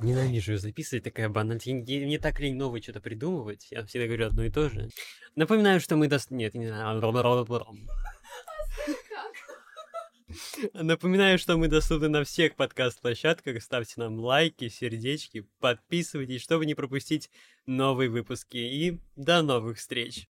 Ненавижу 0.01 0.57
записывать, 0.57 1.03
такая 1.03 1.29
банальность. 1.29 1.65
Не, 1.65 2.05
не 2.05 2.17
так 2.19 2.39
лень 2.39 2.55
новое 2.55 2.81
что-то 2.81 3.01
придумывать. 3.01 3.67
Я 3.71 3.83
всегда 3.85 4.05
говорю 4.05 4.27
одно 4.27 4.43
и 4.43 4.51
то 4.51 4.69
же. 4.69 4.89
Напоминаю, 5.35 5.79
что 5.79 5.95
мы... 5.95 6.07
Дос... 6.07 6.29
Нет, 6.29 6.53
не 6.53 6.67
Напоминаю, 10.73 11.37
что 11.39 11.57
мы 11.57 11.67
доступны 11.67 12.07
на 12.09 12.23
всех 12.23 12.55
подкаст-площадках. 12.55 13.61
Ставьте 13.61 13.93
нам 13.97 14.19
лайки, 14.19 14.69
сердечки, 14.69 15.47
подписывайтесь, 15.59 16.41
чтобы 16.41 16.65
не 16.65 16.75
пропустить 16.75 17.29
новые 17.65 18.09
выпуски. 18.09 18.57
И 18.57 18.99
до 19.15 19.41
новых 19.41 19.77
встреч! 19.77 20.23